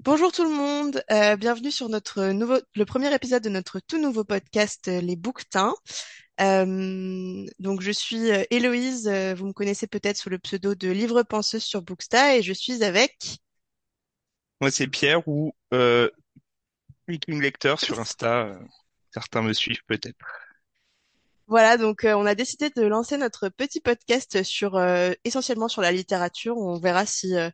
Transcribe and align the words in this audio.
Bonjour 0.00 0.32
tout 0.32 0.44
le 0.44 0.54
monde, 0.54 1.02
euh, 1.10 1.36
bienvenue 1.36 1.70
sur 1.70 1.88
notre 1.88 2.26
nouveau, 2.32 2.58
le 2.74 2.84
premier 2.84 3.12
épisode 3.14 3.42
de 3.42 3.48
notre 3.48 3.80
tout 3.80 4.00
nouveau 4.00 4.24
podcast 4.24 4.88
euh, 4.88 5.00
Les 5.00 5.16
Bouquetins. 5.16 5.74
Euh, 6.40 7.46
donc 7.58 7.80
je 7.80 7.90
suis 7.90 8.28
Héloïse, 8.50 9.08
vous 9.08 9.46
me 9.46 9.52
connaissez 9.52 9.86
peut-être 9.86 10.16
sous 10.16 10.30
le 10.30 10.38
pseudo 10.38 10.74
de 10.74 10.90
Livre 10.90 11.22
Penseuse 11.22 11.62
sur 11.62 11.82
Booksta 11.82 12.36
et 12.36 12.42
je 12.42 12.52
suis 12.52 12.82
avec... 12.82 13.38
Moi, 14.60 14.70
c'est 14.70 14.88
Pierre 14.88 15.26
ou 15.28 15.54
euh, 15.72 16.08
Viking 17.08 17.40
Lecteur 17.40 17.80
sur 17.80 18.00
Insta. 18.00 18.58
certains 19.12 19.42
me 19.42 19.52
suivent 19.52 19.84
peut-être. 19.86 20.24
Voilà, 21.46 21.76
donc 21.76 22.04
euh, 22.04 22.14
on 22.14 22.24
a 22.24 22.34
décidé 22.34 22.70
de 22.70 22.82
lancer 22.82 23.18
notre 23.18 23.50
petit 23.50 23.80
podcast 23.80 24.42
sur 24.42 24.76
euh, 24.76 25.12
essentiellement 25.24 25.68
sur 25.68 25.82
la 25.82 25.92
littérature. 25.92 26.56
On 26.56 26.78
verra 26.78 27.04
si 27.04 27.36
euh, 27.36 27.50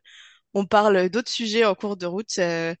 on 0.53 0.65
parle 0.65 1.09
d'autres 1.09 1.31
sujets 1.31 1.65
en 1.65 1.75
cours 1.75 1.97
de 1.97 2.05
route. 2.05 2.37
Euh, 2.39 2.75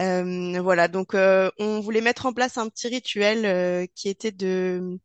euh, 0.00 0.60
voilà, 0.62 0.88
donc 0.88 1.14
euh, 1.14 1.50
on 1.58 1.80
voulait 1.80 2.00
mettre 2.00 2.26
en 2.26 2.32
place 2.32 2.58
un 2.58 2.68
petit 2.68 2.88
rituel 2.88 3.44
euh, 3.46 3.86
qui 3.94 4.08
était 4.08 4.32
de 4.32 4.98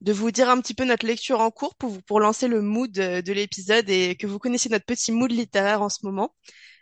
de 0.00 0.12
vous 0.12 0.30
dire 0.30 0.48
un 0.50 0.60
petit 0.60 0.74
peu 0.74 0.84
notre 0.84 1.06
lecture 1.06 1.40
en 1.40 1.50
cours 1.50 1.74
pour 1.76 1.90
vous, 1.90 2.02
pour 2.02 2.20
lancer 2.20 2.48
le 2.48 2.62
mood 2.62 2.90
de, 2.92 3.20
de 3.20 3.32
l'épisode 3.32 3.90
et 3.90 4.16
que 4.16 4.26
vous 4.26 4.38
connaissiez 4.38 4.70
notre 4.70 4.84
petit 4.86 5.12
mood 5.12 5.30
littéraire 5.32 5.82
en 5.82 5.88
ce 5.88 6.00
moment. 6.04 6.34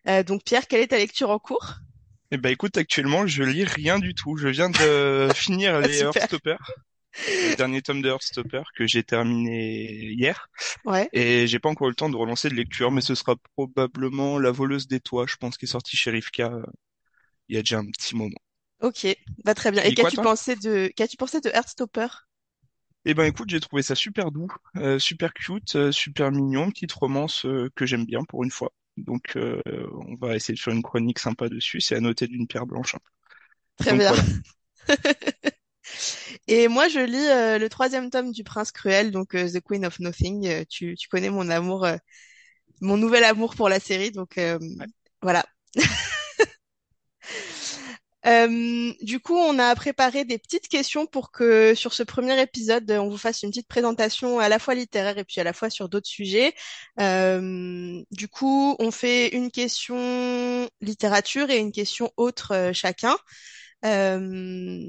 Euh, 0.09 0.23
donc 0.25 0.45
Pierre, 0.45 0.67
quelle 0.69 0.83
est 0.83 0.89
ta 0.89 0.99
lecture 0.99 1.31
en 1.31 1.39
cours? 1.39 1.75
Eh 2.31 2.37
ben, 2.39 2.51
écoute, 2.51 2.77
actuellement, 2.77 3.27
je 3.27 3.43
lis 3.43 3.65
rien 3.65 3.99
du 3.99 4.15
tout. 4.15 4.37
Je 4.37 4.49
viens 4.49 4.71
de 4.71 5.29
finir 5.35 5.81
Ah, 5.81 5.89
les 5.89 6.05
super. 6.29 6.29
Le 7.43 7.55
dernier 7.55 7.83
tome 7.83 8.03
de 8.03 8.09
Heartstopper 8.09 8.63
que 8.75 8.87
j'ai 8.87 9.03
terminé 9.05 10.13
hier, 10.13 10.49
Ouais. 10.85 11.11
et 11.13 11.47
j'ai 11.47 11.59
pas 11.59 11.69
encore 11.71 11.89
eu 11.89 11.91
le 11.93 11.97
temps 11.97 12.11
de 12.11 12.17
relancer 12.17 12.49
de 12.51 12.55
lecture, 12.55 12.91
mais 12.93 13.01
ce 13.03 13.15
sera 13.15 13.37
probablement 13.57 14.39
La 14.39 14.51
Voleuse 14.53 14.89
des 14.89 15.01
Toits, 15.01 15.27
je 15.29 15.37
pense, 15.37 15.57
qui 15.59 15.67
est 15.67 15.69
sorti 15.69 15.97
chez 15.97 16.11
Rivka 16.11 16.53
euh, 16.53 16.63
il 17.49 17.57
y 17.57 17.59
a 17.59 17.63
déjà 17.63 17.79
un 17.79 17.87
petit 17.87 18.17
moment. 18.17 18.37
Ok. 18.81 19.07
Bah 19.45 19.55
très 19.55 19.71
bien. 19.71 19.83
Et 19.83 19.93
qu'as-tu 19.93 20.19
pensé 20.19 20.57
de 20.57 20.91
qu'as-tu 20.97 21.17
pensé 21.17 21.41
de 21.41 21.51
Heartstopper? 21.51 22.07
Eh 23.05 23.15
ben, 23.15 23.25
écoute, 23.25 23.49
j'ai 23.51 23.61
trouvé 23.61 23.83
ça 23.83 23.95
super 23.95 24.33
doux, 24.33 24.49
euh, 24.77 24.99
super 24.99 25.33
cute, 25.33 25.77
euh, 25.77 25.93
super 25.93 26.33
mignon, 26.33 26.71
petite 26.71 26.93
romance 26.93 27.47
que 27.77 27.87
j'aime 27.87 28.05
bien 28.05 28.25
pour 28.25 28.43
une 28.43 28.51
fois. 28.51 28.73
Donc, 28.97 29.37
on 29.37 30.15
va 30.17 30.35
essayer 30.37 30.55
de 30.55 30.61
faire 30.61 30.75
une 30.75 30.83
chronique 30.83 31.19
sympa 31.19 31.49
dessus. 31.49 31.81
C'est 31.81 31.97
à 31.97 32.01
noter 32.01 32.27
d'une 32.27 32.47
pierre 32.47 32.67
blanche. 32.67 32.95
hein. 32.95 32.99
Très 33.77 33.93
Donc 33.93 33.97
bien. 33.97 34.13
voilà. 34.13 34.25
Et 36.49 36.69
moi, 36.69 36.89
je 36.89 37.01
lis 37.01 37.17
euh, 37.29 37.59
le 37.59 37.69
troisième 37.69 38.11
tome 38.11 38.33
du 38.33 38.45
Prince 38.45 38.73
Cruel, 38.73 39.11
donc 39.11 39.35
euh, 39.35 39.49
The 39.51 39.61
Queen 39.61 39.85
of 39.87 39.99
Nothing. 40.01 40.47
Euh, 40.49 40.65
tu, 40.69 40.97
tu 40.97 41.09
connais 41.09 41.31
mon 41.31 41.49
amour, 41.51 41.87
mon 42.81 42.97
nouvel 42.97 43.25
amour 43.25 43.55
pour 43.57 43.69
la 43.69 43.81
série, 43.81 44.11
donc 44.13 44.39
Ouais. 44.79 44.87
voilà. 45.23 45.45
Du 49.01 49.21
coup, 49.21 49.37
on 49.37 49.59
a 49.59 49.75
préparé 49.77 50.25
des 50.25 50.39
petites 50.39 50.69
questions 50.69 51.07
pour 51.07 51.31
que 51.31 51.75
sur 51.75 51.93
ce 51.93 52.03
premier 52.03 52.41
épisode, 52.41 52.91
on 52.91 53.09
vous 53.09 53.19
fasse 53.19 53.43
une 53.43 53.51
petite 53.51 53.69
présentation 53.69 54.39
à 54.41 54.49
la 54.49 54.59
fois 54.59 54.75
littéraire 54.75 55.19
et 55.19 55.25
puis 55.25 55.41
à 55.41 55.45
la 55.45 55.53
fois 55.53 55.71
sur 55.71 55.89
d'autres 55.89 56.09
sujets. 56.09 56.55
Du 56.99 58.29
coup, 58.29 58.77
on 58.79 58.91
fait 58.91 59.29
une 59.35 59.51
question 59.51 60.69
littérature 60.81 61.51
et 61.51 61.59
une 61.59 61.73
question 61.73 62.11
autre 62.17 62.71
chacun. 62.73 63.17
Euh, 63.85 64.83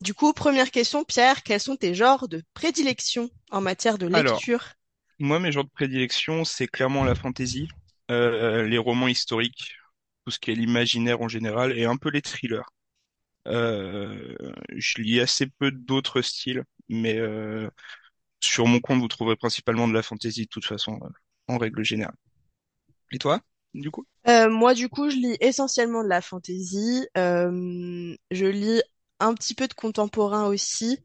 du 0.00 0.12
coup, 0.12 0.32
première 0.32 0.72
question, 0.72 1.04
Pierre, 1.04 1.44
quels 1.44 1.60
sont 1.60 1.76
tes 1.76 1.94
genres 1.94 2.26
de 2.26 2.42
prédilection 2.52 3.30
en 3.52 3.60
matière 3.60 3.96
de 3.98 4.06
Alors, 4.12 4.44
lecture? 4.46 4.74
moi, 5.18 5.40
mes 5.40 5.52
genres 5.52 5.64
de 5.64 5.70
prédilection, 5.70 6.44
c'est 6.44 6.68
clairement 6.68 7.04
la 7.04 7.14
fantasy, 7.16 7.68
euh, 8.12 8.64
les 8.68 8.78
romans 8.78 9.08
historiques, 9.08 9.74
tout 10.26 10.32
ce 10.32 10.38
qui 10.40 10.50
est 10.52 10.54
l'imaginaire 10.54 11.22
en 11.22 11.28
général, 11.28 11.78
et 11.78 11.86
un 11.86 11.96
peu 11.96 12.10
les 12.10 12.22
thrillers. 12.22 12.62
Euh, 13.48 14.36
je 14.76 15.02
lis 15.02 15.20
assez 15.20 15.46
peu 15.48 15.72
d'autres 15.72 16.22
styles, 16.22 16.64
mais 16.88 17.18
euh, 17.18 17.70
sur 18.40 18.66
mon 18.66 18.80
compte, 18.80 19.00
vous 19.00 19.08
trouverez 19.08 19.36
principalement 19.36 19.88
de 19.88 19.94
la 19.94 20.02
fantasy 20.04 20.42
de 20.44 20.48
toute 20.48 20.66
façon, 20.66 21.00
euh, 21.04 21.08
en 21.48 21.58
règle 21.58 21.84
générale. 21.84 22.16
Et 23.12 23.18
toi, 23.18 23.40
du 23.74 23.90
coup? 23.90 24.06
Euh, 24.28 24.50
moi, 24.50 24.74
du 24.74 24.88
coup, 24.88 25.08
je 25.10 25.16
lis 25.16 25.36
essentiellement 25.40 26.02
de 26.04 26.08
la 26.08 26.20
fantasy. 26.20 27.06
Euh, 27.16 28.14
je 28.30 28.46
lis 28.46 28.82
un 29.20 29.34
petit 29.34 29.54
peu 29.54 29.68
de 29.68 29.74
contemporain 29.74 30.46
aussi. 30.46 30.98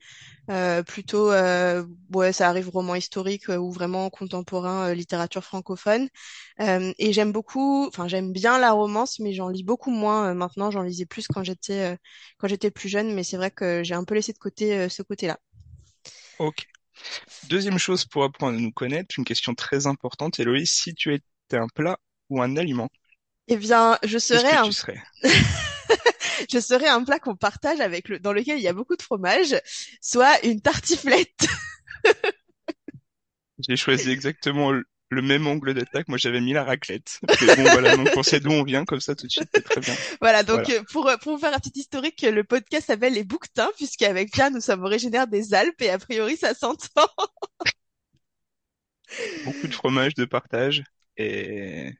Euh, 0.49 0.83
plutôt, 0.83 1.31
euh, 1.31 1.85
ouais, 2.13 2.33
ça 2.33 2.49
arrive 2.49 2.69
roman 2.69 2.95
historique 2.95 3.49
euh, 3.49 3.57
ou 3.57 3.71
vraiment 3.71 4.09
contemporain, 4.09 4.89
euh, 4.89 4.93
littérature 4.93 5.43
francophone. 5.43 6.09
Euh, 6.61 6.93
et 6.99 7.13
j'aime 7.13 7.31
beaucoup, 7.31 7.87
enfin, 7.87 8.07
j'aime 8.07 8.33
bien 8.33 8.59
la 8.59 8.71
romance, 8.73 9.19
mais 9.19 9.33
j'en 9.33 9.49
lis 9.49 9.63
beaucoup 9.63 9.91
moins 9.91 10.31
euh, 10.31 10.33
maintenant. 10.33 10.71
J'en 10.71 10.83
lisais 10.83 11.05
plus 11.05 11.27
quand 11.29 11.43
j'étais 11.43 11.93
euh, 11.93 11.97
quand 12.39 12.47
j'étais 12.49 12.71
plus 12.71 12.89
jeune, 12.89 13.13
mais 13.13 13.23
c'est 13.23 13.37
vrai 13.37 13.51
que 13.51 13.83
j'ai 13.83 13.95
un 13.95 14.03
peu 14.05 14.15
laissé 14.15 14.33
de 14.33 14.37
côté 14.39 14.75
euh, 14.77 14.89
ce 14.89 15.01
côté-là. 15.03 15.39
Ok. 16.37 16.67
Deuxième 17.43 17.77
chose 17.79 18.05
pour 18.05 18.23
apprendre 18.23 18.57
à 18.57 18.61
nous 18.61 18.71
connaître, 18.71 19.15
une 19.19 19.25
question 19.25 19.55
très 19.55 19.87
importante, 19.87 20.39
Héloïse, 20.39 20.71
si 20.71 20.93
tu 20.95 21.13
étais 21.15 21.57
un 21.57 21.67
plat 21.69 21.99
ou 22.29 22.41
un 22.41 22.57
aliment, 22.57 22.89
Eh 23.47 23.57
bien, 23.57 23.97
je 24.03 24.17
serais 24.17 24.55
que 24.55 24.55
tu 24.55 24.71
un 24.71 24.73
serais? 24.73 25.01
je 26.51 26.59
serais 26.59 26.87
un 26.87 27.03
plat 27.03 27.19
qu'on 27.19 27.35
partage 27.35 27.79
avec 27.79 28.09
le, 28.09 28.19
dans 28.19 28.33
lequel 28.33 28.57
il 28.57 28.63
y 28.63 28.67
a 28.67 28.73
beaucoup 28.73 28.95
de 28.95 29.01
fromage, 29.01 29.55
soit 30.01 30.43
une 30.45 30.61
tartiflette. 30.61 31.47
J'ai 33.59 33.75
choisi 33.75 34.09
exactement 34.11 34.71
le 34.71 35.21
même 35.21 35.47
angle 35.47 35.73
d'attaque. 35.73 36.07
Moi, 36.07 36.17
j'avais 36.17 36.41
mis 36.41 36.53
la 36.53 36.63
raclette. 36.63 37.19
Mais 37.41 37.55
bon, 37.55 37.69
voilà, 37.69 37.95
donc 37.95 38.09
on 38.15 38.23
sait 38.23 38.39
d'où 38.39 38.51
on 38.51 38.63
vient, 38.63 38.83
comme 38.83 38.99
ça, 38.99 39.15
tout 39.15 39.27
de 39.27 39.31
suite, 39.31 39.49
c'est 39.53 39.61
très 39.63 39.79
bien. 39.79 39.95
Voilà, 40.21 40.43
donc 40.43 40.65
Voilà. 40.65 40.79
euh, 40.79 40.83
pour, 40.91 41.07
euh, 41.07 41.17
pour 41.17 41.33
vous 41.33 41.39
faire 41.39 41.53
un 41.53 41.59
petit 41.59 41.79
historique, 41.79 42.21
le 42.21 42.43
podcast 42.43 42.87
s'appelle 42.87 43.13
Les 43.13 43.23
Bouquetins, 43.23 43.69
puisqu'avec 43.75 44.31
Pierre, 44.31 44.51
nous 44.51 44.59
sommes 44.61 44.83
originaires 44.83 45.27
des 45.27 45.53
Alpes 45.53 45.81
et 45.81 45.89
a 45.91 45.99
priori, 45.99 46.35
ça 46.35 46.53
s'entend. 46.55 47.07
Beaucoup 49.45 49.67
de 49.67 49.73
fromage, 49.73 50.15
de 50.15 50.25
partage 50.25 50.83
et 51.17 51.91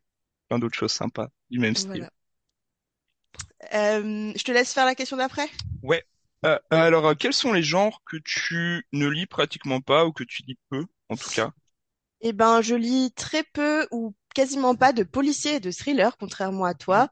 plein 0.50 0.58
d'autres 0.60 0.75
choses 0.78 0.92
sympas 0.92 1.28
du 1.50 1.60
même 1.60 1.75
style. 1.75 1.92
Voilà. 1.92 2.10
Euh, 3.74 4.31
je 4.35 4.44
te 4.44 4.51
laisse 4.51 4.74
faire 4.74 4.85
la 4.85 4.96
question 4.96 5.18
d'après. 5.18 5.50
Ouais. 5.81 6.03
Euh, 6.46 6.57
alors, 6.72 7.07
euh, 7.07 7.13
quels 7.13 7.34
sont 7.34 7.53
les 7.53 7.63
genres 7.63 8.01
que 8.06 8.18
tu 8.18 8.85
ne 8.91 9.07
lis 9.07 9.25
pratiquement 9.25 9.79
pas 9.79 10.06
ou 10.06 10.12
que 10.12 10.24
tu 10.24 10.44
lis 10.44 10.57
peu, 10.69 10.85
en 11.09 11.16
tout 11.16 11.29
cas? 11.29 11.51
Eh 12.22 12.34
ben, 12.34 12.62
je 12.62 12.75
lis 12.75 13.12
très 13.13 13.44
peu 13.44 13.88
ou 13.91 14.13
quasiment 14.34 14.75
pas 14.75 14.94
de 14.94 15.03
policiers 15.03 15.56
et 15.56 15.59
de 15.59 15.72
thrillers, 15.72 16.18
contrairement 16.18 16.66
à 16.66 16.74
toi. 16.74 17.09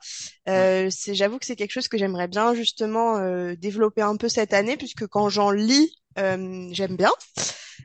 Euh, 0.50 0.89
c'est, 0.89 1.16
j'avoue 1.16 1.38
que 1.38 1.45
c'est 1.45 1.56
quelque 1.56 1.72
chose 1.72 1.88
que 1.88 1.97
j'aimerais 1.97 2.28
bien 2.28 2.53
justement 2.56 3.18
euh, 3.18 3.56
développer 3.56 4.01
un 4.01 4.18
peu 4.18 4.29
cette 4.29 4.53
année, 4.53 4.78
puisque 4.78 5.07
quand 5.07 5.29
j'en 5.29 5.51
lis, 5.51 5.95
euh, 6.18 6.68
j'aime 6.72 6.95
bien. 6.95 7.12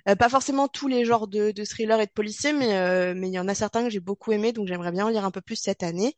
Euh, 0.09 0.15
pas 0.17 0.28
forcément 0.28 0.69
tous 0.69 0.89
les 0.89 1.05
genres 1.05 1.28
de, 1.28 1.50
de 1.50 1.65
thrillers 1.65 2.00
et 2.00 2.06
de 2.06 2.11
policiers, 2.12 2.53
mais 2.53 2.77
euh, 2.77 3.15
mais 3.17 3.28
il 3.28 3.33
y 3.34 3.39
en 3.39 3.49
a 3.49 3.55
certains 3.55 3.83
que 3.84 3.91
j'ai 3.91 4.00
beaucoup 4.00 4.33
aimés, 4.33 4.53
donc 4.53 4.69
j'aimerais 4.69 4.93
bien 4.93 5.06
en 5.06 5.09
lire 5.11 5.25
un 5.25 5.31
peu 5.33 5.41
plus 5.41 5.56
cette 5.56 5.83
année. 5.83 6.15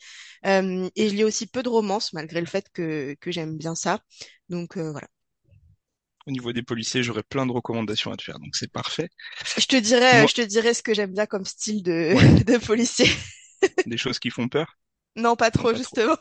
Euh, 0.47 0.89
et 0.97 1.09
je 1.09 1.15
lis 1.15 1.25
aussi 1.25 1.47
peu 1.47 1.63
de 1.63 1.69
romances, 1.69 2.13
malgré 2.13 2.41
le 2.41 2.47
fait 2.47 2.69
que 2.73 3.15
que 3.21 3.31
j'aime 3.31 3.57
bien 3.57 3.75
ça. 3.75 4.01
Donc 4.51 4.77
euh, 4.77 4.91
voilà. 4.93 5.09
Au 6.29 6.31
niveau 6.31 6.53
des 6.53 6.63
policiers, 6.63 7.03
j'aurais 7.03 7.25
plein 7.25 7.45
de 7.45 7.51
recommandations 7.51 8.13
à 8.13 8.17
te 8.17 8.23
faire, 8.23 8.39
donc 8.39 8.55
c'est 8.55 8.71
parfait. 8.71 9.09
Je 9.57 9.67
te 9.67 9.77
dirais, 9.77 10.27
Moi, 10.27 10.29
je 10.29 10.35
te 10.35 10.41
dirais 10.43 10.75
ce 10.75 10.83
que 10.83 10.95
j'aime 10.95 11.13
bien 11.13 11.27
comme 11.27 11.45
style 11.45 11.83
de 11.83 12.15
ouais, 12.15 12.45
de 12.45 12.59
policier. 12.59 13.07
des 13.87 13.97
choses 13.97 14.21
qui 14.21 14.31
font 14.31 14.49
peur? 14.49 14.79
Non, 15.17 15.37
pas 15.37 15.51
Non, 15.55 15.67
trop 15.67 15.73
trop. 15.75 16.17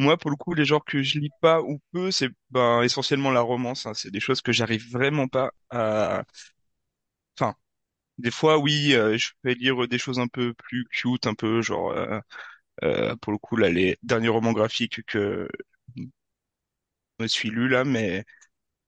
Moi, 0.00 0.16
pour 0.18 0.30
le 0.30 0.36
coup, 0.36 0.54
les 0.54 0.64
genres 0.64 0.84
que 0.84 1.02
je 1.02 1.18
lis 1.18 1.30
pas 1.42 1.60
ou 1.62 1.80
peu, 1.92 2.10
c'est 2.10 2.30
ben, 2.50 2.82
essentiellement 2.82 3.30
la 3.30 3.40
romance. 3.42 3.86
hein. 3.86 3.94
C'est 3.94 4.10
des 4.10 4.20
choses 4.20 4.40
que 4.42 4.52
j'arrive 4.52 4.90
vraiment 4.90 5.28
pas 5.28 5.52
à... 5.70 6.24
Enfin, 7.38 7.54
des 8.18 8.30
fois, 8.32 8.58
oui, 8.58 8.94
euh, 8.94 9.18
je 9.18 9.30
vais 9.44 9.54
lire 9.54 9.88
des 9.88 9.98
choses 9.98 10.18
un 10.20 10.28
peu 10.28 10.54
plus 10.54 10.86
cute, 10.90 11.26
un 11.28 11.34
peu 11.34 11.62
genre... 11.62 11.92
euh, 11.92 12.20
euh, 12.84 13.16
pour 13.16 13.32
le 13.32 13.38
coup, 13.38 13.56
là, 13.56 13.70
les 13.70 13.98
derniers 14.02 14.28
romans 14.30 14.52
graphiques 14.54 15.04
que 15.06 15.48
je 17.18 17.24
me 17.24 17.28
suis 17.28 17.50
lu 17.50 17.68
là, 17.68 17.84
mais, 17.84 18.24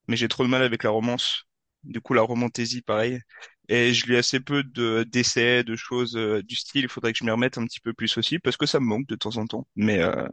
mais 0.09 0.17
j'ai 0.17 0.29
trop 0.29 0.45
de 0.45 0.49
mal 0.51 0.63
avec 0.65 0.85
la 0.85 0.91
romance. 0.91 1.45
Du 1.85 2.01
coup, 2.01 2.15
la 2.15 2.23
romantaisie, 2.23 2.83
pareil. 2.83 3.21
Et 3.69 3.95
je 3.95 4.07
lis 4.07 4.17
assez 4.17 4.41
peu 4.41 4.65
de 4.65 5.05
d'essais, 5.05 5.65
de 5.65 5.77
choses 5.77 6.17
euh, 6.17 6.43
du 6.43 6.57
style. 6.57 6.83
Il 6.85 6.89
faudrait 6.91 7.13
que 7.13 7.19
je 7.21 7.25
m'y 7.25 7.31
remette 7.31 7.59
un 7.59 7.67
petit 7.67 7.81
peu 7.81 7.95
plus 7.95 8.17
aussi, 8.19 8.39
parce 8.39 8.57
que 8.59 8.67
ça 8.67 8.81
me 8.81 8.87
manque 8.87 9.07
de 9.09 9.17
temps 9.17 9.37
en 9.39 9.47
temps. 9.47 9.69
Mais, 9.77 10.01
euh, 10.03 10.29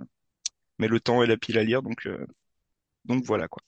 mais 0.80 0.88
le 0.88 1.00
temps 1.00 1.24
et 1.24 1.28
la 1.28 1.38
pile 1.38 1.58
à 1.60 1.64
lire, 1.64 1.82
donc, 1.84 2.08
euh, 2.08 2.26
donc 3.06 3.26
voilà 3.26 3.48
quoi. 3.50 3.64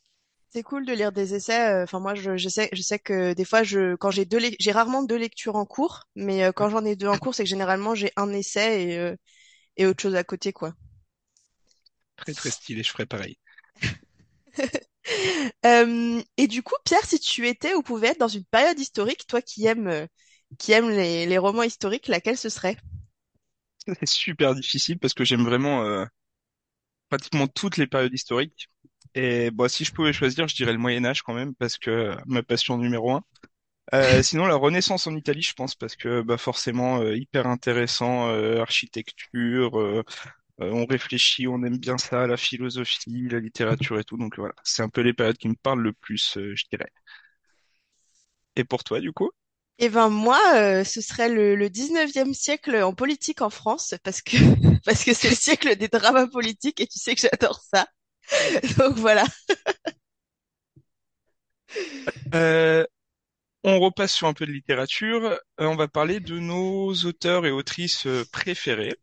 C'est 0.50 0.63
cool 0.63 0.86
de 0.86 0.94
lire 0.94 1.12
des 1.12 1.34
essais. 1.34 1.69
euh, 1.72 1.84
Enfin, 1.84 2.00
moi, 2.00 2.13
je, 2.16 2.38
je 2.38 2.48
sais, 2.50 2.69
je 2.74 2.81
sais 2.81 3.00
que 3.00 3.34
des 3.34 3.46
fois, 3.46 3.63
je, 3.63 3.96
quand 3.96 4.12
j'ai 4.12 4.25
deux, 4.25 4.40
j'ai 4.60 4.72
rarement 4.72 5.02
deux 5.04 5.16
lectures 5.18 5.56
en 5.56 5.66
cours, 5.66 6.04
mais 6.16 6.44
euh, 6.44 6.52
quand 6.52 6.69
j'en 6.69 6.86
ai 6.86 6.96
deux 6.96 7.08
en 7.08 7.18
cours, 7.18 7.34
c'est 7.36 7.44
que 7.44 7.50
généralement 7.50 7.96
j'ai 7.96 8.12
un 8.18 8.31
essai 8.34 8.84
et, 8.84 8.98
euh, 9.00 9.16
et 9.78 9.88
autre 9.88 10.02
chose 10.04 10.16
à 10.16 10.24
côté, 10.25 10.54
quoi. 10.54 10.74
Très 12.16 12.34
très 12.34 12.52
stylé, 12.52 12.84
je 12.84 12.90
ferais 12.92 13.06
pareil. 13.06 13.38
Euh, 15.66 16.22
et 16.38 16.48
du 16.48 16.64
coup, 16.64 16.75
Pierre, 16.86 17.06
si 17.06 17.19
tu 17.19 17.48
étais 17.48 17.74
ou 17.75 17.81
pouvais 17.81 18.10
être 18.10 18.19
dans 18.19 18.28
une 18.28 18.46
période 18.46 18.80
historique, 18.80 19.25
toi 19.28 19.42
qui 19.42 19.66
aimes, 19.66 20.07
qui 20.60 20.72
aimes 20.74 20.90
les, 20.90 21.25
les 21.25 21.38
romans 21.38 21.64
historiques, 21.64 22.07
laquelle 22.07 22.38
ce 22.38 22.50
serait? 22.50 22.78
C'est 24.00 24.07
super 24.07 24.56
difficile 24.56 24.98
parce 25.00 25.14
que 25.14 25.24
j'aime 25.24 25.44
vraiment. 25.46 25.84
euh, 25.86 26.06
pratiquement 27.12 27.48
toutes 27.48 27.78
les 27.78 27.88
périodes 27.88 28.13
historiques. 28.16 28.69
Et 29.16 29.52
bon, 29.52 29.69
si 29.69 29.86
je 29.86 29.94
pouvais 29.94 30.13
choisir, 30.13 30.48
je 30.50 30.56
dirais 30.56 30.74
le 30.74 30.80
Moyen 30.80 31.06
Âge 31.06 31.24
quand 31.24 31.36
même, 31.36 31.56
parce 31.56 31.78
que 31.80 32.16
ma 32.28 32.44
passion 32.44 32.78
numéro 32.80 33.12
un. 33.13 33.24
Euh, 33.94 34.22
sinon, 34.24 34.46
la 34.48 34.56
Renaissance 34.56 35.08
en 35.08 35.16
Italie, 35.16 35.42
je 35.44 35.54
pense, 35.54 35.75
parce 35.75 35.96
que 35.98 36.22
bah, 36.22 36.38
forcément, 36.38 37.02
euh, 37.02 37.18
hyper 37.18 37.48
intéressant, 37.48 38.30
euh, 38.30 38.62
architecture, 38.62 39.80
euh, 39.80 40.04
euh, 40.62 40.72
on 40.74 40.86
réfléchit, 40.86 41.48
on 41.48 41.63
aime 41.63 41.78
bien 41.80 41.98
ça, 41.98 42.28
la 42.28 42.38
philosophie, 42.38 43.28
la 43.30 43.40
littérature 43.40 44.00
et 44.00 44.04
tout. 44.06 44.18
Donc 44.18 44.38
voilà, 44.38 44.56
c'est 44.64 44.84
un 44.84 44.90
peu 44.90 45.02
les 45.02 45.14
périodes 45.14 45.38
qui 45.38 45.50
me 45.50 45.56
parlent 45.56 45.81
le 45.84 45.94
plus, 45.94 46.38
euh, 46.38 46.54
je 46.56 46.66
dirais. 46.72 46.92
Et 48.56 48.64
pour 48.64 48.86
toi, 48.86 49.02
du 49.02 49.12
coup? 49.12 49.30
Eh 49.83 49.89
ben 49.89 50.10
moi, 50.10 50.39
euh, 50.56 50.83
ce 50.83 51.01
serait 51.01 51.28
le, 51.30 51.56
le 51.56 51.69
19e 51.69 52.33
siècle 52.33 52.75
en 52.83 52.94
politique 52.94 53.42
en 53.42 53.50
France, 53.50 53.95
parce 54.04 54.22
que 54.22 54.38
parce 54.86 55.04
que 55.04 55.13
c'est 55.13 55.30
le 55.30 55.36
siècle 55.36 55.75
des 55.75 55.88
dramas 55.88 56.28
politiques 56.28 56.80
et 56.81 56.88
tu 56.88 57.00
sais 57.00 57.16
que 57.16 57.22
j'adore 57.22 57.60
ça. 57.74 57.88
Donc 58.78 58.95
voilà. 58.98 59.25
Euh, 62.36 62.86
on 63.63 63.80
repasse 63.80 64.13
sur 64.13 64.28
un 64.28 64.33
peu 64.33 64.48
de 64.48 64.51
littérature. 64.51 65.25
Euh, 65.25 65.38
on 65.60 65.75
va 65.78 65.88
parler 65.89 66.22
de 66.22 66.39
nos 66.39 66.94
auteurs 67.06 67.45
et 67.48 67.51
autrices 67.51 68.07
euh, 68.07 68.25
préférés. 68.31 68.95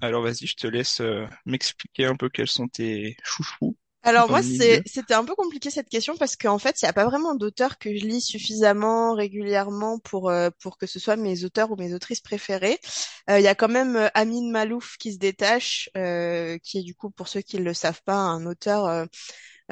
Alors 0.00 0.22
vas-y, 0.22 0.46
je 0.46 0.56
te 0.56 0.66
laisse 0.68 1.02
m'expliquer 1.46 2.06
un 2.06 2.16
peu 2.16 2.30
quels 2.30 2.48
sont 2.48 2.68
tes 2.68 3.16
chouchous 3.24 3.76
Alors 4.06 4.28
moi, 4.28 4.42
c'était 4.42 5.14
un 5.14 5.24
peu 5.24 5.34
compliqué 5.34 5.70
cette 5.70 5.88
question 5.88 6.14
parce 6.18 6.36
qu'en 6.36 6.58
fait, 6.58 6.82
il 6.82 6.84
n'y 6.84 6.88
a 6.90 6.92
pas 6.92 7.06
vraiment 7.06 7.34
d'auteurs 7.34 7.78
que 7.78 7.88
je 7.96 8.04
lis 8.04 8.20
suffisamment 8.20 9.14
régulièrement 9.14 9.98
pour, 9.98 10.28
euh, 10.30 10.50
pour 10.60 10.76
que 10.76 10.86
ce 10.86 10.98
soit 10.98 11.16
mes 11.16 11.44
auteurs 11.44 11.70
ou 11.70 11.76
mes 11.76 11.94
autrices 11.94 12.20
préférées. 12.20 12.78
Euh, 13.30 13.38
Il 13.40 13.42
y 13.44 13.48
a 13.48 13.54
quand 13.54 13.68
même 13.68 13.96
euh, 13.96 14.08
Amin 14.14 14.50
Malouf 14.50 14.96
qui 14.98 15.12
se 15.14 15.18
détache, 15.18 15.88
euh, 15.96 16.58
qui 16.62 16.78
est 16.78 16.82
du 16.82 16.94
coup, 16.94 17.10
pour 17.10 17.28
ceux 17.28 17.40
qui 17.40 17.56
ne 17.58 17.64
le 17.64 17.72
savent 17.74 18.02
pas, 18.04 18.14
un 18.16 18.44
auteur 18.46 19.06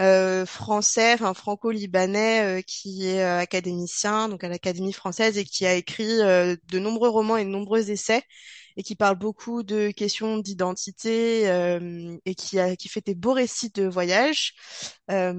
euh, 0.01 0.47
français, 0.47 1.15
enfin 1.15 1.35
franco-libanais, 1.35 2.61
euh, 2.61 2.63
qui 2.67 3.07
est 3.07 3.23
euh, 3.23 3.39
académicien, 3.39 4.29
donc 4.29 4.43
à 4.45 4.49
l'Académie 4.49 4.93
française, 4.93 5.37
et 5.39 5.45
qui 5.45 5.67
a 5.67 5.75
écrit 5.75 6.21
euh, 6.23 6.57
de 6.71 6.79
nombreux 6.79 7.09
romans 7.11 7.37
et 7.37 7.45
de 7.45 7.51
nombreux 7.51 7.91
essais, 7.91 8.23
et 8.77 8.83
qui 8.83 8.95
parle 8.97 9.17
beaucoup 9.17 9.63
de 9.63 9.91
questions 9.91 10.39
d'identité, 10.39 11.49
euh, 11.51 12.17
et 12.25 12.35
qui 12.35 12.59
a, 12.59 12.75
qui 12.77 12.89
fait 12.89 13.05
des 13.05 13.15
beaux 13.15 13.35
récits 13.35 13.71
de 13.71 13.85
voyage. 13.87 14.55
Euh, 15.11 15.33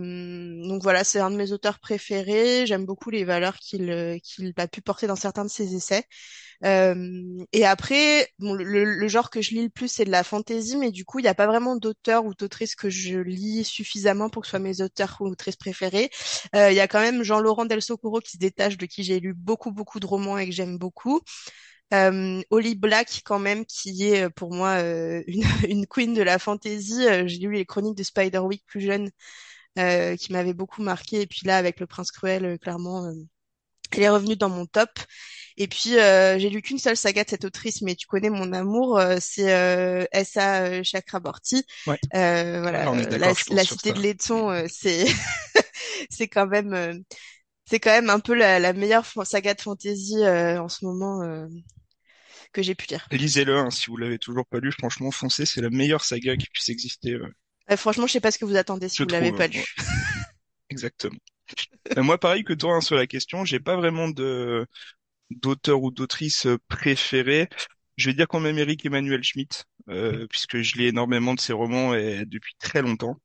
donc 0.67 0.83
voilà, 0.83 1.03
c'est 1.03 1.19
un 1.19 1.31
de 1.31 1.35
mes 1.38 1.51
auteurs 1.51 1.79
préférés. 1.79 2.65
J'aime 2.67 2.85
beaucoup 2.85 3.09
les 3.09 3.23
valeurs 3.23 3.57
qu'il 3.57 4.19
qu'il 4.23 4.53
a 4.57 4.67
pu 4.67 4.81
porter 4.81 5.07
dans 5.07 5.15
certains 5.15 5.45
de 5.45 5.50
ses 5.50 5.75
essais. 5.75 6.05
Euh, 6.65 7.44
et 7.51 7.65
après, 7.65 8.30
bon, 8.39 8.54
le, 8.54 8.86
le 8.86 9.07
genre 9.10 9.30
que 9.30 9.42
je 9.42 9.51
lis 9.51 9.63
le 9.63 9.69
plus, 9.69 9.89
c'est 9.89 10.06
de 10.06 10.12
la 10.12 10.24
fantasy, 10.24 10.77
mais 10.77 10.92
du 10.92 11.04
coup, 11.06 11.19
il 11.19 11.24
n'y 11.24 11.27
a 11.27 11.36
pas 11.36 11.48
vraiment 11.48 11.75
d'auteur 11.75 12.25
ou 12.25 12.33
d'autrice 12.33 12.75
que 12.75 12.89
je 12.89 13.19
lis 13.19 13.65
suffisamment 13.65 14.30
pour 14.30 14.42
que 14.44 14.48
ce 14.48 14.51
soit 14.51 14.60
mes 14.60 14.81
auteurs 14.81 15.18
ou 15.19 15.27
autrices 15.27 15.57
préférés. 15.57 16.10
Euh, 16.56 16.71
Il 16.71 16.75
y 16.75 16.80
a 16.80 16.88
quand 16.88 17.01
même 17.01 17.24
Jean-Laurent 17.24 17.65
Del 17.65 17.81
Socorro 17.81 18.19
qui 18.21 18.31
se 18.33 18.38
détache, 18.38 18.77
de 18.77 18.86
qui 18.86 19.04
j'ai 19.04 19.19
lu 19.19 19.33
beaucoup, 19.33 19.71
beaucoup 19.71 20.00
de 20.00 20.06
romans 20.06 20.38
et 20.38 20.45
que 20.48 20.54
j'aime 20.54 20.77
beaucoup. 20.77 21.21
Euh, 21.94 22.42
Holly 22.50 22.75
Black, 22.75 23.21
quand 23.25 23.39
même, 23.39 23.65
qui 23.65 24.06
est 24.10 24.24
euh, 24.25 24.30
pour 24.30 24.54
moi 24.54 24.80
une, 25.27 25.44
une 25.69 25.88
queen 25.88 26.13
de 26.13 26.21
la 26.24 26.39
fantasy. 26.39 27.06
J'ai 27.27 27.39
lu 27.39 27.54
les 27.54 27.65
chroniques 27.65 27.98
de 27.98 28.04
Spiderwick 28.04 28.65
plus 28.68 28.81
jeune, 28.81 29.10
euh, 29.80 30.15
qui 30.18 30.33
m'avaient 30.33 30.54
beaucoup 30.54 30.83
marqué. 30.83 31.21
Et 31.21 31.27
puis 31.27 31.42
là, 31.45 31.57
avec 31.57 31.80
Le 31.80 31.88
Prince 31.88 32.12
Cruel, 32.12 32.60
clairement, 32.60 33.12
elle 33.92 34.04
est 34.04 34.10
revenue 34.10 34.36
dans 34.36 34.50
mon 34.50 34.65
top. 34.65 34.89
Et 35.57 35.67
puis, 35.67 35.97
euh, 35.97 36.38
j'ai 36.39 36.50
lu 36.50 36.61
qu'une 36.61 36.79
seule 36.79 36.97
saga 36.97 37.23
de 37.23 37.29
cette 37.29 37.45
autrice, 37.45 37.81
mais 37.81 37.95
tu 37.95 38.07
connais 38.07 38.29
mon 38.29 38.53
amour, 38.53 38.97
euh, 38.97 39.17
c'est 39.19 39.53
euh, 39.53 40.05
S.A. 40.11 40.83
Chakraborty. 40.83 41.65
Ouais, 41.88 42.00
Euh, 42.15 42.61
voilà, 42.61 42.85
la, 42.85 43.63
Cité 43.63 43.91
de. 43.94 44.00
Letton, 44.00 44.51
euh, 44.51 44.65
c'est 44.69 45.05
c'est 46.09 46.27
quand 46.27 46.47
même 46.47 46.73
euh, 46.73 46.94
c'est 47.65 47.79
quand 47.79 47.91
même 47.91 48.09
un 48.09 48.19
peu 48.19 48.33
la, 48.33 48.59
la 48.59 48.73
meilleure 48.73 49.05
saga 49.25 49.53
de 49.53 49.61
fantasy 49.61 50.17
euh, 50.17 50.61
en 50.61 50.69
ce 50.69 50.85
moment 50.85 51.21
euh, 51.23 51.47
que 52.51 52.61
j'ai 52.61 52.75
pu 52.75 52.88
lire. 52.88 53.07
Lisez-le, 53.11 53.57
hein, 53.57 53.69
si 53.69 53.88
vous 53.88 53.97
l'avez 53.97 54.19
toujours 54.19 54.45
pas 54.45 54.59
lu, 54.59 54.71
franchement, 54.71 55.11
foncez, 55.11 55.45
c'est 55.45 55.61
la 55.61 55.69
meilleure 55.69 56.03
saga 56.03 56.35
qui 56.35 56.47
puisse 56.47 56.69
exister, 56.69 57.13
euh, 57.13 57.77
franchement, 57.77 58.07
je 58.07 58.13
sais 58.13 58.19
pas 58.19 58.31
ce 58.31 58.38
que 58.38 58.45
vous 58.45 58.55
attendez 58.55 58.89
si 58.89 58.97
je 58.97 59.03
vous 59.03 59.09
l'avez 59.09 59.31
pas. 59.31 59.45
Ouais, 59.45 59.47
lu. 59.47 59.63
exactement. 60.69 61.17
Euh, 61.97 62.03
moi, 62.03 62.17
pareil 62.17 62.44
que 62.44 62.53
toi, 62.53 62.75
hein, 62.75 62.81
sur 62.81 62.95
la 62.95 63.07
question, 63.07 63.45
j'ai 63.45 63.59
pas 63.59 63.75
vraiment 63.75 64.09
de 64.09 64.65
d'auteur 65.31 65.81
ou 65.84 65.92
d'autrice 65.92 66.46
euh, 66.48 66.58
préférée. 66.68 67.50
Je 67.98 68.10
vais 68.10 68.14
dire 68.16 68.28
quand 68.28 68.40
même 68.40 68.58
Eric 68.60 68.86
Emmanuel 68.86 69.24
Schmitt, 69.24 69.66
euh, 69.90 70.28
puisque 70.30 70.62
je 70.62 70.78
lis 70.78 70.88
énormément 70.88 71.34
de 71.36 71.40
ses 71.40 71.54
romans 71.54 71.94
et 71.96 72.25
depuis 72.25 72.56
très 72.60 72.81
longtemps. 72.81 73.18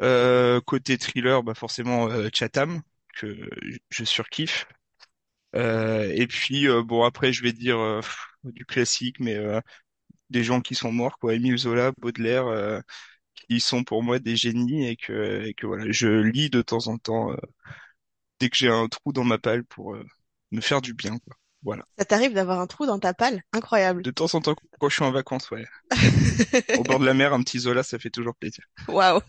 Euh, 0.00 0.60
côté 0.60 0.96
thriller, 0.98 1.42
bah 1.42 1.54
forcément 1.54 2.08
euh, 2.08 2.28
Chatham, 2.32 2.82
que 3.16 3.48
je 3.90 4.04
surkiffe. 4.04 4.66
Euh, 5.56 6.12
et 6.14 6.26
puis 6.28 6.68
euh, 6.68 6.82
bon 6.82 7.04
après 7.04 7.32
je 7.32 7.42
vais 7.42 7.52
dire 7.52 7.78
euh, 7.78 8.00
du 8.44 8.66
classique, 8.66 9.20
mais 9.20 9.36
euh, 9.36 9.60
des 10.30 10.44
gens 10.44 10.60
qui 10.62 10.74
sont 10.76 10.92
morts, 10.92 11.18
quoi. 11.18 11.34
Émile 11.34 11.58
Zola, 11.58 11.92
Baudelaire, 12.00 12.46
euh, 12.48 12.80
qui 13.34 13.60
sont 13.60 13.84
pour 13.84 14.02
moi 14.04 14.18
des 14.20 14.36
génies 14.36 14.88
et 14.88 14.96
que, 14.96 15.44
et 15.46 15.54
que 15.54 15.66
voilà, 15.66 15.86
je 15.92 16.08
lis 16.08 16.50
de 16.50 16.62
temps 16.62 16.88
en 16.88 16.98
temps 16.98 17.32
euh, 17.32 17.36
dès 18.40 18.50
que 18.50 18.56
j'ai 18.56 18.68
un 18.68 18.88
trou 18.88 19.12
dans 19.12 19.24
ma 19.24 19.38
palle 19.38 19.64
pour 19.64 19.94
euh, 19.94 20.04
me 20.50 20.60
faire 20.60 20.80
du 20.80 20.94
bien, 20.94 21.18
quoi. 21.18 21.36
Voilà. 21.62 21.84
Ça 21.98 22.04
t'arrive 22.04 22.34
d'avoir 22.34 22.60
un 22.60 22.66
trou 22.66 22.86
dans 22.86 22.98
ta 22.98 23.14
palle? 23.14 23.42
Incroyable. 23.52 24.02
De 24.02 24.10
temps 24.12 24.32
en 24.34 24.40
temps, 24.40 24.54
quand 24.78 24.88
je 24.88 24.94
suis 24.94 25.04
en 25.04 25.10
vacances, 25.10 25.50
ouais. 25.50 25.66
Au 26.78 26.82
bord 26.84 27.00
de 27.00 27.04
la 27.06 27.14
mer, 27.14 27.32
un 27.32 27.42
petit 27.42 27.58
Zola, 27.58 27.82
ça 27.82 27.98
fait 27.98 28.10
toujours 28.10 28.36
plaisir. 28.36 28.64
Waouh. 28.86 29.20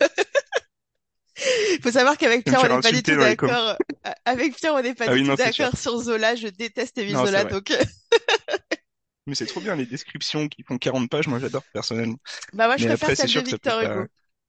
Faut 1.81 1.91
savoir 1.91 2.17
qu'avec 2.17 2.43
Pierre, 2.43 2.59
on 2.63 2.75
n'est 2.75 2.81
pas 2.81 2.91
du 2.91 3.01
tout 3.01 3.11
les 3.11 3.17
d'accord. 3.17 3.77
Avec 4.25 4.55
Pierre, 4.55 4.73
on 4.75 4.81
n'est 4.81 4.93
pas 4.93 5.05
Ah 5.07 5.13
du 5.15 5.21
oui, 5.21 5.27
tout 5.27 5.35
d'accord 5.35 5.75
sur 5.77 5.97
Zola. 5.97 6.35
Je 6.35 6.49
déteste 6.49 6.97
Non, 6.97 7.03
c'est 7.03 7.13
Zola, 7.13 7.43
donc 7.45 7.73
Mais 9.27 9.35
c'est 9.35 9.45
trop 9.45 9.61
bien, 9.61 9.75
les 9.75 9.85
descriptions 9.85 10.47
qui 10.47 10.63
font 10.63 10.77
40 10.77 11.09
pages, 11.09 11.27
moi 11.27 11.39
j'adore 11.39 11.63
personnellement. 11.71 12.17
bah 12.53 12.65
moi 12.65 12.77
je 12.77 12.87
Mais 12.87 12.97
préfère 12.97 13.09
après, 13.11 13.27
celle 13.27 13.43
de 13.43 13.47
Victor 13.47 13.81
pas... 13.81 13.95
Hugo. 13.95 14.05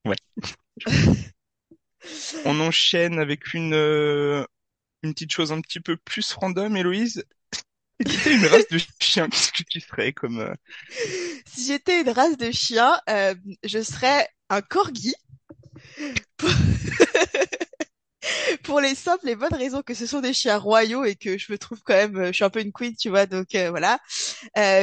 Ouais. 0.07 0.17
On 2.47 2.59
enchaîne 2.61 3.19
avec 3.19 3.53
une, 3.53 3.75
euh, 3.75 4.43
une 5.03 5.15
petite 5.15 5.33
chose 5.33 5.53
un 5.53 5.61
petit 5.61 5.81
peu 5.81 5.97
plus 5.97 6.33
random, 6.33 6.77
Héloïse. 6.77 7.25
Si 8.01 8.07
t'étais 8.19 8.35
une 8.35 8.47
race 8.47 8.69
de 8.71 8.81
chien, 9.01 9.29
qu'est-ce 9.31 9.53
que 9.53 9.65
tu 9.65 9.81
serais 9.81 10.13
comme... 10.13 10.41
euh, 10.41 10.55
Si 11.47 11.67
j'étais 11.67 12.01
une 12.01 12.09
race 12.11 12.37
de 12.39 12.51
chien, 12.51 12.99
euh, 13.09 13.35
je 13.65 13.83
serais 13.83 14.29
un 14.49 14.63
corgi 14.63 15.15
pour, 16.37 16.51
pour 18.63 18.81
les 18.81 18.95
simples 18.95 19.29
et 19.29 19.37
bonnes 19.37 19.55
raisons 19.55 19.83
que 19.83 19.95
ce 19.95 20.07
sont 20.07 20.21
des 20.21 20.33
chiens 20.33 20.59
royaux 20.59 21.05
et 21.05 21.17
que 21.17 21.39
je 21.39 21.53
me 21.53 21.59
trouve 21.59 21.81
quand 21.83 21.95
même, 21.95 22.17
euh, 22.17 22.27
je 22.29 22.33
suis 22.33 22.45
un 22.45 22.51
peu 22.51 22.61
une 22.61 22.73
queen, 22.73 22.95
tu 22.97 23.09
vois, 23.09 23.27
donc 23.27 23.55
euh, 23.55 23.71
voilà, 23.71 23.99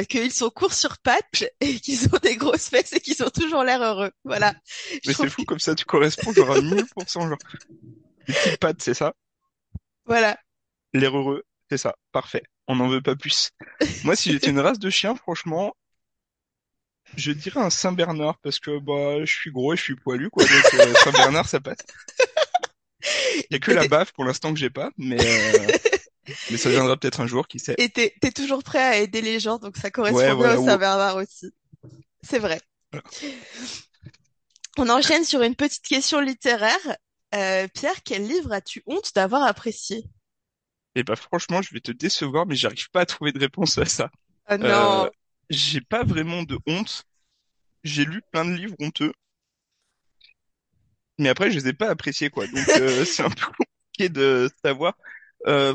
qu'ils 0.08 0.32
sont 0.32 0.50
courts 0.50 0.74
sur 0.74 0.98
pattes 0.98 1.44
et 1.60 1.80
qu'ils 1.80 2.06
ont 2.14 2.18
des 2.22 2.36
grosses 2.36 2.68
fesses 2.68 2.92
et 2.92 3.00
qu'ils 3.00 3.22
ont 3.22 3.30
toujours 3.30 3.64
l'air 3.64 3.82
heureux. 3.82 4.10
Voilà, 4.24 4.54
Mais 5.04 5.12
c'est 5.14 5.28
que 5.28 5.28
fou 5.28 5.44
comme 5.44 5.58
ça, 5.58 5.74
tu 5.74 5.84
corresponds 5.84 6.32
genre 6.32 6.52
à 6.52 6.58
1000%, 6.60 7.28
genre. 7.28 7.38
Petites 8.26 8.58
pattes, 8.58 8.82
c'est 8.82 8.94
ça? 8.94 9.14
Voilà. 10.08 10.36
L'air 10.94 11.16
heureux, 11.16 11.44
c'est 11.70 11.78
ça. 11.78 11.94
Parfait. 12.12 12.42
On 12.66 12.76
n'en 12.76 12.88
veut 12.88 13.00
pas 13.02 13.14
plus. 13.16 13.50
Moi, 14.04 14.16
si 14.16 14.32
j'étais 14.32 14.50
une 14.50 14.60
race 14.60 14.78
de 14.78 14.90
chien, 14.90 15.14
franchement, 15.14 15.74
je 17.16 17.32
dirais 17.32 17.60
un 17.60 17.70
Saint-Bernard 17.70 18.38
parce 18.42 18.58
que 18.58 18.78
bah 18.78 19.24
je 19.24 19.32
suis 19.32 19.50
gros 19.50 19.72
et 19.72 19.76
je 19.76 19.82
suis 19.82 19.96
poilu 19.96 20.28
quoi. 20.30 20.44
Donc 20.44 20.74
euh, 20.74 20.94
Saint-Bernard, 21.04 21.48
ça 21.48 21.60
passe. 21.60 21.78
Il 23.36 23.46
y 23.50 23.54
a 23.56 23.58
que 23.58 23.70
la 23.72 23.88
baffe 23.88 24.12
pour 24.12 24.24
l'instant 24.24 24.52
que 24.52 24.58
j'ai 24.58 24.68
pas, 24.70 24.90
mais 24.98 25.16
euh, 25.18 25.66
mais 26.50 26.56
ça 26.58 26.68
viendra 26.68 26.96
peut-être 26.98 27.20
un 27.20 27.26
jour, 27.26 27.48
qui 27.48 27.58
sait. 27.58 27.74
et 27.78 27.88
t'es- 27.88 28.14
t'es 28.20 28.32
toujours 28.32 28.62
prêt 28.62 28.82
à 28.82 28.96
aider 28.98 29.22
les 29.22 29.40
gens, 29.40 29.56
donc 29.58 29.76
ça 29.78 29.84
Ouais, 29.84 29.90
correspond 29.92 30.18
bien 30.20 30.34
voilà. 30.34 30.58
au 30.58 30.62
ou- 30.62 30.66
Saint-Bernard 30.66 31.16
aussi. 31.16 31.50
C'est 32.22 32.38
vrai. 32.38 32.60
voilà. 32.92 33.04
On 34.76 34.88
enchaîne 34.90 35.24
sur 35.24 35.42
une 35.42 35.54
petite 35.56 35.84
question 35.86 36.20
littéraire. 36.20 36.96
Euh, 37.34 37.68
Pierre, 37.72 38.02
quel 38.04 38.26
livre 38.28 38.52
as-tu 38.52 38.82
honte 38.86 39.14
d'avoir 39.14 39.42
apprécié? 39.44 40.04
Et 40.94 41.02
bah 41.04 41.16
franchement, 41.16 41.62
je 41.62 41.72
vais 41.72 41.80
te 41.80 41.92
décevoir, 41.92 42.46
mais 42.46 42.54
j'arrive 42.56 42.90
pas 42.90 43.00
à 43.02 43.06
trouver 43.06 43.32
de 43.32 43.38
réponse 43.38 43.78
à 43.78 43.84
ça. 43.86 44.10
Oh 44.50 44.56
Euh, 44.62 45.08
non. 45.08 45.10
j'ai 45.50 45.80
pas 45.80 46.04
vraiment 46.04 46.42
de 46.42 46.58
honte. 46.66 47.04
J'ai 47.84 48.04
lu 48.06 48.22
plein 48.32 48.44
de 48.46 48.52
livres 48.54 48.76
honteux, 48.80 49.12
mais 51.18 51.28
après 51.28 51.50
je 51.50 51.58
les 51.58 51.68
ai 51.68 51.72
pas 51.72 51.88
appréciés 51.90 52.30
quoi. 52.30 52.46
Donc 52.46 52.76
euh, 52.76 53.04
c'est 53.04 53.22
un 53.22 53.30
peu 53.30 53.46
compliqué 53.46 54.08
de 54.08 54.50
savoir. 54.64 54.94
Euh, 55.46 55.74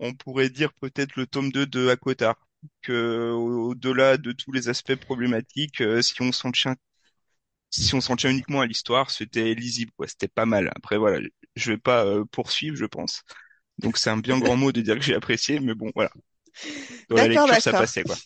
on 0.00 0.14
pourrait 0.14 0.50
dire 0.50 0.72
peut-être 0.74 1.14
le 1.16 1.26
tome 1.26 1.52
2 1.52 1.66
de 1.66 1.88
Hakotar, 1.88 2.34
que 2.82 3.30
au- 3.30 3.70
au-delà 3.70 4.16
de 4.16 4.32
tous 4.32 4.52
les 4.52 4.68
aspects 4.68 4.96
problématiques, 4.96 5.80
euh, 5.80 6.02
si 6.02 6.20
on 6.22 6.32
s'en 6.32 6.50
tient, 6.52 6.76
si 7.70 7.94
on 7.94 8.00
s'en 8.00 8.16
tient 8.16 8.30
uniquement 8.30 8.60
à 8.60 8.66
l'histoire, 8.66 9.10
c'était 9.10 9.54
lisible, 9.54 9.92
quoi. 9.96 10.06
C'était 10.08 10.28
pas 10.28 10.46
mal. 10.46 10.70
Après, 10.76 10.98
voilà, 10.98 11.20
je 11.56 11.72
vais 11.72 11.78
pas 11.78 12.04
euh, 12.06 12.24
poursuivre, 12.26 12.76
je 12.76 12.86
pense. 12.86 13.22
Donc 13.78 13.98
c'est 13.98 14.10
un 14.10 14.18
bien 14.18 14.38
grand 14.40 14.56
mot 14.56 14.72
de 14.72 14.80
dire 14.82 14.96
que 14.96 15.02
j'ai 15.02 15.14
apprécié, 15.16 15.60
mais 15.60 15.74
bon, 15.74 15.90
voilà. 15.94 16.10
Dans 17.10 17.18
la 17.18 17.28
lecture, 17.28 17.60
ça 17.60 17.74
passait, 17.74 18.04
quoi. 18.04 18.18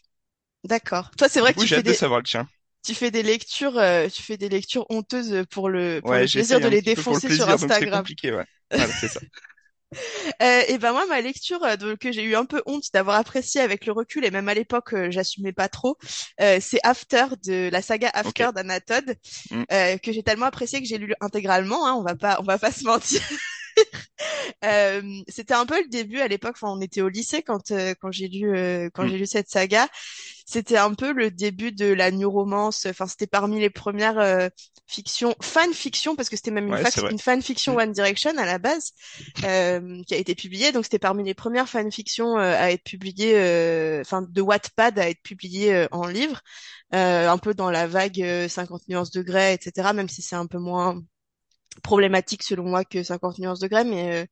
D'accord. 0.65 1.11
Toi, 1.17 1.29
c'est 1.29 1.41
vrai 1.41 1.53
Du 1.53 1.55
que 1.55 1.59
coup, 1.59 1.65
tu 1.65 1.73
fais 1.73 1.83
de 1.83 1.83
des, 1.83 1.95
savoir 1.95 2.21
le 2.21 2.25
tien. 2.25 2.47
tu 2.85 2.95
fais 2.95 3.11
des 3.11 3.23
lectures, 3.23 3.79
euh, 3.79 4.09
tu 4.09 4.23
fais 4.23 4.37
des 4.39 4.49
lectures 4.49 4.87
honteuses 4.91 5.45
pour 5.51 5.69
le 5.71 6.03
pour 6.05 6.19
Ouais, 6.19 6.23
le 6.23 6.29
plaisir 6.29 6.61
de 6.61 6.69
les 6.69 6.83
pour 7.05 7.15
le 7.15 7.21
défoncer 7.21 7.31
sur 7.31 7.49
plaisir, 7.49 7.59
donc 7.59 7.73
c'est 7.75 7.87
Instagram. 7.89 7.89
compliqué, 7.89 8.33
ouais. 8.33 8.45
Voilà, 8.75 8.93
c'est 8.93 9.09
ça. 9.09 9.21
Euh, 10.43 10.63
et 10.69 10.79
ben 10.79 10.93
moi, 10.93 11.07
ma 11.07 11.21
lecture 11.21 11.63
euh, 11.65 11.77
de- 11.77 11.95
que 11.95 12.13
j'ai 12.13 12.23
eu 12.23 12.35
un 12.37 12.45
peu 12.45 12.63
honte 12.67 12.85
d'avoir 12.93 13.17
appréciée 13.19 13.61
avec 13.61 13.87
le 13.87 13.93
recul 13.93 14.25
et 14.25 14.31
même 14.31 14.49
à 14.49 14.55
l'époque, 14.55 14.93
euh, 14.95 15.11
j'assumais 15.11 15.53
pas 15.53 15.69
trop, 15.69 15.97
euh, 16.41 16.59
c'est 16.61 16.81
After 16.83 17.27
de 17.47 17.69
la 17.71 17.83
saga. 17.83 18.11
After 18.15 18.49
d'Anna 18.55 18.81
Todd, 18.81 19.17
Mm. 19.51 19.63
euh, 19.73 19.97
que 19.99 20.13
j'ai 20.13 20.23
tellement 20.23 20.47
apprécié 20.47 20.81
que 20.81 20.87
j'ai 20.89 20.99
lu 20.99 21.15
intégralement. 21.21 21.87
Hein, 21.87 21.95
on 21.95 22.03
va 22.03 22.15
pas, 22.15 22.39
on 22.41 22.45
va 22.45 22.59
pas 22.59 22.71
se 22.73 22.85
mentir. 22.85 23.21
Euh, 24.65 25.03
c'était 25.29 25.55
un 25.55 25.67
peu 25.67 25.83
le 25.83 25.89
début 25.89 26.21
à 26.21 26.29
l'époque. 26.29 26.57
Enfin, 26.57 26.73
on 26.73 26.81
était 26.81 27.03
au 27.03 27.09
lycée 27.09 27.43
quand 27.43 27.71
euh, 27.71 27.95
quand 28.01 28.11
j'ai 28.13 28.29
lu 28.29 28.57
euh, 28.57 28.89
quand 28.95 29.05
Mm. 29.05 29.09
j'ai 29.09 29.19
lu 29.19 29.27
cette 29.27 29.51
saga. 29.51 29.89
C'était 30.47 30.77
un 30.79 30.95
peu 30.95 31.13
le 31.13 31.31
début 31.31 31.73
de 31.73 31.87
la 31.93 32.11
new 32.11 32.31
romance. 32.31 32.87
Enfin, 32.87 33.07
c'était 33.07 33.27
parmi 33.27 33.61
les 33.61 33.71
premières 33.71 34.19
euh, 34.19 34.49
fictions, 34.87 35.35
fan 35.43 35.73
fiction, 35.73 36.17
parce 36.17 36.29
que 36.29 36.37
c'était 36.37 36.51
même 36.51 36.69
une, 36.69 36.75
Ouais, 36.75 36.83
une 37.11 37.19
fan 37.19 37.43
fiction 37.43 37.75
Mm. 37.75 37.79
One 37.79 37.93
Direction 37.93 38.37
à 38.39 38.47
la 38.47 38.59
base, 38.59 38.93
euh, 39.45 40.03
qui 40.07 40.15
a 40.15 40.19
été 40.19 40.35
publiée. 40.35 40.73
Donc, 40.73 40.85
c'était 40.85 40.99
parmi 40.99 41.25
les 41.25 41.35
premières 41.35 41.69
fan 41.69 41.91
fictions 41.93 42.39
euh, 42.39 42.55
à 42.59 42.71
être 42.73 42.85
publiées, 42.85 43.35
euh, 43.39 44.01
enfin, 44.03 44.23
de 44.23 44.41
Wattpad 44.43 44.99
à 44.99 45.09
être 45.11 45.23
publiées 45.23 45.75
euh, 45.75 45.87
en 45.93 46.07
livre, 46.07 46.41
euh, 46.95 47.29
un 47.29 47.39
peu 47.39 47.55
dans 47.55 47.71
la 47.71 47.87
vague 47.87 48.21
euh, 48.23 48.49
50 48.49 48.83
nuances 48.89 49.11
de 49.11 49.23
Grey, 49.23 49.55
etc. 49.55 49.93
Même 49.95 50.09
si 50.09 50.23
c'est 50.23 50.37
un 50.37 50.47
peu 50.47 50.59
moins 50.59 51.03
problématique 51.83 52.43
selon 52.43 52.65
moi 52.65 52.85
que 52.85 53.03
50 53.03 53.39
nuances 53.39 53.61
de 53.61 53.69
Grey, 53.69 53.85
mais 53.85 54.23
euh, 54.23 54.27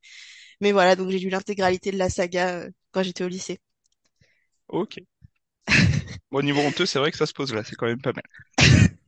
mais 0.60 0.72
voilà. 0.72 0.96
Donc, 0.96 1.10
j'ai 1.10 1.18
lu 1.18 1.30
l'intégralité 1.30 1.92
de 1.92 1.98
la 1.98 2.10
saga 2.10 2.56
euh, 2.60 2.70
quand 2.92 3.02
j'étais 3.02 3.24
au 3.24 3.28
lycée. 3.28 3.60
Ok. 4.68 4.98
Bon, 6.30 6.38
au 6.38 6.42
niveau 6.42 6.60
honteux, 6.60 6.86
c'est 6.86 6.98
vrai 6.98 7.10
que 7.10 7.18
ça 7.18 7.26
se 7.26 7.32
pose 7.34 7.54
là, 7.54 7.62
c'est 7.64 7.76
quand 7.76 7.86
même 7.86 8.02
pas 8.02 8.12
mal. 8.12 8.24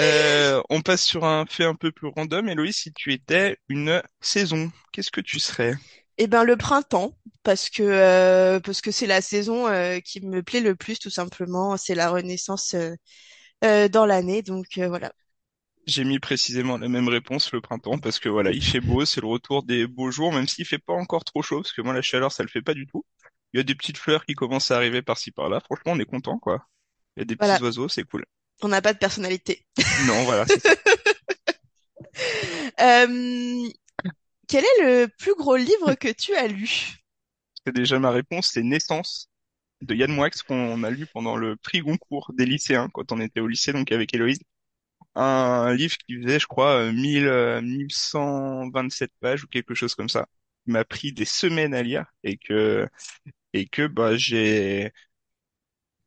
Euh, 0.00 0.60
on 0.68 0.82
passe 0.82 1.02
sur 1.02 1.24
un 1.24 1.46
fait 1.46 1.64
un 1.64 1.74
peu 1.74 1.90
plus 1.90 2.08
random. 2.08 2.48
Héloïse, 2.48 2.76
si 2.76 2.92
tu 2.92 3.12
étais 3.12 3.56
une 3.68 4.02
saison, 4.20 4.70
qu'est-ce 4.92 5.10
que 5.10 5.20
tu 5.22 5.40
serais? 5.40 5.74
Eh 6.18 6.26
ben 6.26 6.44
le 6.44 6.56
printemps 6.56 7.14
parce 7.42 7.68
que 7.70 7.82
euh, 7.82 8.60
parce 8.60 8.80
que 8.80 8.90
c'est 8.90 9.06
la 9.06 9.20
saison 9.20 9.68
euh, 9.68 9.98
qui 10.00 10.20
me 10.20 10.42
plaît 10.42 10.60
le 10.60 10.74
plus 10.74 10.98
tout 10.98 11.10
simplement 11.10 11.76
c'est 11.76 11.94
la 11.94 12.10
renaissance 12.10 12.74
dans 13.62 14.06
l'année 14.06 14.42
donc 14.42 14.78
euh, 14.78 14.88
voilà 14.88 15.12
J'ai 15.86 16.04
mis 16.04 16.18
précisément 16.18 16.78
la 16.78 16.88
même 16.88 17.08
réponse, 17.08 17.52
le 17.52 17.60
printemps, 17.60 17.98
parce 17.98 18.18
que 18.18 18.28
voilà, 18.28 18.50
il 18.50 18.64
fait 18.64 18.80
beau, 18.80 19.04
c'est 19.04 19.20
le 19.20 19.28
retour 19.28 19.62
des 19.62 19.86
beaux 19.86 20.10
jours, 20.10 20.32
même 20.32 20.48
s'il 20.48 20.64
fait 20.64 20.78
pas 20.78 20.94
encore 20.94 21.24
trop 21.24 21.42
chaud, 21.42 21.62
parce 21.62 21.72
que 21.72 21.80
moi, 21.80 21.94
la 21.94 22.02
chaleur, 22.02 22.32
ça 22.32 22.42
le 22.42 22.48
fait 22.48 22.62
pas 22.62 22.74
du 22.74 22.86
tout. 22.86 23.04
Il 23.52 23.58
y 23.58 23.60
a 23.60 23.62
des 23.62 23.74
petites 23.76 23.98
fleurs 23.98 24.24
qui 24.24 24.34
commencent 24.34 24.72
à 24.72 24.76
arriver 24.76 25.00
par-ci 25.02 25.30
par-là. 25.30 25.60
Franchement, 25.60 25.92
on 25.92 26.00
est 26.00 26.04
content, 26.04 26.38
quoi. 26.38 26.66
Il 27.16 27.20
y 27.20 27.22
a 27.22 27.24
des 27.24 27.36
petits 27.36 27.62
oiseaux, 27.62 27.88
c'est 27.88 28.04
cool. 28.04 28.24
on 28.62 28.68
n'a 28.68 28.82
pas 28.82 28.92
de 28.92 28.98
personnalité 28.98 29.64
Non, 30.06 30.24
voilà. 30.24 30.44
Euh, 32.80 33.68
quel 34.48 34.64
est 34.64 34.82
le 34.82 35.08
plus 35.18 35.34
gros 35.34 35.56
livre 35.56 35.94
que 35.94 36.08
tu 36.08 36.34
as 36.34 36.46
lu? 36.46 36.68
C'est 37.64 37.74
déjà 37.74 37.98
ma 37.98 38.10
réponse, 38.10 38.50
c'est 38.52 38.62
Naissance 38.62 39.28
de 39.82 39.94
Yann 39.94 40.12
Moix 40.12 40.30
qu'on 40.46 40.82
a 40.82 40.90
lu 40.90 41.06
pendant 41.06 41.36
le 41.36 41.56
prix 41.56 41.80
Goncourt 41.80 42.32
des 42.34 42.46
lycéens 42.46 42.88
quand 42.92 43.12
on 43.12 43.20
était 43.20 43.40
au 43.40 43.46
lycée, 43.46 43.72
donc 43.72 43.92
avec 43.92 44.14
Héloïse. 44.14 44.40
Un 45.18 45.74
livre 45.74 45.96
qui 45.98 46.22
faisait, 46.22 46.38
je 46.38 46.46
crois, 46.46 46.72
euh, 46.88 46.92
1000, 46.92 47.26
euh, 47.26 47.60
1127 47.62 49.12
pages 49.20 49.44
ou 49.44 49.48
quelque 49.48 49.74
chose 49.74 49.94
comme 49.94 50.08
ça. 50.10 50.26
Il 50.66 50.74
m'a 50.74 50.84
pris 50.84 51.12
des 51.12 51.24
semaines 51.24 51.74
à 51.74 51.82
lire 51.82 52.06
et 52.22 52.36
que, 52.38 52.86
et 53.54 53.66
que, 53.68 53.86
bah, 53.88 54.16
j'ai, 54.16 54.92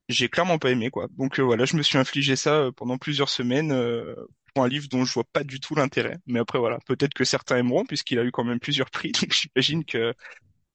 j'ai 0.10 0.30
clairement 0.30 0.58
pas 0.60 0.72
aimé, 0.72 0.90
quoi. 0.90 1.08
Donc, 1.18 1.40
euh, 1.40 1.44
voilà, 1.44 1.66
je 1.66 1.76
me 1.78 1.84
suis 1.84 1.98
infligé 1.98 2.36
ça 2.36 2.56
euh, 2.56 2.72
pendant 2.72 2.98
plusieurs 2.98 3.30
semaines, 3.30 3.72
euh, 3.72 4.16
pour 4.54 4.64
un 4.64 4.68
livre 4.68 4.88
dont 4.90 5.06
je 5.06 5.14
vois 5.14 5.24
pas 5.32 5.44
du 5.44 5.60
tout 5.60 5.76
l'intérêt. 5.76 6.18
Mais 6.26 6.40
après, 6.40 6.58
voilà, 6.60 6.80
peut-être 6.86 7.14
que 7.14 7.24
certains 7.26 7.58
aimeront 7.58 7.86
puisqu'il 7.86 8.18
a 8.20 8.24
eu 8.24 8.32
quand 8.32 8.44
même 8.44 8.60
plusieurs 8.60 8.90
prix, 8.90 9.12
donc 9.22 9.32
j'imagine 9.34 9.86
que 9.86 10.14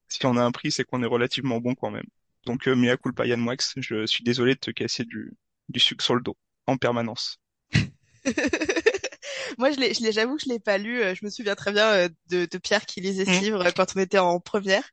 si 0.08 0.24
on 0.26 0.36
a 0.36 0.44
un 0.44 0.52
prix, 0.52 0.72
c'est 0.72 0.84
qu'on 0.84 1.02
est 1.02 1.06
relativement 1.06 1.60
bon 1.60 1.74
quand 1.74 1.90
même. 1.90 2.06
Donc, 2.46 2.68
euh, 2.68 2.76
mea 2.76 2.96
culpa 2.98 3.26
Yann 3.26 3.46
je 3.78 4.06
suis 4.06 4.24
désolé 4.24 4.54
de 4.54 4.60
te 4.60 4.70
casser 4.70 5.04
du, 5.04 5.32
du 5.68 5.80
sucre 5.80 6.04
sur 6.04 6.14
le 6.16 6.22
dos, 6.22 6.36
en 6.66 6.76
permanence. 6.76 7.38
moi 9.58 9.70
je 9.70 9.78
l'ai 9.80 9.94
je 9.94 10.02
l'ai- 10.02 10.12
j'avoue 10.12 10.36
que 10.36 10.42
je 10.44 10.48
l'ai 10.48 10.58
pas 10.58 10.78
lu 10.78 11.02
euh, 11.02 11.14
je 11.14 11.24
me 11.24 11.30
souviens 11.30 11.54
très 11.54 11.72
bien 11.72 11.88
euh, 11.92 12.08
de, 12.30 12.46
de 12.46 12.58
Pierre 12.58 12.86
qui 12.86 13.00
lisait 13.00 13.24
ce 13.26 13.38
Hmm. 13.38 13.44
livre 13.44 13.66
euh, 13.66 13.70
quand 13.76 13.96
on 13.96 14.00
était 14.00 14.18
en 14.18 14.40
première 14.40 14.84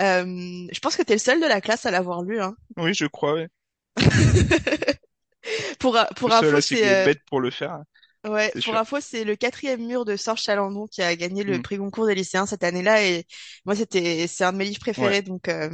Euh, 0.00 0.24
je 0.72 0.78
pense 0.80 0.96
que 0.96 1.02
t'es 1.02 1.14
le 1.14 1.18
seul 1.20 1.40
de 1.40 1.46
la 1.46 1.60
classe 1.60 1.86
à 1.86 1.90
l'avoir 1.90 2.22
lu 2.22 2.40
hein. 2.40 2.56
Oui, 2.76 2.94
je 2.94 3.06
crois, 3.06 3.34
ouais. 3.34 3.48
pour 5.78 5.96
Le 6.24 6.30
pour 6.30 6.32
seul 6.32 6.54
info 6.56 6.60
c'est 6.60 6.96
bête 6.96 7.22
pour 7.24 7.40
le 7.40 7.50
faire, 7.50 7.82
Ouais, 8.24 8.54
c'est 8.54 8.60
pour 8.62 8.74
sûr. 8.74 8.78
info, 8.78 9.00
c'est 9.00 9.24
le 9.24 9.36
quatrième 9.36 9.84
mur 9.86 10.06
de 10.06 10.16
Sorge 10.16 10.40
Chalandon 10.40 10.86
qui 10.86 11.02
a 11.02 11.14
gagné 11.14 11.44
le 11.44 11.58
Hmm. 11.58 11.60
prix 11.60 11.76
Goncourt 11.76 12.06
des 12.06 12.14
lycéens 12.14 12.46
cette 12.46 12.64
année-là 12.64 13.02
et 13.04 13.26
moi 13.66 13.76
c'était 13.76 14.26
c'est 14.26 14.44
un 14.44 14.52
de 14.52 14.56
mes 14.58 14.64
livres 14.64 14.80
Ouais, 14.96 15.14
préférés 15.14 15.20
donc 15.20 15.46
euh, 15.48 15.68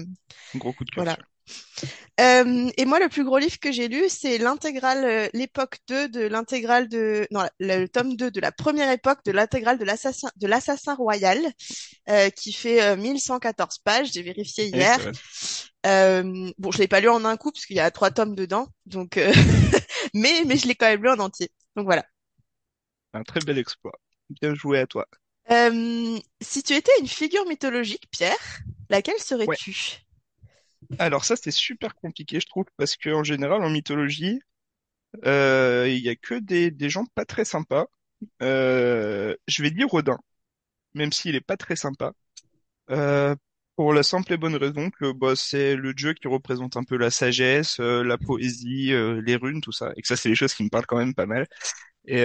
gros 0.54 0.72
coup 0.72 0.84
de 0.84 0.90
cœur, 0.90 1.04
voilà. 1.04 1.18
Euh, 2.20 2.70
et 2.76 2.84
moi 2.84 2.98
le 2.98 3.08
plus 3.08 3.24
gros 3.24 3.38
livre 3.38 3.58
que 3.58 3.72
j'ai 3.72 3.88
lu 3.88 4.02
c'est 4.08 4.36
l'intégrale 4.36 5.04
euh, 5.04 5.28
l'époque 5.32 5.78
2 5.88 6.08
de 6.08 6.20
l'intégrale 6.20 6.88
de 6.88 7.26
non 7.30 7.46
le, 7.58 7.80
le 7.80 7.88
tome 7.88 8.14
2 8.14 8.30
de 8.30 8.40
la 8.40 8.52
première 8.52 8.90
époque 8.90 9.20
de 9.24 9.32
l'intégrale 9.32 9.78
de 9.78 9.84
l'assassin 9.84 10.28
de 10.36 10.46
l'assassin 10.46 10.94
royal 10.94 11.38
euh, 12.10 12.28
qui 12.28 12.52
fait 12.52 12.82
euh, 12.82 12.96
1114 12.96 13.78
pages, 13.78 14.12
j'ai 14.12 14.22
vérifié 14.22 14.66
hier. 14.66 14.98
bon, 16.58 16.70
je 16.70 16.78
l'ai 16.78 16.88
pas 16.88 17.00
lu 17.00 17.08
en 17.08 17.24
un 17.24 17.36
coup 17.38 17.52
parce 17.52 17.64
qu'il 17.64 17.76
y 17.76 17.80
a 17.80 17.90
trois 17.90 18.10
tomes 18.10 18.34
dedans 18.34 18.68
donc 18.84 19.18
mais 20.14 20.42
mais 20.46 20.56
je 20.58 20.68
l'ai 20.68 20.74
quand 20.74 20.86
même 20.86 21.02
lu 21.02 21.10
en 21.10 21.20
entier. 21.20 21.50
Donc 21.74 21.86
voilà. 21.86 22.04
Un 23.14 23.22
très 23.22 23.40
bel 23.40 23.56
exploit. 23.56 23.98
Bien 24.28 24.54
joué 24.54 24.80
à 24.80 24.86
toi. 24.86 25.06
Si 25.48 26.62
tu 26.62 26.74
étais 26.74 26.92
une 27.00 27.08
figure 27.08 27.46
mythologique, 27.46 28.08
Pierre, 28.10 28.60
laquelle 28.90 29.14
Ouais. 29.46 29.56
Alors 30.98 31.24
ça, 31.24 31.36
c'est 31.36 31.50
super 31.50 31.94
compliqué, 31.94 32.40
je 32.40 32.46
trouve, 32.46 32.64
parce 32.76 32.96
que 32.96 33.10
en 33.10 33.24
général, 33.24 33.62
en 33.62 33.70
mythologie, 33.70 34.40
euh, 35.26 35.86
il 35.88 35.98
y 36.04 36.08
a 36.08 36.16
que 36.16 36.36
des, 36.36 36.70
des 36.70 36.90
gens 36.90 37.06
pas 37.14 37.24
très 37.24 37.44
sympas. 37.44 37.86
Euh, 38.42 39.36
je 39.48 39.62
vais 39.62 39.70
dire 39.70 39.92
Odin, 39.94 40.18
même 40.94 41.12
s'il 41.12 41.36
est 41.36 41.40
pas 41.42 41.56
très 41.56 41.76
sympa. 41.76 42.12
Euh, 42.90 43.36
pour 43.76 43.94
la 43.94 44.02
simple 44.04 44.32
et 44.34 44.38
bonne 44.38 44.56
raison 44.56 44.90
que 44.90 45.12
bah, 45.12 45.36
c'est 45.36 45.76
le 45.76 45.94
dieu 45.94 46.14
qui 46.14 46.28
représente 46.28 46.76
un 46.76 46.84
peu 46.84 46.96
la 46.98 47.10
sagesse, 47.10 47.78
la 47.80 48.18
poésie, 48.18 48.92
les 48.92 49.36
runes, 49.36 49.60
tout 49.62 49.72
ça. 49.72 49.92
Et 49.96 50.02
que 50.02 50.08
ça, 50.08 50.16
c'est 50.16 50.28
les 50.30 50.36
choses 50.36 50.54
qui 50.54 50.64
me 50.64 50.70
parlent 50.70 50.86
quand 50.86 50.98
même 50.98 51.14
pas 51.14 51.26
mal. 51.26 51.46
Et 52.06 52.24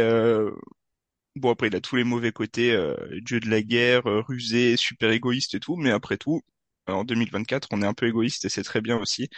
bon, 1.35 1.51
après, 1.51 1.67
il 1.67 1.75
a 1.75 1.81
tous 1.81 1.95
les 1.95 2.03
mauvais 2.03 2.31
côtés, 2.31 2.77
dieu 3.21 3.39
de 3.39 3.50
la 3.50 3.62
guerre, 3.62 4.03
rusé, 4.05 4.77
super 4.77 5.12
égoïste 5.12 5.55
et 5.55 5.59
tout. 5.59 5.75
Mais 5.75 5.91
après 5.91 6.17
tout, 6.17 6.41
en 6.88 7.04
2024, 7.04 7.70
on 7.72 7.82
est 7.82 7.86
un 7.86 7.94
peu 7.94 8.08
égoïste 8.08 8.46
et 8.46 8.50
c'est 8.50 8.63
très 8.63 8.82
bien 8.82 8.98
aussi. 8.98 9.30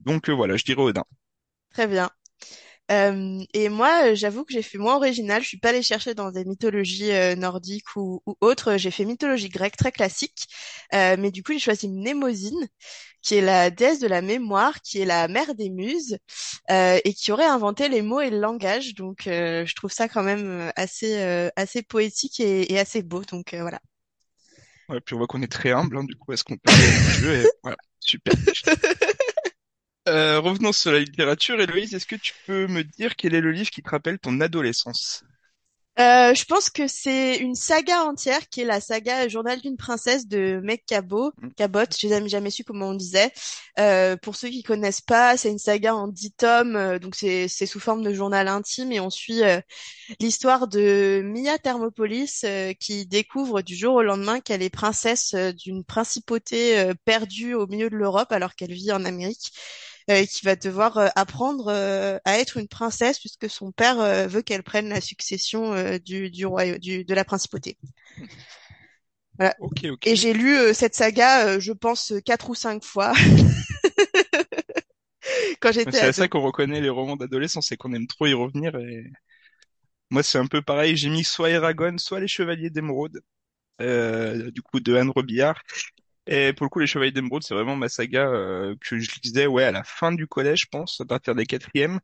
Donc 0.00 0.28
euh, 0.30 0.32
voilà, 0.34 0.56
je 0.56 0.64
dirais 0.64 0.82
Odin. 0.82 1.04
Très 1.72 1.86
bien. 1.86 2.10
Euh, 2.92 3.42
et 3.54 3.68
moi, 3.70 4.10
euh, 4.10 4.14
j'avoue 4.14 4.44
que 4.44 4.52
j'ai 4.52 4.62
fait 4.62 4.78
moins 4.78 4.96
original. 4.96 5.42
Je 5.42 5.48
suis 5.48 5.58
pas 5.58 5.70
allée 5.70 5.82
chercher 5.82 6.14
dans 6.14 6.30
des 6.30 6.44
mythologies 6.44 7.12
euh, 7.12 7.34
nordiques 7.36 7.96
ou, 7.96 8.22
autres. 8.40 8.76
J'ai 8.76 8.90
fait 8.90 9.04
mythologie 9.06 9.48
grecque 9.48 9.76
très 9.76 9.92
classique. 9.92 10.46
Euh, 10.94 11.16
mais 11.18 11.30
du 11.30 11.42
coup, 11.42 11.52
j'ai 11.52 11.58
choisi 11.60 11.88
Mnémosyne, 11.88 12.68
qui 13.22 13.36
est 13.36 13.40
la 13.40 13.70
déesse 13.70 14.00
de 14.00 14.08
la 14.08 14.22
mémoire, 14.22 14.80
qui 14.82 15.00
est 15.00 15.06
la 15.06 15.28
mère 15.28 15.54
des 15.54 15.70
muses, 15.70 16.18
euh, 16.70 17.00
et 17.04 17.14
qui 17.14 17.32
aurait 17.32 17.46
inventé 17.46 17.88
les 17.88 18.02
mots 18.02 18.20
et 18.20 18.30
le 18.30 18.40
langage. 18.40 18.94
Donc, 18.94 19.26
euh, 19.26 19.64
je 19.66 19.74
trouve 19.74 19.92
ça 19.92 20.08
quand 20.08 20.22
même 20.22 20.46
euh, 20.46 20.70
assez, 20.76 21.18
euh, 21.20 21.50
assez 21.56 21.82
poétique 21.82 22.40
et, 22.40 22.72
et 22.72 22.78
assez 22.78 23.02
beau. 23.02 23.22
Donc, 23.24 23.54
euh, 23.54 23.62
voilà. 23.62 23.80
Ouais, 24.88 25.00
puis 25.00 25.14
on 25.14 25.18
voit 25.18 25.26
qu'on 25.26 25.42
est 25.42 25.50
très 25.50 25.72
humble, 25.72 25.96
hein, 25.96 26.04
du 26.04 26.14
coup, 26.14 26.32
comparer 26.46 26.76
à 26.76 27.10
un 27.10 27.18
dieu. 27.18 27.34
Et 27.34 27.46
voilà, 27.62 27.76
super. 28.00 28.34
Euh, 30.06 30.38
revenons 30.38 30.72
sur 30.72 30.92
la 30.92 30.98
littérature. 30.98 31.58
Héloïse, 31.58 31.94
est-ce 31.94 32.06
que 32.06 32.16
tu 32.16 32.34
peux 32.46 32.66
me 32.66 32.84
dire 32.84 33.16
quel 33.16 33.34
est 33.34 33.40
le 33.40 33.52
livre 33.52 33.70
qui 33.70 33.82
te 33.82 33.88
rappelle 33.88 34.18
ton 34.18 34.38
adolescence? 34.42 35.24
Euh, 36.00 36.34
je 36.34 36.44
pense 36.46 36.70
que 36.70 36.88
c'est 36.88 37.36
une 37.36 37.54
saga 37.54 38.02
entière 38.02 38.48
qui 38.48 38.60
est 38.62 38.64
la 38.64 38.80
saga 38.80 39.28
Journal 39.28 39.60
d'une 39.60 39.76
princesse 39.76 40.26
de 40.26 40.60
Meg 40.64 40.84
Cabot. 40.84 41.32
Hmm, 41.40 41.50
Cabot, 41.56 41.84
j'ai 41.96 42.08
jamais, 42.08 42.28
jamais 42.28 42.50
su 42.50 42.64
comment 42.64 42.88
on 42.88 42.94
disait. 42.94 43.32
Euh, 43.78 44.16
pour 44.16 44.34
ceux 44.34 44.48
qui 44.48 44.64
connaissent 44.64 45.00
pas, 45.00 45.36
c'est 45.36 45.50
une 45.50 45.58
saga 45.58 45.94
en 45.94 46.08
dix 46.08 46.32
tomes, 46.32 46.74
euh, 46.74 46.98
donc 46.98 47.14
c'est 47.14 47.46
sous 47.48 47.78
forme 47.78 48.02
de 48.02 48.12
journal 48.12 48.48
intime 48.48 48.90
et 48.90 48.98
on 48.98 49.08
suit 49.10 49.44
euh, 49.44 49.60
l'histoire 50.20 50.66
de 50.66 51.22
Mia 51.24 51.58
Thermopolis 51.58 52.42
euh, 52.44 52.72
qui 52.72 53.06
découvre 53.06 53.62
du 53.62 53.76
jour 53.76 53.94
au 53.94 54.02
lendemain 54.02 54.40
qu'elle 54.40 54.62
est 54.62 54.70
princesse 54.70 55.34
d'une 55.34 55.84
principauté 55.84 56.78
euh, 56.78 56.94
perdue 57.04 57.54
au 57.54 57.68
milieu 57.68 57.88
de 57.88 57.96
l'Europe 57.96 58.32
alors 58.32 58.56
qu'elle 58.56 58.72
vit 58.72 58.90
en 58.92 59.04
Amérique 59.04 59.52
qui 60.06 60.44
va 60.44 60.56
devoir 60.56 60.98
euh, 60.98 61.08
apprendre 61.16 61.68
euh, 61.68 62.18
à 62.24 62.38
être 62.38 62.56
une 62.58 62.68
princesse 62.68 63.18
puisque 63.18 63.48
son 63.50 63.72
père 63.72 64.00
euh, 64.00 64.26
veut 64.26 64.42
qu'elle 64.42 64.62
prenne 64.62 64.88
la 64.88 65.00
succession 65.00 65.72
euh, 65.74 65.98
du, 65.98 66.30
du 66.30 66.46
royaume, 66.46 66.78
du, 66.78 67.04
de 67.04 67.14
la 67.14 67.24
principauté. 67.24 67.78
Voilà. 69.38 69.54
Ok, 69.58 69.84
ok. 69.90 70.06
Et 70.06 70.16
j'ai 70.16 70.32
lu 70.34 70.56
euh, 70.56 70.72
cette 70.74 70.94
saga, 70.94 71.46
euh, 71.48 71.60
je 71.60 71.72
pense, 71.72 72.12
euh, 72.12 72.20
quatre 72.20 72.50
ou 72.50 72.54
cinq 72.54 72.84
fois 72.84 73.12
quand 75.60 75.72
j'étais 75.72 76.00
C'est 76.00 76.06
à 76.06 76.12
ça 76.12 76.28
qu'on 76.28 76.42
reconnaît 76.42 76.80
les 76.82 76.90
romans 76.90 77.16
d'adolescence, 77.16 77.68
c'est 77.68 77.76
qu'on 77.78 77.92
aime 77.94 78.06
trop 78.06 78.26
y 78.26 78.34
revenir. 78.34 78.76
Et 78.76 79.10
moi, 80.10 80.22
c'est 80.22 80.38
un 80.38 80.46
peu 80.46 80.62
pareil. 80.62 80.96
J'ai 80.96 81.10
mis 81.10 81.24
soit 81.24 81.50
Eragon, 81.50 81.96
soit 81.98 82.20
Les 82.20 82.28
Chevaliers 82.28 82.70
d'Émeraude, 82.70 83.20
euh, 83.80 84.50
du 84.52 84.62
coup 84.62 84.80
de 84.80 84.94
Anne 84.96 85.10
Robillard. 85.10 85.62
Et 86.26 86.52
pour 86.54 86.64
le 86.64 86.70
coup, 86.70 86.78
Les 86.80 86.86
Chevaliers 86.86 87.12
d'Émeraude, 87.12 87.42
c'est 87.42 87.54
vraiment 87.54 87.76
ma 87.76 87.88
saga 87.88 88.26
euh, 88.28 88.74
que 88.80 88.98
je 88.98 89.10
lisais 89.22 89.46
ouais 89.46 89.64
à 89.64 89.72
la 89.72 89.84
fin 89.84 90.12
du 90.12 90.26
collège, 90.26 90.62
je 90.62 90.66
pense, 90.70 91.00
à 91.00 91.04
partir 91.04 91.34
des 91.34 91.46
quatrièmes. 91.46 92.00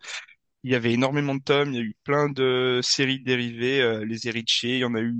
Il 0.65 0.73
y 0.73 0.75
avait 0.77 0.93
énormément 0.93 1.35
de 1.37 1.43
tomes, 1.43 1.73
il 1.73 1.77
y 1.77 1.81
a 1.81 1.83
eu 1.85 1.97
plein 2.05 2.29
de 2.31 2.81
séries 2.83 3.21
dérivées, 3.23 3.83
euh, 3.83 4.05
les 4.05 4.29
héritiers, 4.29 4.77
il 4.77 4.81
y 4.81 4.85
en 4.85 4.95
a 4.95 5.01
eu. 5.03 5.17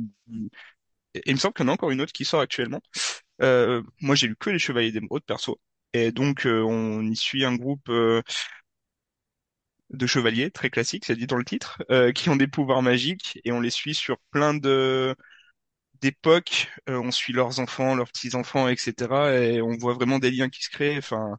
Et 1.15 1.23
il 1.27 1.35
me 1.35 1.39
semble 1.39 1.55
qu'il 1.55 1.65
y 1.65 1.69
en 1.69 1.71
a 1.71 1.75
encore 1.75 1.91
une 1.91 2.01
autre 2.01 2.13
qui 2.13 2.25
sort 2.25 2.41
actuellement. 2.41 2.81
Euh, 3.43 3.83
moi, 4.01 4.15
j'ai 4.15 4.29
lu 4.29 4.37
que 4.37 4.51
Les 4.51 4.59
Chevaliers 4.59 4.93
d'Émeraude 4.93 5.25
perso. 5.25 5.61
Et 5.93 6.13
donc, 6.13 6.47
euh, 6.47 6.63
on 6.63 7.03
y 7.03 7.17
suit 7.17 7.45
un 7.45 7.57
groupe 7.57 7.89
euh, 7.89 8.23
de 9.91 10.07
chevaliers, 10.07 10.51
très 10.51 10.71
classique, 10.71 11.05
c'est 11.05 11.17
dit 11.17 11.27
dans 11.27 11.37
le 11.37 11.45
titre, 11.45 11.83
euh, 11.91 12.13
qui 12.13 12.29
ont 12.31 12.37
des 12.37 12.47
pouvoirs 12.47 12.83
magiques 12.83 13.41
et 13.45 13.53
on 13.53 13.61
les 13.61 13.71
suit 13.71 13.95
sur 13.95 14.19
plein 14.31 14.55
de 14.55 15.15
d'époques. 16.03 16.69
Euh, 16.89 16.99
on 17.01 17.11
suit 17.11 17.33
leurs 17.33 17.61
enfants, 17.61 17.95
leurs 17.95 18.09
petits-enfants, 18.09 18.69
etc. 18.69 19.35
Et 19.37 19.63
on 19.63 19.77
voit 19.79 19.95
vraiment 19.95 20.19
des 20.19 20.31
liens 20.31 20.49
qui 20.51 20.63
se 20.63 20.71
créent. 20.71 20.99
Enfin, 20.99 21.39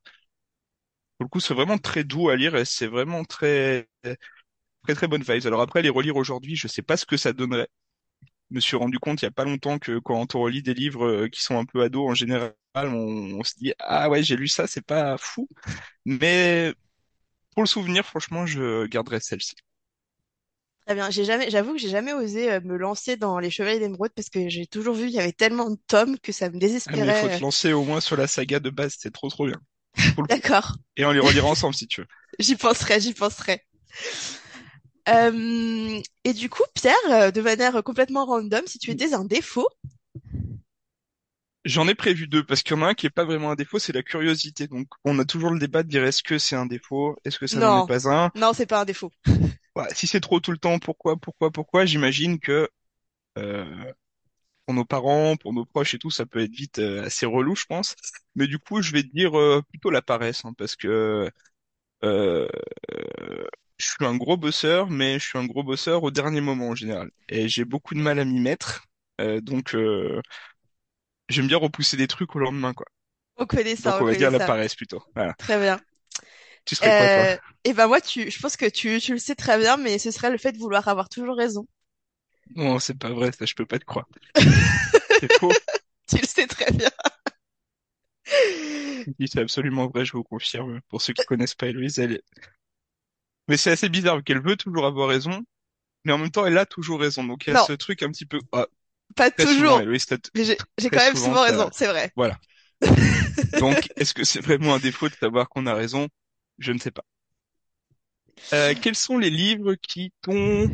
pour 1.18 1.26
le 1.26 1.30
coup, 1.30 1.40
c'est 1.40 1.54
vraiment 1.54 1.78
très 1.78 2.04
doux 2.04 2.30
à 2.30 2.36
lire 2.36 2.56
et 2.56 2.66
c'est 2.66 2.88
vraiment 2.88 3.24
très 3.24 3.88
très 4.84 4.96
très 4.96 5.08
bonne 5.08 5.24
vibes. 5.24 5.46
Alors 5.48 5.62
après, 5.62 5.82
les 5.82 5.90
relire 5.90 6.16
aujourd'hui, 6.16 6.56
je 6.56 6.68
sais 6.68 6.82
pas 6.82 6.98
ce 6.98 7.06
que 7.06 7.18
ça 7.18 7.34
donnerait. 7.34 7.68
Je 8.52 8.56
me 8.58 8.62
suis 8.62 8.78
rendu 8.78 9.00
compte 9.00 9.22
il 9.24 9.26
y 9.26 9.30
a 9.30 9.32
pas 9.32 9.46
longtemps 9.46 9.80
que 9.80 10.00
quand 10.00 10.36
on 10.36 10.42
relit 10.42 10.64
des 10.64 10.74
livres 10.76 11.06
euh, 11.08 11.30
qui 11.30 11.42
sont 11.44 11.58
un 11.60 11.66
peu 11.66 11.82
ados 11.84 12.10
en 12.12 12.16
général, 12.16 12.54
on, 12.76 13.40
on 13.40 13.44
se 13.46 13.56
dit 13.58 13.74
ah 13.80 14.10
ouais 14.10 14.24
j'ai 14.24 14.36
lu 14.38 14.48
ça, 14.50 14.68
c'est 14.68 14.86
pas 14.86 15.18
fou. 15.20 15.50
Mais 16.06 16.74
pour 17.56 17.64
le 17.64 17.68
souvenir, 17.70 18.06
franchement, 18.06 18.46
je 18.48 18.88
garderai 18.88 19.20
celle-ci. 19.22 19.56
Très 20.92 20.96
bien. 20.96 21.10
J'ai 21.10 21.24
jamais, 21.24 21.50
j'avoue 21.50 21.72
que 21.72 21.80
j'ai 21.80 21.88
jamais 21.88 22.12
osé 22.12 22.52
euh, 22.52 22.60
me 22.66 22.76
lancer 22.76 23.16
dans 23.16 23.40
les 23.40 23.50
Chevaliers 23.50 23.80
d'Émeraude 23.80 24.12
parce 24.14 24.30
que 24.30 24.50
j'ai 24.50 24.68
toujours 24.68 24.94
vu 24.94 25.06
qu'il 25.06 25.16
y 25.16 25.20
avait 25.22 25.32
tellement 25.32 25.70
de 25.70 25.78
tomes 25.88 26.20
que 26.20 26.34
ça 26.34 26.50
me 26.50 26.56
Ah 26.86 26.98
mais 26.98 27.08
il 27.08 27.14
faut 27.14 27.30
désespérait. 27.30 27.34
euh. 27.36 27.38
te 27.38 27.42
lancer 27.42 27.72
au 27.72 27.86
moins 27.86 28.02
sur 28.02 28.18
la 28.18 28.28
saga 28.28 28.60
de 28.60 28.70
base, 28.70 28.98
c'est 29.00 29.12
trop 29.14 29.30
trop 29.30 29.48
bien. 29.48 29.62
D'accord, 30.28 30.76
Et 30.98 31.06
on 31.06 31.12
les 31.12 31.22
relira 31.22 31.48
ensemble 31.48 31.76
si 31.76 31.88
tu 31.88 32.02
veux. 32.02 32.08
j'y 32.40 32.58
penserai, 32.58 33.00
j'y 33.00 33.14
penserai. 33.14 33.62
Euh, 35.10 36.02
et 36.24 36.34
du 36.34 36.50
coup, 36.50 36.64
Pierre, 36.74 37.32
de 37.32 37.42
manière 37.42 37.82
complètement 37.84 38.26
random, 38.26 38.64
si 38.68 38.80
tu 38.80 38.92
étais 38.92 39.14
un 39.14 39.24
défaut, 39.26 39.68
J'en 41.64 41.88
ai 41.88 41.94
prévu 41.94 42.28
deux 42.28 42.44
parce 42.44 42.64
qu'il 42.64 42.76
y 42.76 42.80
en 42.80 42.82
a 42.84 42.88
un 42.88 42.94
qui 42.96 43.06
est 43.06 43.12
pas 43.12 43.24
vraiment 43.24 43.52
un 43.52 43.56
défaut, 43.56 43.78
c'est 43.78 43.94
la 43.94 44.02
curiosité. 44.02 44.68
Donc 44.68 44.88
on 45.06 45.20
a 45.20 45.26
toujours 45.26 45.52
le 45.52 45.60
débat 45.60 45.84
de 45.84 45.90
dire 45.90 46.04
est-ce 46.04 46.24
que 46.24 46.40
c'est 46.40 46.56
un 46.56 46.66
défaut, 46.66 47.16
est-ce 47.24 47.38
que 47.38 47.46
ça 47.48 47.60
n'en 47.60 47.84
est 47.86 47.88
pas 47.88 48.10
un? 48.10 48.32
non, 48.36 48.54
c'est 48.54 48.66
pas 48.66 48.82
un 48.82 48.86
défaut. 48.86 49.12
Ouais, 49.82 49.88
si 49.94 50.08
c'est 50.08 50.20
trop 50.20 50.40
tout 50.40 50.52
le 50.52 50.58
temps, 50.58 50.80
pourquoi, 50.80 51.18
pourquoi, 51.18 51.52
pourquoi, 51.52 51.86
j'imagine 51.86 52.40
que 52.40 52.70
euh, 53.38 53.94
pour 54.66 54.76
nos 54.76 54.86
parents, 54.86 55.38
pour 55.38 55.54
nos 55.54 55.66
proches 55.66 55.96
et 55.96 56.00
tout, 56.00 56.12
ça 56.12 56.26
peut 56.26 56.42
être 56.42 56.52
vite 56.54 56.80
euh, 56.80 57.04
assez 57.06 57.26
relou, 57.26 57.56
je 57.56 57.66
pense. 57.66 57.96
Mais 58.36 58.48
du 58.48 58.60
coup, 58.60 58.82
je 58.82 58.92
vais 58.94 59.04
dire 59.04 59.38
euh, 59.40 59.62
plutôt 59.70 59.92
la 59.92 60.02
paresse, 60.02 60.46
hein, 60.46 60.54
parce 60.58 60.76
que 60.76 61.30
euh, 62.04 62.48
je 63.78 63.86
suis 63.86 64.06
un 64.06 64.16
gros 64.18 64.38
bosseur, 64.38 64.90
mais 64.90 65.20
je 65.20 65.26
suis 65.28 65.38
un 65.40 65.46
gros 65.46 65.64
bosseur 65.64 66.04
au 66.04 66.12
dernier 66.12 66.42
moment 66.42 66.70
en 66.70 66.76
général. 66.76 67.12
Et 67.30 67.48
j'ai 67.50 67.66
beaucoup 67.66 67.94
de 67.96 68.00
mal 68.00 68.20
à 68.20 68.26
m'y 68.26 68.40
mettre. 68.40 68.86
Euh, 69.22 69.42
donc 69.42 69.76
euh, 69.76 70.22
j'aime 71.30 71.48
bien 71.48 71.58
repousser 71.58 71.98
des 71.98 72.08
trucs 72.08 72.36
au 72.36 72.40
lendemain, 72.40 72.74
quoi. 72.74 72.86
On 73.38 73.46
connaît 73.46 73.76
ça, 73.76 73.98
Donc 73.98 74.02
on 74.02 74.02
on 74.02 74.06
va 74.06 74.16
connaît 74.16 74.16
dire 74.16 74.32
la 74.32 74.40
ça. 74.40 74.42
paresse 74.42 74.76
plutôt. 74.76 75.04
Voilà. 75.16 75.36
Très 75.38 75.60
bien. 75.60 75.82
Tu 76.66 76.76
serais 76.76 76.92
quoi, 76.94 77.10
toi? 77.10 77.28
Euh, 77.28 77.38
et 77.64 77.74
ben 77.74 77.88
moi, 77.88 78.02
tu, 78.02 78.30
je 78.32 78.40
pense 78.40 78.58
que 78.58 78.66
tu, 78.70 79.00
tu 79.00 79.14
le 79.14 79.20
sais 79.20 79.36
très 79.36 79.58
bien, 79.60 79.78
mais 79.78 80.00
ce 80.00 80.12
serait 80.12 80.32
le 80.32 80.38
fait 80.38 80.52
de 80.52 80.58
vouloir 80.58 80.88
avoir 80.88 81.10
toujours 81.10 81.38
raison. 81.38 81.66
Non, 82.56 82.80
c'est 82.80 82.98
pas 82.98 83.12
vrai, 83.12 83.32
ça, 83.34 83.46
je 83.46 83.54
peux 83.56 83.66
pas 83.66 83.80
te 83.80 83.86
croire. 83.86 84.08
C'est 85.20 85.32
faux. 85.32 85.58
Tu 86.10 86.18
le 86.18 86.28
sais 86.28 86.48
très 86.48 86.72
bien. 86.72 86.90
Oui, 89.20 89.28
c'est 89.28 89.40
absolument 89.42 89.88
vrai, 89.88 90.06
je 90.06 90.14
vous 90.14 90.24
confirme. 90.24 90.82
Pour 90.90 91.02
ceux 91.02 91.14
qui 91.14 91.24
connaissent 91.26 91.56
pas 91.56 91.68
Héloïse, 91.68 92.00
elle 92.00 92.14
est... 92.14 92.24
Mais 93.48 93.58
c'est 93.58 93.72
assez 93.72 93.90
bizarre, 93.90 94.18
vu 94.18 94.24
qu'elle 94.24 94.42
veut 94.42 94.56
toujours 94.58 94.86
avoir 94.86 95.10
raison, 95.10 95.44
mais 96.06 96.14
en 96.14 96.18
même 96.20 96.32
temps, 96.32 96.46
elle 96.48 96.58
a 96.60 96.66
toujours 96.68 97.00
raison. 97.02 97.24
Donc 97.26 97.48
il 97.48 97.52
y 97.52 97.54
a 97.54 97.56
Non, 97.56 97.68
ce 97.68 97.74
truc 97.74 98.04
un 98.04 98.12
petit 98.12 98.26
peu... 98.26 98.40
Ah, 98.54 98.68
pas 99.16 99.32
très 99.38 99.48
souvent, 99.48 99.80
toujours. 99.80 99.82
Héloïse, 99.82 100.06
t'as 100.08 100.18
t- 100.20 100.32
Mais 100.36 100.46
j'ai, 100.46 100.58
j'ai 100.78 100.90
très 100.90 100.92
quand 100.92 101.02
même 101.06 101.16
souvent, 101.16 101.42
souvent 101.44 101.44
raison, 101.44 101.70
c'est 101.74 101.88
vrai. 101.88 102.12
Voilà. 102.16 102.40
Donc, 103.60 103.90
est-ce 103.96 104.14
que 104.14 104.24
c'est 104.26 104.42
vraiment 104.42 104.74
un 104.76 104.80
défaut 104.80 105.08
de 105.10 105.16
savoir 105.16 105.48
qu'on 105.48 105.66
a 105.66 105.74
raison? 105.74 106.08
Je 106.62 106.72
ne 106.72 106.78
sais 106.78 106.92
pas. 106.92 107.04
Euh, 108.54 108.74
quels 108.80 108.96
sont 108.96 109.18
les 109.18 109.30
livres 109.30 109.76
qui 109.76 110.14
t'ont 110.22 110.70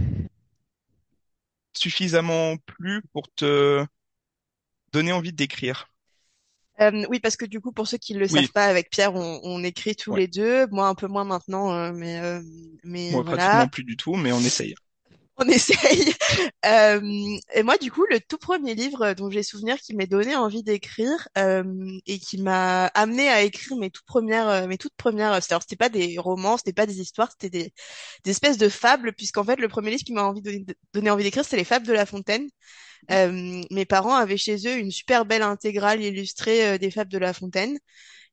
suffisamment 1.74 2.58
plu 2.58 3.02
pour 3.14 3.32
te 3.34 3.86
donner 4.92 5.12
envie 5.14 5.34
d'écrire? 5.34 5.90
Euh, 6.80 7.06
oui, 7.10 7.20
parce 7.20 7.36
que 7.36 7.46
du 7.46 7.60
coup, 7.60 7.72
pour 7.72 7.88
ceux 7.88 7.98
qui 7.98 8.14
ne 8.14 8.20
le 8.20 8.28
savent 8.28 8.52
pas, 8.52 8.66
avec 8.66 8.92
Pierre, 8.92 9.16
on, 9.16 9.40
on 9.44 9.64
écrit 9.64 9.96
tous 9.96 10.12
ouais. 10.12 10.22
les 10.22 10.28
deux. 10.28 10.68
Moi, 10.68 10.88
un 10.88 10.96
peu 10.96 11.08
moins 11.08 11.24
maintenant, 11.24 11.74
euh, 11.74 11.92
mais, 11.92 12.20
euh, 12.20 12.42
mais 12.84 13.12
Moi, 13.12 13.24
voilà, 13.24 13.38
pratiquement 13.38 13.68
plus 13.68 13.84
du 13.84 13.98
tout, 13.98 14.16
mais 14.16 14.32
on 14.32 14.40
essaye. 14.40 14.76
On 15.38 15.48
essaye. 15.48 16.14
Euh, 16.66 17.38
et 17.54 17.64
moi, 17.64 17.78
du 17.78 17.92
coup, 17.92 18.06
le 18.10 18.20
tout 18.20 18.38
premier 18.38 18.76
livre 18.76 19.14
dont 19.14 19.30
j'ai 19.30 19.44
souvenir 19.44 19.78
qui 19.78 19.96
m'est 19.96 20.08
donné 20.08 20.36
envie 20.36 20.64
d'écrire 20.64 21.30
euh, 21.38 21.64
et 22.06 22.20
qui 22.20 22.38
m'a 22.42 22.88
amené 22.88 23.30
à 23.30 23.42
écrire 23.44 23.78
mes 23.78 23.90
toutes 23.90 24.06
premières, 24.06 24.50
euh, 24.50 24.68
mes 24.68 24.78
toutes 24.78 24.96
premières. 24.96 25.34
C'est-à-dire, 25.36 25.62
c'était 25.62 25.78
pas 25.78 25.90
des 25.90 26.18
romans, 26.18 26.58
c'était 26.58 26.74
pas 26.74 26.86
des 26.86 27.00
histoires, 27.00 27.32
c'était 27.32 27.50
des, 27.50 27.74
espèces 28.30 28.58
de 28.58 28.68
fables, 28.70 29.14
puisqu'en 29.14 29.44
fait, 29.46 29.60
le 29.60 29.70
premier 29.70 29.92
livre 29.92 30.04
qui 30.04 30.14
m'a 30.14 30.34
donné 30.94 31.10
envie 31.10 31.24
d'écrire, 31.24 31.46
c'est 31.46 31.58
les 31.58 31.64
Fables 31.64 31.88
de 31.88 31.94
La 31.94 32.06
Fontaine. 32.06 32.50
Euh, 33.12 33.64
mes 33.72 33.86
parents 33.86 34.16
avaient 34.16 34.38
chez 34.38 34.68
eux 34.68 34.78
une 34.78 34.92
super 34.92 35.26
belle 35.26 35.42
intégrale 35.44 36.02
illustrée 36.02 36.68
euh, 36.68 36.78
des 36.78 36.92
Fables 36.92 37.12
de 37.12 37.18
La 37.18 37.34
Fontaine. 37.34 37.78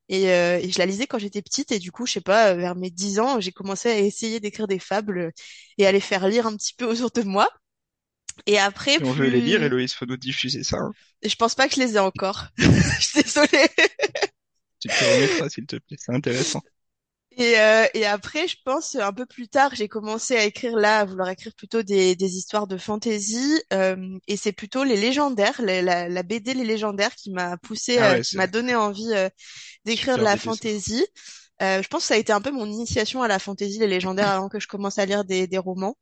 Et, 0.09 0.29
euh, 0.31 0.59
et 0.59 0.71
je 0.71 0.77
la 0.79 0.85
lisais 0.85 1.07
quand 1.07 1.19
j'étais 1.19 1.41
petite 1.41 1.71
et 1.71 1.79
du 1.79 1.91
coup, 1.91 2.05
je 2.05 2.13
sais 2.13 2.21
pas, 2.21 2.51
euh, 2.51 2.55
vers 2.55 2.75
mes 2.75 2.89
10 2.91 3.19
ans, 3.19 3.39
j'ai 3.39 3.51
commencé 3.51 3.89
à 3.89 3.99
essayer 3.99 4.39
d'écrire 4.39 4.67
des 4.67 4.79
fables 4.79 5.31
et 5.77 5.87
à 5.87 5.91
les 5.91 5.99
faire 5.99 6.27
lire 6.27 6.47
un 6.47 6.55
petit 6.55 6.73
peu 6.75 6.85
autour 6.85 7.11
de 7.11 7.23
moi. 7.23 7.49
Et 8.47 8.59
après, 8.59 8.97
Si 8.97 9.03
on 9.03 9.13
veut 9.13 9.27
les 9.29 9.41
lire, 9.41 9.61
Héloïse, 9.61 9.93
faut 9.93 10.05
nous 10.05 10.17
diffuser 10.17 10.63
ça. 10.63 10.77
hein. 10.77 10.91
je 11.23 11.35
pense 11.35 11.55
pas 11.55 11.67
que 11.67 11.75
je 11.75 11.81
les 11.81 11.95
ai 11.95 11.99
encore. 11.99 12.47
Je 12.57 13.01
suis 13.05 13.23
désolée. 13.23 13.69
Tu 14.79 14.89
te 14.89 15.03
remettras, 15.03 15.49
s'il 15.49 15.65
te 15.65 15.75
plaît, 15.77 15.97
c'est 15.99 16.13
intéressant. 16.13 16.61
Et, 17.37 17.59
euh, 17.59 17.85
et 17.93 18.05
après, 18.05 18.47
je 18.47 18.55
pense 18.63 18.95
un 18.95 19.11
peu 19.11 19.25
plus 19.25 19.49
tard, 19.49 19.75
j'ai 19.75 19.89
commencé 19.89 20.37
à 20.37 20.45
écrire 20.45 20.75
là, 20.77 20.99
à 20.99 21.05
vouloir 21.05 21.29
écrire 21.29 21.53
plutôt 21.55 21.83
des, 21.83 22.15
des 22.15 22.37
histoires 22.37 22.65
de 22.67 22.77
fantasy. 22.77 23.61
euh, 23.73 24.17
et 24.27 24.37
c'est 24.37 24.53
plutôt 24.53 24.83
les 24.85 24.95
légendaires, 24.95 25.61
la, 25.61 25.81
la, 25.81 26.07
la 26.09 26.23
BD 26.23 26.53
Les 26.53 26.63
Légendaires 26.63 27.13
qui 27.15 27.31
m'a 27.31 27.57
poussé, 27.57 27.97
Ah 27.97 28.15
euh, 28.15 28.19
qui 28.19 28.37
m'a 28.37 28.47
donné 28.47 28.75
envie 28.75 29.11
euh, 29.13 29.27
d'écrire 29.85 30.19
de 30.19 30.23
la 30.23 30.37
fantasy. 30.37 31.05
Euh, 31.61 31.81
je 31.83 31.87
pense 31.89 32.01
que 32.03 32.07
ça 32.09 32.15
a 32.15 32.17
été 32.17 32.33
un 32.33 32.41
peu 32.41 32.51
mon 32.51 32.65
initiation 32.67 33.23
à 33.23 33.27
la 33.29 33.39
fantasy, 33.39 33.79
les 33.79 33.87
légendaires, 33.87 34.29
avant 34.29 34.49
que 34.49 34.59
je 34.59 34.67
commence 34.67 34.99
à 34.99 35.05
lire 35.05 35.25
des, 35.25 35.47
des 35.47 35.57
romans. 35.57 35.97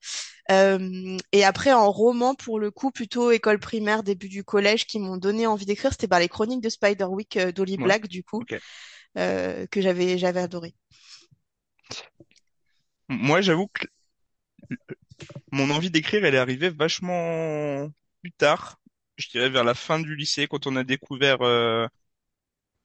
Euh, 0.51 1.17
et 1.33 1.45
après, 1.45 1.73
en 1.73 1.91
roman, 1.91 2.35
pour 2.35 2.59
le 2.59 2.71
coup, 2.71 2.91
plutôt 2.91 3.31
école 3.31 3.59
primaire, 3.59 4.03
début 4.03 4.29
du 4.29 4.43
collège, 4.43 4.87
qui 4.87 4.99
m'ont 4.99 5.17
donné 5.17 5.47
envie 5.47 5.65
d'écrire, 5.67 5.91
c'était 5.91 6.07
bah, 6.07 6.19
les 6.19 6.29
chroniques 6.29 6.61
de 6.63 6.69
Spiderwick 6.69 7.37
euh, 7.37 7.51
Ouais, 7.77 7.83
Black, 7.83 8.07
du 8.07 8.23
coup, 8.23 8.45
euh, 9.17 9.67
que 9.71 9.81
j'avais 9.81 10.17
j'avais 10.17 10.41
adoré. 10.41 10.75
Moi, 13.13 13.41
j'avoue 13.41 13.67
que 13.67 13.85
mon 15.51 15.69
envie 15.69 15.91
d'écrire, 15.91 16.25
elle 16.25 16.35
est 16.35 16.37
arrivée 16.37 16.69
vachement 16.69 17.89
plus 18.21 18.31
tard. 18.31 18.79
Je 19.17 19.29
dirais 19.29 19.49
vers 19.49 19.63
la 19.63 19.75
fin 19.75 19.99
du 19.99 20.15
lycée, 20.15 20.47
quand 20.47 20.67
on 20.67 20.75
a 20.75 20.83
découvert 20.83 21.41
euh, 21.41 21.87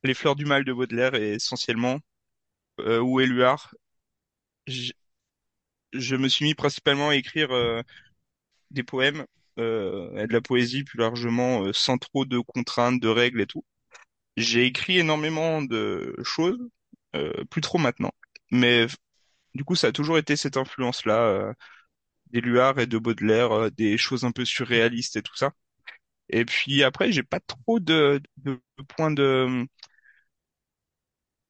Les 0.04 0.14
Fleurs 0.14 0.36
du 0.36 0.44
Mal 0.44 0.64
de 0.64 0.72
Baudelaire, 0.72 1.14
et 1.14 1.34
essentiellement, 1.34 2.00
euh, 2.80 3.00
ou 3.00 3.20
Éluard. 3.20 3.74
Je, 4.66 6.16
me 6.16 6.28
suis 6.28 6.44
mis 6.44 6.54
principalement 6.54 7.10
à 7.10 7.16
écrire 7.16 7.50
euh, 7.52 7.82
des 8.70 8.82
poèmes 8.82 9.26
euh, 9.58 10.16
et 10.18 10.26
de 10.26 10.32
la 10.32 10.40
poésie 10.42 10.84
plus 10.84 10.98
largement, 10.98 11.72
sans 11.72 11.98
trop 11.98 12.24
de 12.24 12.38
contraintes, 12.40 13.00
de 13.00 13.08
règles 13.08 13.40
et 13.40 13.46
tout. 13.46 13.64
J'ai 14.36 14.66
écrit 14.66 14.98
énormément 14.98 15.62
de 15.62 16.16
choses, 16.24 16.60
plus 17.50 17.60
trop 17.62 17.78
maintenant. 17.78 18.12
Mais 18.50 18.86
du 19.54 19.64
coup, 19.64 19.74
ça 19.76 19.88
a 19.88 19.92
toujours 19.92 20.18
été 20.18 20.36
cette 20.36 20.56
influence-là, 20.56 21.20
euh, 21.22 21.52
d'Éluard 22.32 22.78
et 22.80 22.86
de 22.86 22.98
Baudelaire, 22.98 23.52
euh, 23.52 23.70
des 23.70 23.98
choses 23.98 24.24
un 24.24 24.32
peu 24.32 24.44
surréalistes 24.44 25.16
et 25.16 25.22
tout 25.22 25.36
ça. 25.36 25.52
Et 26.30 26.44
puis 26.44 26.82
après, 26.84 27.12
j'ai 27.12 27.22
pas 27.24 27.40
trop 27.40 27.80
de, 27.80 28.22
points 28.88 29.10
de, 29.12 29.66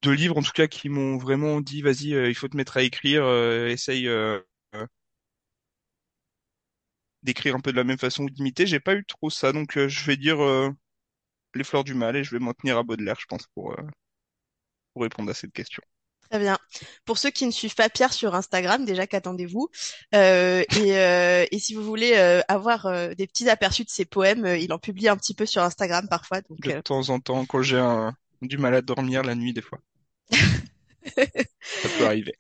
livres, 0.05 0.39
en 0.39 0.43
tout 0.43 0.53
cas, 0.53 0.67
qui 0.67 0.89
m'ont 0.89 1.19
vraiment 1.19 1.61
dit, 1.61 1.83
vas-y, 1.83 2.15
euh, 2.15 2.29
il 2.29 2.35
faut 2.35 2.49
te 2.49 2.57
mettre 2.57 2.77
à 2.77 2.83
écrire, 2.83 3.29
essaye 3.67 4.09
d'écrire 7.23 7.55
un 7.55 7.61
peu 7.61 7.71
de 7.71 7.77
la 7.77 7.85
même 7.85 7.99
façon 7.99 8.25
ou 8.25 8.31
d'imiter. 8.31 8.67
J'ai 8.67 8.81
pas 8.81 8.95
eu 8.95 9.05
trop 9.05 9.31
ça, 9.31 9.53
donc 9.53 9.79
je 9.79 10.05
vais 10.05 10.17
dire 10.17 10.39
Les 11.55 11.63
Fleurs 11.63 11.85
du 11.85 11.93
Mal 11.93 12.17
et 12.17 12.25
je 12.25 12.31
vais 12.31 12.39
m'en 12.39 12.55
tenir 12.55 12.79
à 12.79 12.83
Baudelaire, 12.83 13.21
je 13.21 13.27
pense, 13.27 13.47
pour 13.49 13.77
répondre 14.97 15.31
à 15.31 15.35
cette 15.35 15.53
question. 15.53 15.83
Très 16.31 16.41
bien. 16.41 16.59
Pour 17.05 17.17
ceux 17.19 17.31
qui 17.31 17.47
ne 17.47 17.51
suivent 17.51 17.75
pas 17.75 17.89
Pierre 17.89 18.13
sur 18.13 18.35
Instagram, 18.35 18.85
déjà 18.85 19.07
qu'attendez-vous? 19.07 19.69
Euh, 20.15 20.63
et, 20.77 20.97
euh, 20.99 21.47
et 21.51 21.59
si 21.59 21.75
vous 21.75 21.83
voulez 21.83 22.13
euh, 22.17 22.41
avoir 22.49 22.87
euh, 22.87 23.15
des 23.15 23.27
petits 23.27 23.49
aperçus 23.49 23.85
de 23.85 23.91
ses 23.91 24.05
poèmes, 24.05 24.45
euh, 24.45 24.59
il 24.59 24.73
en 24.73 24.79
publie 24.79 25.09
un 25.09 25.17
petit 25.17 25.35
peu 25.35 25.47
sur 25.47 25.63
Instagram 25.63 26.07
parfois. 26.09 26.41
Donc, 26.43 26.61
De 26.61 26.71
euh, 26.71 26.83
temps 26.83 27.09
en 27.09 27.19
temps, 27.19 27.47
quand 27.47 27.63
j'ai 27.63 27.83
du 28.43 28.59
mal 28.59 28.75
à 28.75 28.83
dormir 28.83 29.23
la 29.23 29.35
nuit, 29.35 29.53
des 29.53 29.63
fois. 29.63 29.79
Ça 30.31 31.89
peut 31.99 32.07
arriver. 32.07 32.35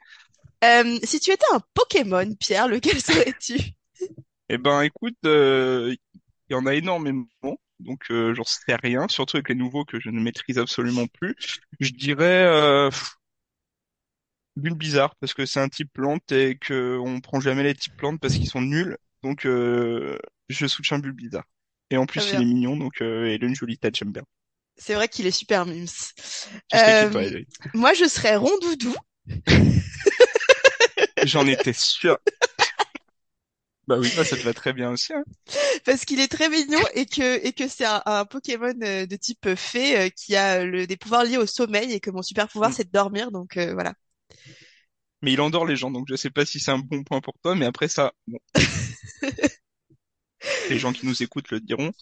Euh, 0.64 0.98
si 1.04 1.20
tu 1.20 1.30
étais 1.30 1.46
un 1.52 1.60
Pokémon, 1.74 2.34
Pierre, 2.34 2.68
lequel 2.68 3.00
serais-tu? 3.00 3.58
Eh 4.48 4.58
ben, 4.58 4.82
écoute, 4.82 5.16
euh, 5.24 5.94
il 6.48 6.52
y 6.52 6.56
en 6.56 6.66
a 6.66 6.74
énormément. 6.74 7.26
Donc, 7.80 8.10
euh, 8.10 8.34
j'en 8.34 8.44
sais 8.44 8.74
rien, 8.74 9.06
surtout 9.08 9.36
avec 9.36 9.48
les 9.50 9.54
nouveaux 9.54 9.84
que 9.84 10.00
je 10.00 10.10
ne 10.10 10.20
maîtrise 10.20 10.58
absolument 10.58 11.06
plus. 11.06 11.36
Je 11.78 11.92
dirais 11.92 12.44
euh, 12.44 12.90
pff, 12.90 13.17
Bulbizarre, 14.58 15.14
parce 15.16 15.34
que 15.34 15.46
c'est 15.46 15.60
un 15.60 15.68
type 15.68 15.92
plante 15.92 16.32
et 16.32 16.56
que 16.56 16.98
on 16.98 17.20
prend 17.20 17.40
jamais 17.40 17.62
les 17.62 17.74
types 17.74 17.96
plantes 17.96 18.20
parce 18.20 18.34
qu'ils 18.34 18.48
sont 18.48 18.60
nuls. 18.60 18.96
Donc, 19.22 19.46
euh, 19.46 20.18
je 20.48 20.66
soutiens 20.66 20.98
Bulbizarre. 20.98 21.44
Et 21.90 21.96
en 21.96 22.06
plus, 22.06 22.32
il 22.32 22.40
est 22.42 22.44
mignon, 22.44 22.76
donc 22.76 23.00
euh, 23.00 23.26
et 23.26 23.34
il 23.36 23.44
a 23.44 23.46
une 23.46 23.54
jolie 23.54 23.78
tête, 23.78 23.96
j'aime 23.96 24.12
bien. 24.12 24.22
C'est 24.76 24.94
vrai 24.94 25.08
qu'il 25.08 25.26
est 25.26 25.32
super 25.32 25.66
mimes. 25.66 25.86
Euh, 26.74 27.42
moi, 27.74 27.94
je 27.94 28.04
serais 28.06 28.36
Rondoudou 28.36 28.94
J'en 31.24 31.46
étais 31.46 31.72
sûr. 31.72 32.18
Bah 33.88 33.96
oui, 33.98 34.10
ça 34.10 34.24
te 34.36 34.42
va 34.42 34.52
très 34.52 34.74
bien 34.74 34.90
aussi, 34.90 35.14
hein. 35.14 35.24
parce 35.86 36.04
qu'il 36.04 36.20
est 36.20 36.28
très 36.28 36.50
mignon 36.50 36.78
et 36.92 37.06
que 37.06 37.42
et 37.42 37.54
que 37.54 37.66
c'est 37.68 37.86
un, 37.86 38.02
un 38.04 38.26
Pokémon 38.26 38.74
euh, 38.82 39.06
de 39.06 39.16
type 39.16 39.54
fée 39.54 39.98
euh, 39.98 40.08
qui 40.10 40.36
a 40.36 40.62
le, 40.62 40.86
des 40.86 40.98
pouvoirs 40.98 41.24
liés 41.24 41.38
au 41.38 41.46
sommeil 41.46 41.92
et 41.94 41.98
que 41.98 42.10
mon 42.10 42.20
super 42.20 42.48
pouvoir 42.48 42.70
Mm. 42.70 42.74
c'est 42.74 42.84
de 42.84 42.90
dormir. 42.90 43.30
Donc 43.30 43.56
euh, 43.56 43.72
voilà. 43.72 43.94
Mais 45.22 45.32
il 45.32 45.40
endort 45.40 45.66
les 45.66 45.76
gens, 45.76 45.90
donc 45.90 46.06
je 46.08 46.16
sais 46.16 46.30
pas 46.30 46.46
si 46.46 46.60
c'est 46.60 46.70
un 46.70 46.78
bon 46.78 47.02
point 47.04 47.20
pour 47.20 47.34
toi, 47.42 47.54
mais 47.54 47.66
après 47.66 47.88
ça, 47.88 48.12
bon, 48.26 48.38
les 50.70 50.78
gens 50.78 50.92
qui 50.92 51.06
nous 51.06 51.22
écoutent 51.22 51.50
le 51.50 51.60
diront. 51.60 51.92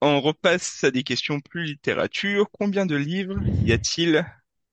On 0.00 0.20
repasse 0.20 0.82
à 0.82 0.90
des 0.90 1.04
questions 1.04 1.40
plus 1.40 1.64
littérature. 1.64 2.50
Combien 2.50 2.84
de 2.84 2.96
livres 2.96 3.38
y 3.64 3.72
a-t-il 3.72 4.26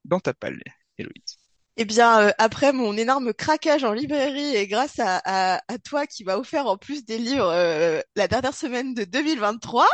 dans 0.03 0.19
ta 0.19 0.33
palle, 0.33 0.59
Héloïse? 0.97 1.37
Eh 1.77 1.83
bien, 1.83 2.21
euh, 2.21 2.31
après 2.37 2.71
mon 2.71 2.95
énorme 2.95 3.33
craquage 3.33 3.83
en 3.83 3.91
librairie 3.91 4.55
et 4.55 4.65
grâce 4.65 4.97
à, 4.99 5.21
à, 5.25 5.61
à 5.67 5.77
toi 5.77 6.07
qui 6.07 6.23
m'a 6.23 6.37
offert 6.37 6.67
en 6.67 6.77
plus 6.77 7.03
des 7.03 7.17
livres 7.17 7.49
euh, 7.51 7.99
la 8.15 8.29
dernière 8.29 8.55
semaine 8.55 8.93
de 8.93 9.03
2023, 9.03 9.85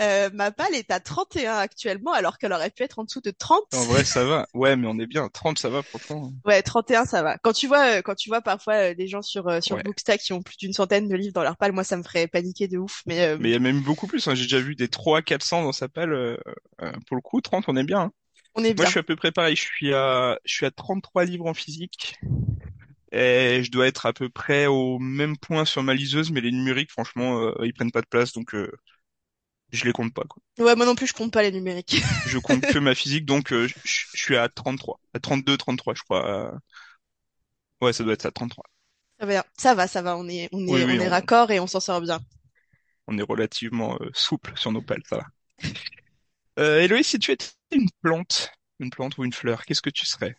euh, 0.00 0.30
ma 0.32 0.50
palle 0.52 0.74
est 0.74 0.90
à 0.90 1.00
31 1.00 1.56
actuellement 1.56 2.14
alors 2.14 2.38
qu'elle 2.38 2.54
aurait 2.54 2.70
pu 2.70 2.82
être 2.82 2.98
en 2.98 3.04
dessous 3.04 3.20
de 3.20 3.30
30. 3.30 3.62
En 3.74 3.84
vrai, 3.84 4.04
ça 4.04 4.24
va. 4.24 4.46
Ouais, 4.54 4.74
mais 4.76 4.86
on 4.88 4.98
est 4.98 5.06
bien. 5.06 5.28
30, 5.28 5.58
ça 5.58 5.68
va, 5.68 5.82
franchement. 5.82 6.32
Ouais, 6.46 6.62
31 6.62 7.04
ça 7.04 7.22
va. 7.22 7.36
Quand 7.36 7.52
tu 7.52 7.66
vois 7.66 7.98
euh, 7.98 8.02
quand 8.02 8.14
tu 8.14 8.30
vois 8.30 8.40
parfois 8.40 8.74
euh, 8.74 8.94
des 8.94 9.06
gens 9.06 9.20
sur 9.20 9.48
euh, 9.48 9.60
sur 9.60 9.76
Ouais. 9.76 9.82
Bookstack 9.82 10.20
qui 10.20 10.32
ont 10.32 10.40
plus 10.40 10.56
d'une 10.56 10.72
centaine 10.72 11.08
de 11.08 11.14
livres 11.14 11.34
dans 11.34 11.42
leur 11.42 11.58
palle, 11.58 11.72
moi 11.72 11.84
ça 11.84 11.98
me 11.98 12.02
ferait 12.02 12.26
paniquer 12.26 12.68
de 12.68 12.78
ouf 12.78 13.02
mais 13.04 13.20
euh, 13.26 13.36
Mais 13.38 13.50
il 13.50 13.52
y 13.52 13.56
a 13.56 13.58
même 13.58 13.82
beaucoup 13.82 14.06
plus, 14.06 14.26
hein. 14.28 14.34
J'ai 14.34 14.44
déjà 14.44 14.60
vu 14.60 14.76
des 14.76 14.88
3 14.88 15.20
400 15.20 15.62
dans 15.62 15.72
sa 15.72 15.88
palle. 15.88 16.38
pour 17.06 17.16
le 17.16 17.22
coup, 17.22 17.42
30, 17.42 17.64
on 17.68 17.76
est 17.76 17.84
bien, 17.84 18.00
hein. 18.00 18.12
On 18.58 18.64
est 18.64 18.74
Moi, 18.76 18.84
je 18.86 18.90
suis 18.90 19.00
à 19.00 19.02
peu 19.02 19.16
près 19.16 19.32
pareil. 19.32 19.56
Je 19.56 19.62
suis 19.62 19.92
à, 19.94 20.38
je 20.44 20.54
suis 20.54 20.66
à 20.66 20.70
33 20.70 21.24
livres 21.24 21.46
en 21.46 21.54
physique. 21.54 22.16
Et 23.12 23.62
je 23.64 23.70
dois 23.70 23.86
être 23.86 24.06
à 24.06 24.12
peu 24.12 24.28
près 24.28 24.66
au 24.66 24.98
même 24.98 25.36
point 25.38 25.64
sur 25.64 25.82
ma 25.82 25.94
liseuse, 25.94 26.30
mais 26.30 26.40
les 26.42 26.52
numériques, 26.52 26.90
franchement, 26.90 27.40
euh, 27.42 27.54
ils 27.64 27.72
prennent 27.72 27.90
pas 27.92 28.02
de 28.02 28.06
place, 28.06 28.32
donc 28.32 28.54
euh, 28.54 28.70
je 29.72 29.84
les 29.84 29.92
compte 29.92 30.14
pas, 30.14 30.24
quoi. 30.24 30.42
Ouais, 30.58 30.74
moi 30.74 30.86
non 30.86 30.94
plus 30.96 31.06
je 31.06 31.12
compte 31.14 31.32
pas 31.32 31.42
les 31.42 31.52
numériques. 31.52 32.02
Je 32.26 32.38
compte 32.38 32.66
que 32.66 32.78
ma 32.78 32.94
physique, 32.94 33.24
donc 33.24 33.52
euh, 33.52 33.68
je 33.68 33.74
je 34.14 34.22
suis 34.22 34.36
à 34.36 34.48
33, 34.48 35.00
à 35.14 35.20
32, 35.20 35.56
33, 35.56 35.94
je 35.94 36.02
crois. 36.02 36.26
Euh, 36.28 36.58
Ouais, 37.80 37.92
ça 37.92 38.04
doit 38.04 38.12
être 38.14 38.22
ça, 38.22 38.30
33. 38.30 38.64
Ça 39.20 39.26
va, 39.26 39.44
ça 39.56 39.74
va, 39.76 39.86
ça 39.86 40.02
va, 40.02 40.16
on 40.16 40.28
est 40.28 40.48
on 40.52 40.66
Oui, 40.66 40.80
est 40.80 40.84
on 40.84 40.98
est 40.98 41.06
on, 41.06 41.08
raccord 41.08 41.50
et 41.52 41.60
on 41.60 41.66
s'en 41.68 41.78
sort 41.80 42.00
bien. 42.00 42.18
on 43.08 43.18
est 43.18 43.22
relativement 43.22 43.98
euh, 44.00 44.08
souple 44.14 44.52
sur 44.56 44.70
nos 44.70 44.82
pales, 44.82 45.02
ça 45.04 45.16
va. 45.16 45.24
Euh, 46.58 46.80
Héloïse, 46.80 47.06
si 47.06 47.18
tu 47.18 47.32
étais 47.32 47.46
une 47.72 47.88
plante, 48.02 48.50
une 48.80 48.90
plante 48.90 49.18
ou 49.18 49.24
une 49.24 49.32
fleur, 49.32 49.64
qu'est-ce 49.64 49.82
que 49.82 49.90
tu 49.90 50.06
serais? 50.06 50.36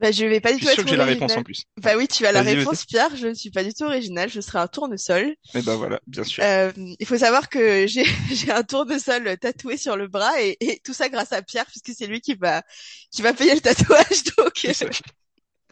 Bah, 0.00 0.10
je 0.10 0.24
vais 0.24 0.40
pas 0.40 0.50
Je 0.50 0.56
du 0.56 0.58
suis 0.58 0.66
tout 0.66 0.72
sûr 0.72 0.80
être 0.80 0.84
que 0.84 0.90
j'ai 0.90 0.96
la 0.96 1.04
réponse 1.04 1.36
en 1.36 1.44
plus. 1.44 1.62
Bah 1.76 1.92
oui, 1.96 2.08
tu 2.08 2.26
as 2.26 2.32
la 2.32 2.42
réponse, 2.42 2.84
Pierre. 2.86 3.14
Je 3.14 3.28
ne 3.28 3.34
suis 3.34 3.50
pas 3.50 3.62
du 3.62 3.72
tout 3.72 3.84
originale. 3.84 4.28
Je 4.28 4.40
serai 4.40 4.58
un 4.58 4.66
tournesol. 4.66 5.36
Eh 5.54 5.62
ben 5.62 5.76
voilà, 5.76 6.00
bien 6.08 6.24
sûr. 6.24 6.42
Euh, 6.42 6.72
il 6.76 7.06
faut 7.06 7.16
savoir 7.16 7.48
que 7.48 7.86
j'ai 7.86 8.04
j'ai 8.32 8.50
un 8.50 8.64
tournesol 8.64 9.38
tatoué 9.38 9.76
sur 9.76 9.96
le 9.96 10.08
bras 10.08 10.32
et, 10.42 10.56
et 10.58 10.80
tout 10.84 10.92
ça 10.92 11.08
grâce 11.08 11.32
à 11.32 11.40
Pierre 11.42 11.66
puisque 11.66 11.96
c'est 11.96 12.08
lui 12.08 12.20
qui 12.20 12.34
va 12.34 12.64
qui 13.12 13.22
va 13.22 13.32
payer 13.32 13.54
le 13.54 13.60
tatouage. 13.60 14.24
Donc 14.36 14.64
euh, 14.64 14.72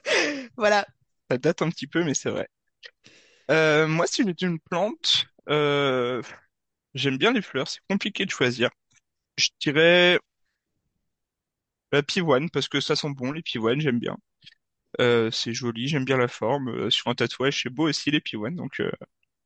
voilà. 0.57 0.87
Ça 1.31 1.39
date 1.39 1.63
un 1.63 1.71
petit 1.71 1.87
peu, 1.89 2.05
mais 2.05 2.15
c'est 2.15 2.31
vrai. 2.31 2.49
Euh, 3.51 3.87
moi, 3.89 4.07
si 4.07 4.23
j'étais 4.25 4.47
une 4.47 4.61
plante, 4.61 5.27
euh, 5.49 6.23
j'aime 6.95 7.19
bien 7.19 7.33
les 7.33 7.43
fleurs, 7.43 7.69
c'est 7.69 7.81
compliqué 7.89 8.25
de 8.25 8.31
choisir. 8.31 8.71
Je 9.41 9.51
dirais 9.61 10.19
la 11.93 12.03
pivoine, 12.03 12.51
parce 12.51 12.67
que 12.69 12.81
ça 12.81 12.97
sent 12.97 13.11
bon, 13.11 13.31
les 13.33 13.43
pivoines, 13.43 13.81
j'aime 13.81 13.99
bien. 14.01 14.17
Euh, 15.01 15.31
c'est 15.33 15.55
joli, 15.55 15.89
j'aime 15.89 16.07
bien 16.07 16.19
la 16.19 16.29
forme. 16.29 16.71
Euh, 16.71 16.91
sur 16.91 17.09
un 17.09 17.15
tatouage, 17.17 17.63
c'est 17.63 17.71
beau 17.71 17.89
aussi, 17.89 18.11
les 18.11 18.21
pivoines, 18.21 18.57
donc 18.57 18.81
euh, 18.81 18.93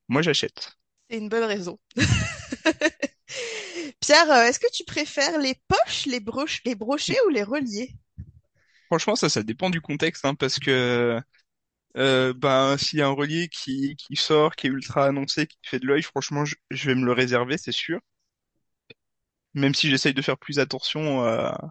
moi 0.09 0.23
j'achète. 0.23 0.77
C'est 1.09 1.19
une 1.19 1.29
bonne 1.29 1.45
raison. 1.45 1.79
Pierre, 4.01 4.31
euh, 4.31 4.45
est-ce 4.45 4.61
que 4.61 4.71
tu 4.73 4.85
préfères 4.85 5.39
les 5.39 5.55
poches, 5.69 6.07
les 6.07 6.21
broches, 6.21 6.61
les 6.65 6.75
brochets 6.75 7.19
ou 7.27 7.31
les 7.31 7.43
reliés? 7.43 7.95
Franchement, 8.87 9.17
ça, 9.17 9.29
ça 9.29 9.43
dépend 9.43 9.71
du 9.71 9.81
contexte, 9.81 10.25
hein, 10.25 10.35
parce 10.35 10.59
que 10.59 11.21
euh, 11.97 12.33
ben, 12.35 12.77
s'il 12.79 12.99
y 13.01 13.03
a 13.03 13.07
un 13.09 13.11
relié 13.13 13.49
qui, 13.49 13.97
qui 13.97 14.17
sort, 14.17 14.57
qui 14.57 14.67
est 14.69 14.71
ultra 14.71 15.07
annoncé, 15.07 15.47
qui 15.47 15.59
fait 15.65 15.79
de 15.81 15.87
l'œil, 15.87 16.03
franchement, 16.03 16.45
je, 16.45 16.55
je 16.71 16.89
vais 16.89 16.95
me 16.97 17.05
le 17.07 17.13
réserver, 17.13 17.59
c'est 17.59 17.73
sûr. 17.73 18.01
Même 19.55 19.75
si 19.75 19.90
j'essaye 19.90 20.14
de 20.14 20.23
faire 20.23 20.38
plus 20.38 20.59
attention 20.59 21.25
à 21.25 21.69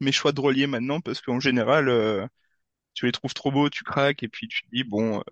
mes 0.00 0.12
choix 0.12 0.32
de 0.32 0.40
relié 0.40 0.66
maintenant, 0.66 1.00
parce 1.00 1.20
qu'en 1.20 1.40
général, 1.40 1.88
euh, 1.88 2.26
tu 2.94 3.06
les 3.06 3.12
trouves 3.12 3.34
trop 3.34 3.52
beaux, 3.52 3.70
tu 3.70 3.84
craques, 3.84 4.22
et 4.24 4.28
puis 4.28 4.48
tu 4.48 4.62
te 4.62 4.68
dis, 4.72 4.84
bon, 4.84 5.18
euh, 5.20 5.22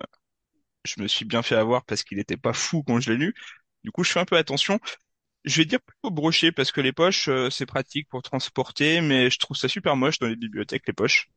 je 0.85 1.01
me 1.03 1.09
suis 1.09 1.25
bien 1.25 1.43
fait 1.43 1.57
avoir 1.57 1.85
parce 1.85 2.03
qu'il 2.03 2.19
était 2.19 2.37
pas 2.37 2.53
fou 2.53 2.83
quand 2.83 3.01
je 3.01 3.13
l'ai 3.13 3.19
lu. 3.19 3.35
Du 3.85 3.91
coup, 3.93 4.05
je 4.05 4.13
fais 4.13 4.21
un 4.21 4.25
peu 4.25 4.37
attention. 4.37 4.81
Je 5.45 5.59
vais 5.59 5.67
dire 5.67 5.81
plutôt 5.83 6.11
broché, 6.11 6.53
parce 6.53 6.73
que 6.73 6.81
les 6.83 6.93
poches, 6.93 7.29
euh, 7.29 7.51
c'est 7.51 7.67
pratique 7.67 8.09
pour 8.09 8.23
transporter, 8.23 9.01
mais 9.03 9.31
je 9.31 9.39
trouve 9.39 9.57
ça 9.57 9.69
super 9.69 9.97
moche 9.97 10.19
dans 10.21 10.29
les 10.29 10.37
bibliothèques, 10.37 10.87
les 10.89 10.93
poches. 10.95 11.29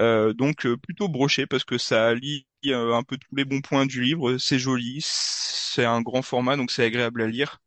Euh, 0.00 0.32
donc 0.32 0.66
euh, 0.66 0.76
plutôt 0.78 1.08
broché 1.08 1.46
parce 1.46 1.64
que 1.64 1.78
ça 1.78 2.08
allie 2.08 2.46
euh, 2.66 2.94
un 2.94 3.02
peu 3.02 3.18
tous 3.18 3.34
les 3.36 3.44
bons 3.44 3.60
points 3.60 3.86
du 3.86 4.02
livre. 4.02 4.38
C'est 4.38 4.58
joli, 4.58 4.98
c'est 5.02 5.84
un 5.84 6.02
grand 6.02 6.22
format, 6.22 6.56
donc 6.56 6.70
c'est 6.70 6.84
agréable 6.84 7.22
à 7.22 7.26
lire. 7.28 7.60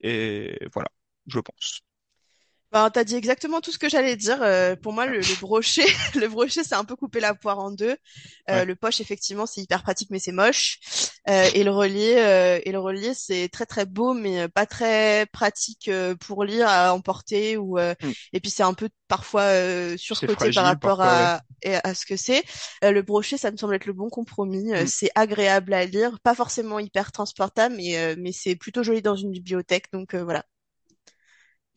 Et 0.00 0.58
voilà, 0.74 0.90
je 1.26 1.40
pense. 1.40 1.82
Ben, 2.72 2.88
t'as 2.88 3.04
dit 3.04 3.16
exactement 3.16 3.60
tout 3.60 3.70
ce 3.70 3.78
que 3.78 3.90
j'allais 3.90 4.16
dire. 4.16 4.38
Euh, 4.42 4.76
pour 4.76 4.94
moi, 4.94 5.04
le, 5.04 5.18
le 5.18 5.36
brochet, 5.40 5.84
le 6.14 6.26
brochet, 6.26 6.64
c'est 6.64 6.74
un 6.74 6.86
peu 6.86 6.96
couper 6.96 7.20
la 7.20 7.34
poire 7.34 7.58
en 7.58 7.70
deux. 7.70 7.98
Euh, 8.48 8.64
Ouais, 8.64 8.66
le 8.66 8.74
poche, 8.76 8.98
effectivement, 9.00 9.44
c'est 9.44 9.60
hyper 9.60 9.82
pratique, 9.82 10.08
mais 10.10 10.18
c'est 10.18 10.32
moche. 10.32 10.78
Euh, 11.28 11.50
et 11.54 11.64
le 11.64 11.70
relier, 11.70 12.14
euh, 12.16 12.60
et 12.64 12.72
le 12.72 12.78
relier, 12.80 13.12
c'est 13.12 13.50
très 13.50 13.66
très 13.66 13.84
beau, 13.84 14.14
mais 14.14 14.48
pas 14.48 14.64
très 14.64 15.26
pratique 15.34 15.88
euh, 15.88 16.14
pour 16.16 16.44
lire 16.44 16.66
à 16.66 16.94
emporter. 16.94 17.58
Ou 17.58 17.78
euh, 17.78 17.94
Hmm. 18.00 18.12
et 18.32 18.40
puis 18.40 18.48
c'est 18.50 18.62
un 18.62 18.72
peu 18.72 18.88
parfois 19.06 19.42
euh, 19.42 19.96
surcoté 19.98 20.50
par 20.50 20.64
fragile 20.64 20.64
rapport 20.64 21.02
parfois, 21.02 21.16
ouais. 21.16 21.28
à 21.66 21.80
à 21.84 21.94
ce 21.94 22.06
que 22.06 22.16
c'est. 22.16 22.42
Euh, 22.84 22.90
le 22.92 23.02
brochet, 23.02 23.36
ça 23.36 23.50
me 23.50 23.56
semble 23.58 23.74
être 23.74 23.86
le 23.86 23.92
bon 23.92 24.08
compromis. 24.08 24.72
Hmm. 24.74 24.86
c'est 24.86 25.10
agréable 25.14 25.74
à 25.74 25.84
lire, 25.84 26.18
pas 26.22 26.34
forcément 26.34 26.78
hyper 26.78 27.12
transportable, 27.12 27.74
mais 27.76 27.98
euh, 27.98 28.14
mais 28.18 28.32
c'est 28.32 28.56
plutôt 28.56 28.82
joli 28.82 29.02
dans 29.02 29.16
une 29.16 29.30
bibliothèque. 29.30 29.92
Donc 29.92 30.14
euh, 30.14 30.24
voilà, 30.24 30.44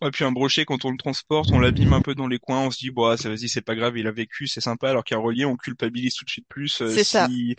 Ouais, 0.01 0.11
puis 0.11 0.23
un 0.25 0.31
brochet, 0.31 0.65
quand 0.65 0.83
on 0.85 0.91
le 0.91 0.97
transporte, 0.97 1.51
on 1.53 1.59
l'abîme 1.59 1.93
un 1.93 2.01
peu 2.01 2.15
dans 2.15 2.27
les 2.27 2.37
coins, 2.39 2.59
on 2.61 2.71
se 2.71 2.77
dit, 2.79 2.91
bon, 2.91 3.15
ça, 3.17 3.29
vas-y, 3.29 3.47
c'est 3.49 3.61
pas 3.61 3.75
grave, 3.75 3.97
il 3.97 4.07
a 4.07 4.11
vécu, 4.11 4.45
c'est 4.47 4.59
sympa, 4.61 4.89
alors 4.89 5.03
qu'un 5.05 5.17
relié, 5.17 5.45
on 5.45 5.55
culpabilise 5.55 6.15
tout 6.15 6.25
de 6.25 6.29
suite 6.29 6.47
plus 6.49 6.81
euh, 6.81 6.97
ça. 7.03 7.29
si 7.37 7.55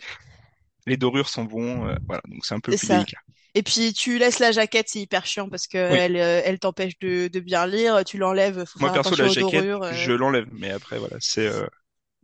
les 0.87 0.97
dorures 0.97 1.29
s'en 1.29 1.45
vont, 1.47 1.87
euh, 1.87 1.95
voilà, 2.07 2.21
donc 2.29 2.45
c'est 2.45 2.55
un 2.55 2.59
peu 2.61 2.73
plus 2.73 2.87
ça. 2.87 2.89
délicat. 2.89 3.19
Et 3.55 3.63
puis 3.63 3.93
tu 3.93 4.19
laisses 4.19 4.39
la 4.39 4.51
jaquette, 4.51 4.89
c'est 4.89 4.99
hyper 5.01 5.25
chiant 5.25 5.49
parce 5.49 5.67
que 5.67 5.77
Oui, 5.89 5.99
elle, 5.99 6.15
euh, 6.17 6.41
elle 6.45 6.59
t'empêche 6.59 6.97
de, 6.99 7.27
de 7.27 7.39
bien 7.39 7.65
lire. 7.65 8.03
Tu 8.05 8.17
l'enlèves, 8.17 8.65
faut 8.65 8.79
moi 8.79 8.89
faire 8.91 8.91
perso, 8.91 9.15
la 9.15 9.27
jaquette, 9.27 9.67
dorures. 9.67 9.83
euh. 9.83 10.05
je 10.05 10.11
l'enlève, 10.13 10.47
mais 10.51 10.71
après, 10.71 10.99
voilà, 10.99 11.17
c'est, 11.19 11.47
euh, 11.47 11.67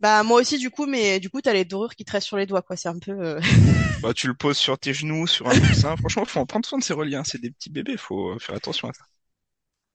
Bah 0.00 0.22
moi 0.22 0.40
aussi 0.40 0.58
du 0.58 0.70
coup, 0.70 0.86
mais 0.86 1.20
du 1.20 1.30
coup 1.30 1.40
t'as 1.40 1.52
les 1.52 1.64
dorures 1.64 1.94
qui 1.94 2.04
te 2.04 2.12
restent 2.12 2.26
sur 2.26 2.36
les 2.36 2.46
doigts 2.46 2.62
quoi. 2.62 2.76
C'est 2.76 2.88
un 2.88 2.98
peu. 2.98 3.12
euh, 3.12 3.40
bah, 3.98 4.14
tu 4.14 4.26
le 4.28 4.34
poses 4.34 4.56
sur 4.58 4.78
tes 4.78 4.94
genoux, 4.94 5.26
sur 5.26 5.48
un 5.48 5.56
coussin, 5.56 5.96
franchement, 5.96 6.24
faut 6.24 6.40
en 6.40 6.46
prendre 6.46 6.66
soin 6.66 6.78
de 6.78 6.84
ces 6.84 6.92
reliés, 6.94 7.16
hein, 7.16 7.24
c'est 7.24 7.40
des 7.40 7.50
petits 7.50 7.70
bébés, 7.70 7.96
faut 7.96 8.38
faire 8.38 8.54
attention 8.56 8.88
à 8.88 8.92
ça. 8.92 9.04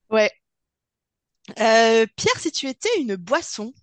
Ouais. 0.10 0.30
Euh, 1.60 2.06
Pierre, 2.16 2.40
si 2.40 2.52
tu 2.52 2.68
étais 2.68 2.90
une 3.00 3.16
boisson, 3.16 3.74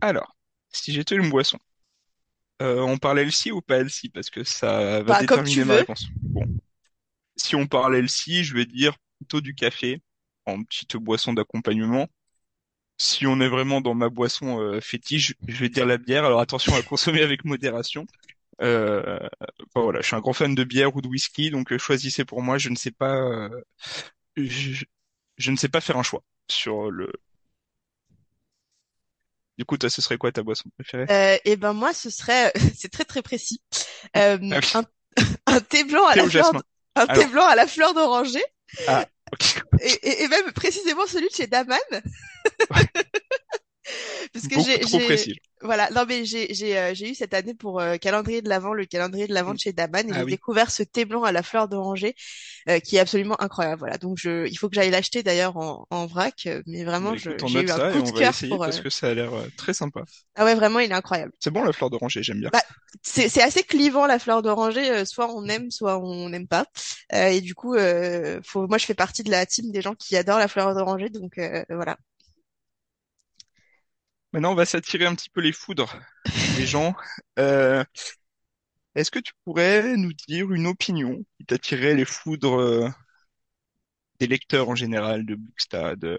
Alors, 0.00 0.36
si 0.72 0.92
j'étais 0.92 1.14
une 1.14 1.30
boisson, 1.30 1.58
euh, 2.62 2.80
on 2.80 2.98
parle 2.98 3.20
LC 3.20 3.52
ou 3.52 3.60
pas 3.62 3.78
LC, 3.78 4.08
parce 4.12 4.30
que 4.30 4.44
ça 4.44 5.02
va 5.02 5.14
bah 5.14 5.24
comme 5.24 5.44
tu 5.44 5.60
déterminer 5.60 5.64
ma 5.64 5.76
veux. 5.76 5.76
réponse. 5.76 6.06
Bon, 6.34 6.44
si 7.36 7.56
on 7.56 7.66
parle 7.66 7.96
LC, 7.96 8.42
je 8.44 8.54
vais 8.54 8.66
dire 8.66 8.96
plutôt 9.18 9.40
du 9.40 9.54
café, 9.54 10.02
en 10.46 10.62
petite 10.64 10.96
boisson 10.96 11.32
d'accompagnement. 11.32 12.08
si 12.98 13.26
on 13.26 13.40
est 13.40 13.48
vraiment 13.48 13.80
dans 13.80 13.94
ma 13.94 14.08
boisson 14.10 14.60
euh, 14.60 14.80
fétiche, 14.80 15.34
je 15.46 15.56
vais 15.58 15.68
dire 15.70 15.86
la 15.86 15.98
bière. 15.98 16.24
Alors 16.24 16.40
attention 16.40 16.74
à 16.74 16.82
consommer 16.82 17.22
avec 17.22 17.44
modération. 17.44 18.06
Euh, 18.62 19.18
enfin, 19.68 19.82
voilà, 19.84 20.00
je 20.02 20.06
suis 20.08 20.16
un 20.16 20.20
grand 20.20 20.34
fan 20.34 20.54
de 20.54 20.64
bière 20.64 20.96
ou 20.96 21.02
de 21.02 21.08
whisky, 21.08 21.50
donc 21.50 21.72
euh, 21.72 21.78
choisissez 21.78 22.24
pour 22.24 22.42
moi. 22.42 22.58
Je 22.58 22.70
ne 22.70 22.76
sais 22.76 22.92
pas, 22.92 23.16
euh, 23.16 23.50
je, 25.38 25.50
ne 25.50 25.56
sais 25.56 25.68
pas 25.68 25.80
faire 25.80 25.96
un 25.96 26.02
choix 26.02 26.22
sur 26.50 26.90
le. 26.90 27.12
Du 29.56 29.64
coup, 29.64 29.76
toi, 29.76 29.90
ce 29.90 30.00
serait 30.02 30.18
quoi 30.18 30.30
ta 30.30 30.42
boisson 30.42 30.70
préférée? 30.76 31.06
Euh, 31.10 31.36
et 31.44 31.56
ben 31.56 31.72
moi, 31.72 31.92
ce 31.92 32.10
serait, 32.10 32.52
c'est 32.76 32.90
très 32.90 33.04
très 33.04 33.22
précis, 33.22 33.60
euh, 34.16 34.38
Ah 34.50 34.58
oui, 34.62 34.72
un, 34.74 34.84
un 35.46 35.60
thé 35.60 35.84
blanc 35.84 36.06
à 36.06 36.14
thé 36.14 36.20
la 36.20 36.26
fleur, 36.26 36.52
d- 36.52 36.58
jasmin. 36.58 36.62
un 36.96 37.06
thé 37.06 37.12
Alors, 37.12 37.26
blanc 37.26 37.46
à 37.46 37.56
la 37.56 37.66
fleur 37.66 37.94
d'oranger, 37.94 38.42
ah, 38.86 39.06
ok, 39.32 39.62
et, 39.80 40.28
même 40.28 40.52
précisément 40.52 41.06
celui 41.06 41.28
de 41.28 41.34
chez 41.34 41.46
Daman, 41.46 41.78
parce 44.32 44.48
que 44.48 44.60
j'ai, 44.60 44.80
trop 44.80 44.98
j'ai, 44.98 45.04
précis. 45.06 45.34
Voilà, 45.62 45.90
non 45.90 46.04
mais 46.08 46.24
j'ai, 46.24 46.52
j'ai, 46.54 46.78
euh, 46.78 46.94
j'ai 46.94 47.10
eu 47.10 47.14
cette 47.14 47.34
année 47.34 47.54
pour 47.54 47.80
euh, 47.80 47.96
calendrier 47.96 48.42
de 48.42 48.48
l'Avent, 48.48 48.72
le 48.74 48.86
calendrier 48.86 49.26
de 49.26 49.34
l'Avent 49.34 49.52
Mm. 49.52 49.54
de 49.54 49.58
chez 49.58 49.72
Daman, 49.72 50.08
et 50.08 50.12
Ah 50.12 50.14
j'ai 50.14 50.24
oui, 50.24 50.34
découvert 50.36 50.70
ce 50.70 50.82
thé 50.82 51.04
blanc 51.04 51.22
à 51.24 51.32
la 51.32 51.42
fleur 51.42 51.68
d'oranger, 51.68 52.14
euh, 52.68 52.80
qui 52.80 52.96
est 52.96 53.00
absolument 53.00 53.40
incroyable. 53.42 53.80
Voilà, 53.80 53.98
donc 53.98 54.18
je, 54.18 54.46
il 54.48 54.56
faut 54.58 54.68
que 54.68 54.74
j'aille 54.76 54.90
l'acheter 54.90 55.22
d'ailleurs 55.22 55.56
en, 55.58 55.86
en 55.90 56.06
vrac, 56.06 56.46
euh, 56.46 56.62
mais 56.66 56.84
bah 57.00 57.08
vraiment, 57.08 57.16
je, 57.16 57.30
écoute, 57.30 57.42
on 57.42 57.48
j'ai 57.48 57.62
eu 57.62 57.70
un 57.70 57.80
coup 57.80 58.02
de 58.02 58.10
cœur 58.10 58.34
pour. 58.48 58.64
parce 58.64 58.80
euh, 58.80 58.80
que 58.80 58.90
ça 58.90 59.08
a 59.08 59.14
l'air 59.14 59.32
euh, 59.34 59.48
très 59.56 59.74
sympa. 59.74 60.04
Ah 60.36 60.44
ouais, 60.44 60.54
vraiment, 60.54 60.78
il 60.80 60.90
est 60.90 60.94
incroyable. 60.94 61.32
C'est 61.40 61.50
bon 61.50 61.64
la 61.64 61.72
fleur 61.72 61.90
d'oranger, 61.90 62.22
j'aime 62.22 62.40
bien. 62.40 62.52
Bah, 62.52 62.62
c'est 63.02 63.28
c'est 63.28 63.42
assez 63.42 63.62
clivant 63.62 64.06
la 64.06 64.18
fleur 64.18 64.40
d'oranger, 64.42 64.90
euh, 64.90 65.04
soit 65.04 65.30
on 65.34 65.46
aime, 65.48 65.70
soit 65.70 65.98
on 65.98 66.30
n'aime 66.30 66.48
pas. 66.48 66.64
Euh, 67.12 67.26
et 67.28 67.40
du 67.42 67.54
coup, 67.54 67.74
euh, 67.74 68.40
faut, 68.42 68.66
moi 68.66 68.78
je 68.78 68.86
fais 68.86 68.94
partie 68.94 69.22
de 69.22 69.30
la 69.30 69.44
team 69.44 69.70
des 69.70 69.82
gens 69.82 69.94
qui 69.94 70.16
adorent 70.16 70.38
la 70.38 70.48
fleur 70.48 70.74
d'oranger, 70.74 71.10
donc 71.10 71.36
euh, 71.38 71.62
voilà. 71.68 71.98
Maintenant, 74.32 74.52
on 74.52 74.54
va 74.54 74.66
s'attirer 74.66 75.06
un 75.06 75.14
petit 75.14 75.30
peu 75.30 75.40
les 75.40 75.52
foudres 75.52 75.94
des 76.56 76.66
gens. 76.66 76.94
Euh, 77.38 77.82
est-ce 78.94 79.10
que 79.10 79.18
tu 79.18 79.32
pourrais 79.44 79.96
nous 79.96 80.12
dire 80.12 80.52
une 80.52 80.66
opinion 80.66 81.24
qui 81.38 81.46
t'attirait 81.46 81.94
les 81.94 82.04
foudres 82.04 82.60
euh, 82.60 82.88
des 84.20 84.26
lecteurs 84.28 84.68
en 84.68 84.74
général 84.74 85.26
de 85.26 85.34
Bookstad 85.34 86.04
euh, 86.04 86.18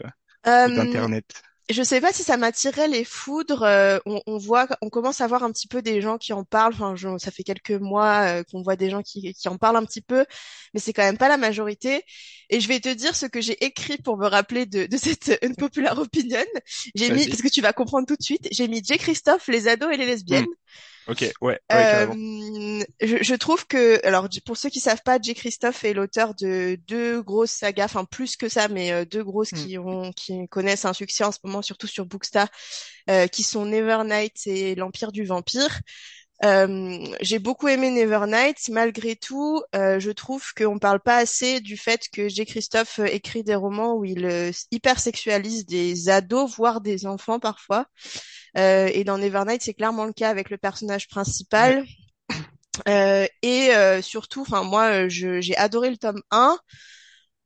ou 0.66 0.72
Euh, 0.72 0.72
d'Internet? 0.72 1.44
Je 1.70 1.84
sais 1.84 2.02
pas 2.02 2.12
si 2.14 2.24
ça 2.24 2.38
m'attirait 2.38 2.88
les 2.88 3.04
foudres. 3.04 3.64
euh, 3.64 4.00
on, 4.06 4.22
on 4.28 4.38
voit, 4.38 4.68
on 4.82 4.90
commence 4.90 5.22
à 5.22 5.28
voir 5.28 5.44
un 5.44 5.52
petit 5.52 5.68
peu 5.68 5.82
des 5.82 6.02
gens 6.02 6.18
qui 6.18 6.34
en 6.34 6.44
parlent. 6.44 6.74
Enfin, 6.74 6.96
je- 6.96 7.18
ça 7.20 7.32
fait 7.32 7.44
quelques 7.44 7.72
mois 7.72 8.40
euh, 8.40 8.44
qu'on 8.52 8.62
voit 8.64 8.76
des 8.76 8.90
gens 8.90 9.02
qui, 9.04 9.34
qui 9.34 9.48
en 9.50 9.58
parlent 9.58 9.76
un 9.78 9.86
petit 9.86 10.02
peu, 10.02 10.26
mais 10.74 10.80
c'est 10.80 10.94
quand 10.94 11.04
même 11.04 11.18
pas 11.18 11.30
la 11.30 11.38
majorité. 11.38 12.04
Et 12.50 12.60
je 12.60 12.68
vais 12.68 12.80
te 12.80 12.90
dire 12.94 13.16
ce 13.16 13.26
que 13.28 13.42
j'ai 13.42 13.64
écrit 13.64 13.98
pour 13.98 14.18
me 14.18 14.28
rappeler 14.28 14.66
de, 14.66 14.86
de 14.88 14.98
cette 14.98 15.38
unpopular 15.44 15.98
opinion. 16.00 16.40
J'ai 16.96 17.12
mis, 17.12 17.28
parce 17.28 17.42
que 17.42 17.48
tu 17.50 17.62
vas 17.62 17.74
comprendre 17.74 18.08
tout 18.08 18.16
de 18.16 18.24
suite, 18.24 18.48
j'ai 18.52 18.68
mis 18.68 18.84
J. 18.84 18.98
Christophe, 18.98 19.48
les 19.48 19.68
ados 19.68 19.94
et 19.94 19.98
les 19.98 20.06
lesbiennes. 20.08 20.46
Hmm, 20.46 20.54
ok, 21.10 21.34
ouais. 21.42 21.60
Euh, 21.72 22.08
je, 23.02 23.18
je 23.22 23.36
trouve 23.36 23.68
que, 23.68 24.06
alors 24.06 24.28
pour 24.46 24.58
ceux 24.58 24.70
qui 24.70 24.80
savent 24.80 25.04
pas, 25.04 25.20
J. 25.22 25.36
Christophe 25.36 25.84
est 25.84 25.94
l'auteur 25.94 26.34
de 26.36 26.78
deux 26.88 27.22
grosses 27.22 27.52
sagas, 27.52 27.86
enfin 27.86 28.06
plus 28.06 28.38
que 28.38 28.50
ça, 28.50 28.68
mais 28.68 28.92
euh, 28.92 29.06
deux 29.06 29.24
grosses 29.24 29.52
Hmm, 29.52 29.70
qui 29.70 29.78
ont, 29.78 30.12
qui 30.14 30.48
connaissent 30.50 30.86
un 30.86 30.94
succès 30.94 31.24
en 31.24 31.32
ce 31.32 31.40
moment, 31.44 31.62
surtout 31.62 31.88
sur 31.88 32.06
Bookstar, 32.08 32.48
euh, 33.10 33.28
qui 33.28 33.44
sont 33.44 33.66
Nevernight 33.66 34.48
et 34.48 34.76
l'Empire 34.76 35.12
du 35.12 35.26
Vampire. 35.26 35.82
Euh, 36.46 37.06
j'ai 37.22 37.40
beaucoup 37.40 37.68
aimé 37.68 37.90
Nevernight. 37.90 38.70
Malgré 38.70 39.16
tout, 39.16 39.62
euh, 39.76 40.00
je 40.00 40.12
trouve 40.12 40.54
qu'on 40.54 40.80
parle 40.80 41.00
pas 41.00 41.18
assez 41.18 41.60
du 41.60 41.76
fait 41.78 42.08
que 42.12 42.30
J. 42.30 42.46
Christophe 42.46 43.00
euh, 43.00 43.06
écrit 43.06 43.44
des 43.44 43.56
romans 43.56 43.96
où 43.96 44.06
il 44.06 44.26
euh, 44.26 44.52
hypersexualise 44.72 45.66
des 45.66 46.10
ados, 46.10 46.56
voire 46.56 46.82
des 46.82 47.06
enfants 47.06 47.40
parfois. 47.40 47.86
Et 48.56 49.04
dans 49.04 49.18
Nevernight, 49.18 49.62
c'est 49.62 49.74
clairement 49.74 50.06
le 50.06 50.12
cas 50.12 50.30
avec 50.30 50.50
le 50.50 50.58
personnage 50.58 51.08
principal. 51.08 51.86
Et 52.88 53.72
surtout, 54.02 54.42
enfin 54.42 54.64
moi, 54.64 55.08
j'ai 55.08 55.56
adoré 55.56 55.92
le 55.92 55.98
tome 55.98 56.22
1, 56.32 56.58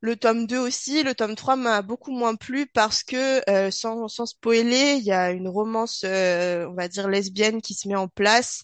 le 0.04 0.16
tome 0.16 0.46
2 0.46 0.58
aussi, 0.58 1.02
le 1.02 1.14
tome 1.14 1.34
3 1.36 1.56
m'a 1.56 1.82
beaucoup 1.82 2.12
moins 2.12 2.36
plu 2.36 2.66
parce 2.66 3.02
que, 3.02 3.42
euh, 3.50 3.70
sans, 3.70 4.08
sans 4.08 4.26
spoiler, 4.26 4.96
il 4.98 5.04
y 5.04 5.12
a 5.12 5.30
une 5.32 5.48
romance, 5.48 6.02
euh, 6.04 6.66
on 6.68 6.74
va 6.74 6.88
dire 6.88 7.08
lesbienne 7.08 7.62
qui 7.62 7.74
se 7.74 7.88
met 7.88 7.96
en 7.96 8.08
place, 8.08 8.62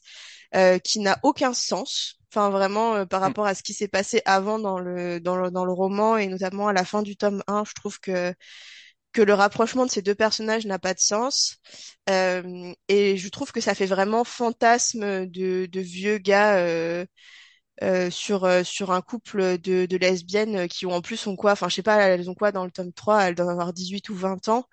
euh, 0.57 0.79
qui 0.79 1.01
n'a 1.01 1.19
aucun 1.23 1.55
sens. 1.55 2.17
Enfin, 2.33 2.51
vraiment, 2.51 2.95
euh, 2.97 3.07
par 3.07 3.21
Hmm, 3.23 3.33
rapport 3.33 3.47
à 3.47 3.55
ce 3.55 3.63
qui 3.63 3.75
s'est 3.75 3.89
passé 3.89 4.23
avant 4.27 4.59
dans 4.59 4.79
le, 4.79 5.21
dans 5.21 5.37
le, 5.37 5.51
dans 5.51 5.65
le 5.65 5.73
roman 5.73 6.17
et 6.19 6.29
notamment 6.29 6.69
à 6.69 6.73
la 6.75 6.85
fin 6.85 7.03
du 7.03 7.17
tome 7.17 7.43
1, 7.49 7.65
je 7.65 7.75
trouve 7.75 8.01
que 8.01 8.35
que 9.13 9.23
le 9.23 9.35
rapprochement 9.35 9.87
de 9.87 9.91
ces 9.91 10.03
deux 10.03 10.15
personnages 10.15 10.67
n'a 10.67 10.79
pas 10.79 10.95
de 10.95 11.01
sens. 11.01 11.57
Euh, 12.09 12.73
et 12.89 13.17
je 13.17 13.29
trouve 13.29 13.51
que 13.53 13.61
ça 13.61 13.75
fait 13.75 13.87
vraiment 13.87 14.25
fantasme 14.25 15.27
de, 15.27 15.67
de 15.67 15.81
vieux 15.81 16.19
gars 16.19 16.57
euh, 16.59 17.05
euh, 17.83 18.11
sur, 18.11 18.45
euh, 18.45 18.63
sur 18.65 18.93
un 18.93 19.01
couple 19.03 19.59
de, 19.59 19.87
de 19.87 19.97
lesbiennes 19.97 20.57
euh, 20.57 20.67
qui 20.67 20.87
ont 20.87 20.93
en 20.93 21.01
plus 21.03 21.27
ont 21.27 21.37
quoi, 21.37 21.53
enfin 21.53 21.69
je 21.69 21.77
sais 21.77 21.83
pas, 21.83 21.99
elles 22.03 22.29
ont 22.31 22.35
quoi 22.35 22.53
dans 22.53 22.65
le 22.65 22.71
tome 22.71 22.93
3, 22.93 23.23
elles 23.25 23.35
doivent 23.35 23.49
avoir 23.51 23.73
18 23.73 24.09
ou 24.11 24.15
20 24.15 24.49
ans. 24.49 24.67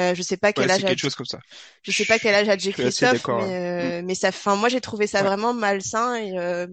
Euh, 0.00 0.14
je 0.14 0.22
sais 0.22 0.36
pas 0.38 0.52
quel 0.52 0.70
âge 0.70 0.84
quelque 0.84 1.00
chose 1.00 1.14
comme 1.16 1.26
ça. 1.26 1.40
je 1.82 1.92
sais 1.92 2.04
pas 2.04 2.18
quel 2.18 2.34
âge 2.34 2.48
a 2.48 2.56
J. 2.56 2.72
Christophe. 2.72 3.28
Hmm, 3.28 3.34
mais, 3.34 4.00
euh, 4.00 4.02
mais 4.04 4.14
ça, 4.14 4.28
enfin 4.28 4.56
moi 4.56 4.68
j'ai 4.68 4.80
trouvé 4.80 5.06
ça 5.06 5.22
ouais. 5.22 5.28
vraiment 5.28 5.54
malsain 5.54 6.16
et, 6.16 6.38
euh, 6.38 6.66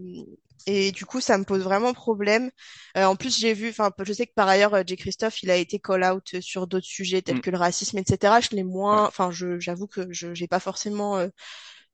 et 0.67 0.91
du 0.91 1.05
coup 1.05 1.21
ça 1.21 1.37
me 1.37 1.43
pose 1.43 1.61
vraiment 1.63 1.93
problème. 1.93 2.49
Euh, 2.97 3.05
en 3.05 3.15
plus 3.15 3.37
j'ai 3.39 3.53
vu, 3.53 3.69
enfin 3.69 3.91
je 4.03 4.13
sais 4.13 4.25
que 4.27 4.33
par 4.33 4.47
ailleurs 4.47 4.75
J. 4.87 4.95
Christophe 4.95 5.43
il 5.43 5.51
a 5.51 5.55
été 5.57 5.79
call 5.79 6.03
out 6.03 6.39
sur 6.41 6.67
d'autres 6.67 6.87
sujets 6.87 7.21
tels 7.21 7.39
Hmm, 7.39 7.41
que 7.41 7.51
le 7.51 7.57
racisme, 7.57 7.97
etc. 7.99 8.41
Je 8.41 8.49
l'ai 8.55 8.63
moins, 8.63 9.05
enfin 9.07 9.31
je 9.31 9.59
j'avoue 9.59 9.87
que 9.87 10.07
je 10.11 10.33
j'ai 10.33 10.47
pas 10.47 10.59
forcément 10.59 11.17
euh, 11.17 11.27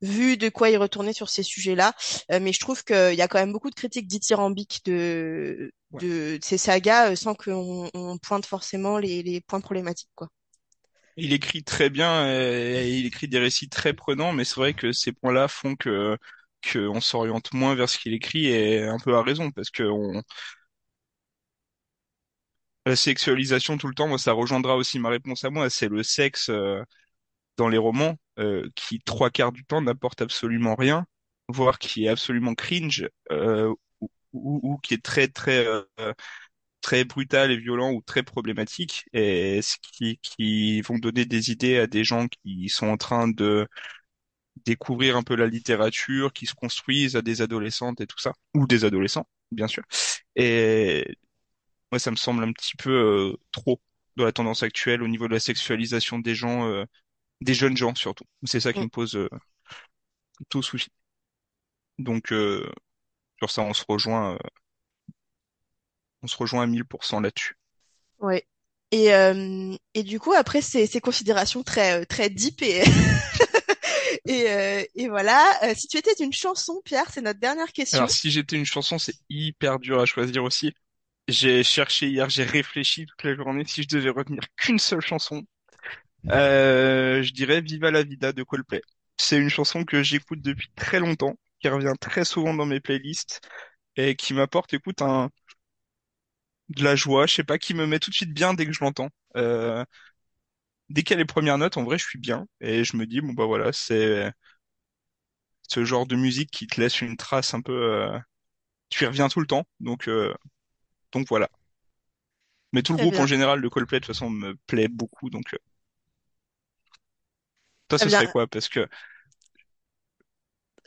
vu 0.02 0.38
de 0.38 0.50
quoi 0.50 0.70
il 0.70 0.78
retournait 0.78 1.14
sur 1.14 1.30
ces 1.30 1.44
sujets-là, 1.44 1.94
Euh, 2.32 2.40
mais 2.42 2.54
je 2.54 2.60
trouve 2.60 2.84
qu'il 2.84 3.14
y 3.16 3.22
a 3.22 3.28
quand 3.28 3.40
même 3.40 3.52
beaucoup 3.54 3.70
de 3.70 3.76
critiques 3.76 4.08
dithyrambiques 4.08 4.82
de 4.86 5.72
ouais. 5.92 6.02
de 6.02 6.40
ces 6.44 6.58
sagas 6.58 7.12
euh, 7.12 7.16
sans 7.16 7.36
qu'on 7.36 7.90
on 7.94 8.18
pointe 8.18 8.46
forcément 8.46 8.98
les, 8.98 9.24
les 9.24 9.42
points 9.42 9.62
problématiques 9.62 10.10
quoi. 10.16 10.28
Il 11.18 11.34
écrit 11.34 11.64
très 11.64 11.90
bien 11.90 12.28
et 12.30 12.90
il 13.00 13.06
écrit 13.06 13.28
des 13.28 13.40
récits 13.40 13.70
très 13.70 13.94
prenants, 13.94 14.32
mais 14.34 14.46
c'est 14.46 14.56
vrai 14.56 14.74
que 14.74 14.92
ces 14.94 15.12
points-là 15.12 15.48
font 15.48 15.76
que 15.76 16.18
qu'on 16.72 17.02
s'oriente 17.02 17.54
moins 17.54 17.74
vers 17.76 17.90
ce 17.90 17.98
qu'il 17.98 18.14
écrit 18.14 18.46
et 18.48 18.84
un 18.84 19.00
peu 19.00 19.16
à 19.16 19.24
raison 19.24 19.50
parce 19.52 19.70
que 19.72 19.84
on, 19.84 20.22
la 22.86 22.96
sexualisation 22.96 23.78
tout 23.78 23.88
le 23.88 23.94
temps, 23.94 24.08
moi 24.08 24.18
ça 24.18 24.34
rejoindra 24.34 24.76
aussi 24.76 25.00
ma 25.00 25.10
réponse 25.10 25.44
à 25.46 25.50
moi, 25.50 25.70
c'est 25.70 25.88
le 25.90 26.04
sexe 26.04 26.50
euh, 26.50 26.84
dans 27.58 27.70
les 27.70 27.78
romans 27.78 28.16
euh, 28.40 28.70
qui 28.76 29.00
trois 29.02 29.30
quarts 29.30 29.52
du 29.52 29.66
temps 29.66 29.82
n'apporte 29.82 30.22
absolument 30.22 30.76
rien, 30.76 31.06
voire 31.50 31.80
qui 31.80 32.06
est 32.06 32.10
absolument 32.10 32.56
cringe 32.56 33.10
euh, 33.32 33.74
ou, 34.02 34.10
ou, 34.34 34.60
ou 34.64 34.78
qui 34.80 34.94
est 34.96 35.04
très 35.04 35.28
très 35.28 35.66
euh, 35.68 35.84
très 36.82 37.06
brutal 37.06 37.52
et 37.52 37.58
violent 37.58 37.92
ou 37.92 38.02
très 38.02 38.24
problématique 38.24 39.06
et 39.14 39.62
ce 39.62 39.78
qui 39.82 40.20
qui 40.22 40.82
vont 40.82 40.98
donner 40.98 41.26
des 41.26 41.52
idées 41.52 41.78
à 41.78 41.88
des 41.88 42.04
gens 42.04 42.28
qui 42.28 42.70
sont 42.70 42.88
en 42.88 42.98
train 42.98 43.28
de 43.28 43.68
découvrir 44.66 45.18
un 45.18 45.24
peu 45.24 45.36
la 45.36 45.48
littérature, 45.48 46.34
qui 46.34 46.46
se 46.46 46.54
construisent 46.54 47.16
à 47.16 47.22
des 47.22 47.42
adolescentes 47.42 48.02
et 48.02 48.08
tout 48.08 48.20
ça, 48.20 48.34
ou 48.54 48.68
des 48.68 48.86
adolescents, 48.86 49.28
bien 49.52 49.68
sûr. 49.68 49.84
Et 50.36 51.18
moi, 51.92 52.00
ça 52.00 52.12
me 52.12 52.16
semble 52.16 52.44
un 52.44 52.52
petit 52.54 52.76
peu 52.78 52.92
euh, 52.92 53.38
trop 53.52 53.82
dans 54.18 54.26
la 54.26 54.32
tendance 54.32 54.64
actuelle 54.64 55.04
au 55.04 55.08
niveau 55.08 55.28
de 55.28 55.34
la 55.34 55.40
sexualisation 55.40 56.20
des 56.20 56.36
gens, 56.36 56.68
euh, 56.68 56.86
des 57.42 57.54
jeunes 57.54 57.78
gens 57.78 57.96
surtout. 57.96 58.26
C'est 58.46 58.60
ça 58.62 58.74
qui 58.74 58.82
Mm. 58.82 58.86
me 58.86 58.90
pose 58.90 59.16
euh, 59.16 59.30
tout 60.50 60.62
souci. 60.64 60.90
Donc 62.00 62.32
euh, 62.34 62.70
sur 63.40 63.52
ça, 63.52 63.64
on 63.64 63.74
se 63.74 63.86
rejoint, 63.88 64.36
euh, 64.36 64.40
on 66.24 66.28
se 66.28 66.36
rejoint 66.36 66.64
à 66.64 66.66
1000% 66.66 67.20
là-dessus. 67.22 67.60
Ouais. 68.20 68.46
Et, 68.92 69.14
euh, 69.14 69.76
et 69.94 70.04
du 70.04 70.20
coup, 70.20 70.34
après 70.34 70.62
ces, 70.62 70.86
ces 70.86 71.00
considérations 71.00 71.64
très, 71.64 72.02
euh, 72.02 72.06
très 72.06 72.30
deep 72.30 72.62
et, 72.62 72.84
et, 74.26 74.50
euh, 74.50 74.84
et 74.96 75.08
voilà, 75.10 75.44
euh, 75.64 75.74
si 75.76 75.88
tu 75.88 75.98
étais 75.98 76.12
une 76.24 76.34
chanson, 76.34 76.82
Pierre, 76.84 77.10
c'est 77.12 77.22
notre 77.22 77.40
dernière 77.40 77.72
Alors, 77.92 78.08
question. 78.08 78.08
si 78.10 78.32
j'étais 78.32 78.56
une 78.58 78.66
chanson, 78.66 78.98
c'est 79.00 79.16
hyper 79.30 79.80
dur 79.80 80.00
à 80.00 80.06
choisir 80.06 80.44
aussi. 80.44 80.74
J'ai 81.28 81.64
cherché 81.64 82.10
hier, 82.10 82.30
j'ai 82.30 82.44
réfléchi 82.44 83.06
toute 83.08 83.24
la 83.24 83.36
journée 83.36 83.66
si 83.66 83.84
je 83.84 83.88
devais 83.90 84.10
retenir 84.12 84.42
qu'une 84.58 84.80
seule 84.80 85.02
chanson. 85.02 85.44
Euh, 86.30 87.24
je 87.24 87.34
dirais 87.34 87.62
Viva 87.62 87.92
la 87.92 88.04
Vida 88.04 88.32
de 88.34 88.44
Coldplay. 88.44 88.82
C'est 89.18 89.38
une 89.38 89.50
chanson 89.50 89.84
que 89.84 90.04
j'écoute 90.04 90.42
depuis 90.42 90.70
très 90.76 91.00
longtemps, 91.00 91.36
qui 91.60 91.68
revient 91.70 91.94
très 92.00 92.26
souvent 92.26 92.54
dans 92.54 92.66
mes 92.66 92.80
playlists 92.80 93.42
et 93.98 94.16
qui 94.16 94.34
m'apporte, 94.34 94.74
écoute, 94.74 95.02
un, 95.02 95.30
de 96.70 96.84
la 96.84 96.96
joie, 96.96 97.28
je 97.28 97.34
sais 97.36 97.44
pas, 97.44 97.58
qui 97.58 97.74
me 97.74 97.86
met 97.86 98.00
tout 98.00 98.10
de 98.10 98.16
suite 98.16 98.34
bien 98.34 98.54
dès 98.54 98.66
que 98.66 98.72
je 98.74 98.84
l'entends. 98.84 99.10
Euh, 99.36 99.84
dès 100.90 101.04
qu'il 101.04 101.12
y 101.12 101.16
a 101.16 101.18
les 101.20 101.26
premières 101.26 101.58
notes, 101.58 101.78
en 101.78 101.84
vrai, 101.84 101.98
je 101.98 102.06
suis 102.06 102.20
bien 102.20 102.48
et 102.60 102.84
je 102.84 102.98
me 102.98 103.06
dis, 103.06 103.22
bon 103.22 103.34
bah 103.34 103.46
voilà, 103.46 103.72
c'est 103.74 104.32
ce 105.68 105.86
genre 105.86 106.06
de 106.06 106.16
musique 106.16 106.52
qui 106.52 106.68
te 106.68 106.80
laisse 106.80 107.02
une 107.02 107.18
trace 107.18 107.54
un 107.54 107.62
peu, 107.62 107.74
euh, 107.74 108.20
tu 108.90 109.04
y 109.06 109.08
reviens 109.08 109.30
tout 109.30 109.42
le 109.42 109.48
temps, 109.48 109.66
donc 109.82 110.08
euh, 110.10 110.34
donc 111.14 111.28
voilà. 111.30 111.50
Mais 112.74 112.84
tout 112.84 112.92
le 112.92 112.98
Très 112.98 113.00
groupe 113.00 113.20
en 113.20 113.26
bien. 113.26 113.26
général 113.26 113.62
de 113.62 113.68
Coldplay, 113.70 114.02
de 114.02 114.06
toute 114.06 114.14
façon, 114.14 114.30
me 114.30 114.56
plaît 114.68 114.90
beaucoup, 114.90 115.30
donc 115.30 115.54
euh, 115.54 115.58
Toi, 117.98 118.00
ce 118.00 118.10
bien. 118.10 118.24
serait 118.24 118.28
quoi? 118.28 118.48
Parce 118.48 118.70
que 118.70 118.88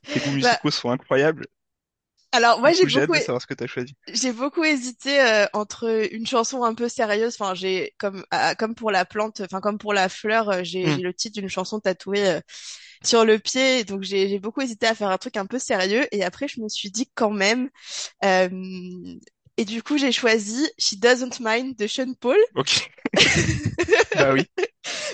tes 0.09 0.21
goûts 0.21 0.33
Bah, 0.41 0.59
musicaux 0.61 0.71
sont 0.71 0.89
incroyables. 0.91 1.47
alors 2.33 2.61
moi 2.61 2.73
j'ai 2.73 2.87
beaucoup 2.87 3.17
de 3.17 3.23
savoir 3.23 3.41
ce 3.43 3.47
que 3.47 3.55
t'as 3.55 3.67
choisi. 3.67 3.95
j'ai 4.13 4.33
beaucoup 4.33 4.65
hésité 4.65 5.21
euh, 5.21 5.47
entre 5.55 6.09
une 6.13 6.27
chanson 6.27 6.63
un 6.65 6.75
peu 6.75 6.89
sérieuse. 6.89 7.37
Enfin 7.41 7.55
j'ai 7.55 7.95
comme 7.99 8.25
comme 8.59 8.75
pour 8.75 8.91
la 8.91 9.05
plante, 9.07 9.41
enfin 9.43 9.61
comme 9.61 9.79
pour 9.79 9.95
la 9.95 10.09
fleur, 10.11 10.51
euh, 10.51 10.61
j'ai 10.65 10.89
Hmm, 10.89 10.99
j'ai 10.99 11.03
le 11.03 11.15
titre 11.15 11.41
d'une 11.41 11.49
chanson 11.49 11.81
tatouée 11.81 12.29
euh, 12.29 12.41
sur 13.05 13.25
le 13.25 13.39
pied. 13.39 13.85
Donc 13.85 14.03
j'ai 14.03 14.29
j'ai 14.29 14.39
beaucoup 14.41 14.61
hésité 14.63 14.87
à 14.89 14.95
faire 14.95 15.11
un 15.11 15.19
truc 15.19 15.37
un 15.39 15.47
peu 15.47 15.59
sérieux. 15.59 16.07
Et 16.13 16.25
après 16.25 16.49
je 16.49 16.61
me 16.61 16.69
suis 16.69 16.91
dit 16.91 17.11
quand 17.15 17.31
même. 17.33 17.71
euh, 18.25 18.49
et 19.57 19.65
du 19.65 19.83
coup 19.83 19.99
j'ai 19.99 20.13
choisi 20.13 20.69
She 20.79 20.95
Doesn't 20.99 21.41
Mind 21.41 21.77
de 21.77 21.87
Sean 21.87 22.15
Paul 22.21 22.37
ok. 22.55 22.91
Bah 24.15 24.33
oui. 24.33 24.47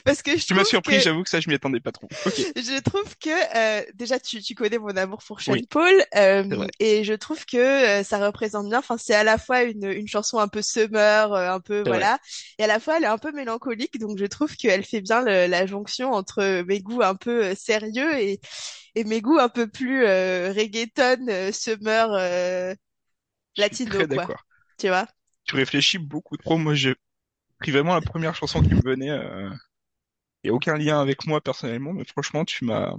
parce 0.04 0.22
que 0.22 0.36
je 0.36 0.46
Tu 0.46 0.54
m'as 0.54 0.64
surpris, 0.64 0.96
que 0.96 1.02
j'avoue 1.02 1.22
que 1.22 1.30
ça, 1.30 1.40
je 1.40 1.48
m'y 1.48 1.54
attendais 1.54 1.80
pas 1.80 1.92
trop. 1.92 2.08
Ok. 2.26 2.40
Je 2.56 2.80
trouve 2.82 3.16
que 3.18 3.30
euh, 3.56 3.84
déjà 3.94 4.18
tu, 4.18 4.42
tu 4.42 4.54
connais 4.54 4.78
mon 4.78 4.96
amour 4.96 5.22
pour 5.26 5.40
Sean 5.40 5.52
Oui, 5.52 5.66
Paul 5.68 5.92
euh, 6.16 6.66
et 6.78 7.04
je 7.04 7.14
trouve 7.14 7.44
que 7.46 7.56
euh, 8.00 8.02
ça 8.02 8.18
représente 8.24 8.68
bien. 8.68 8.78
Enfin, 8.78 8.96
c'est 8.98 9.14
à 9.14 9.24
la 9.24 9.38
fois 9.38 9.62
une, 9.62 9.84
une 9.90 10.08
chanson 10.08 10.38
un 10.38 10.48
peu 10.48 10.62
summer, 10.62 11.32
euh, 11.32 11.50
un 11.50 11.60
peu 11.60 11.82
vrai. 11.84 11.90
voilà, 11.90 12.18
et 12.58 12.64
à 12.64 12.66
la 12.66 12.80
fois 12.80 12.96
elle 12.96 13.04
est 13.04 13.06
un 13.06 13.18
peu 13.18 13.32
mélancolique. 13.32 13.98
Donc 13.98 14.18
je 14.18 14.26
trouve 14.26 14.54
qu'elle 14.56 14.84
fait 14.84 15.00
bien 15.00 15.22
le- 15.22 15.46
la 15.46 15.66
jonction 15.66 16.12
entre 16.12 16.62
mes 16.62 16.80
goûts 16.80 17.02
un 17.02 17.14
peu 17.14 17.44
euh, 17.46 17.54
sérieux 17.54 18.18
et, 18.18 18.40
et 18.94 19.04
mes 19.04 19.20
goûts 19.20 19.38
un 19.38 19.48
peu 19.48 19.66
plus 19.68 20.04
euh, 20.06 20.52
reggaeton, 20.56 21.26
euh, 21.28 21.52
summer, 21.52 22.10
euh, 22.14 22.74
latino 23.56 24.06
quoi. 24.06 24.36
Tu 24.78 24.88
vois? 24.88 25.06
Tu 25.44 25.56
réfléchis 25.56 25.98
beaucoup 25.98 26.36
trop. 26.36 26.58
Moi, 26.58 26.74
j'ai 26.74 26.94
pris 27.58 27.70
vraiment 27.70 27.94
la 27.94 28.00
première 28.00 28.34
chanson 28.34 28.62
qui 28.62 28.74
me 28.74 28.82
venait. 28.82 29.10
Euh... 29.10 29.50
A 30.42 30.50
aucun 30.50 30.78
lien 30.78 30.98
avec 30.98 31.26
moi 31.26 31.42
personnellement, 31.42 31.92
mais 31.92 32.04
franchement, 32.04 32.46
tu 32.46 32.64
m'as, 32.64 32.94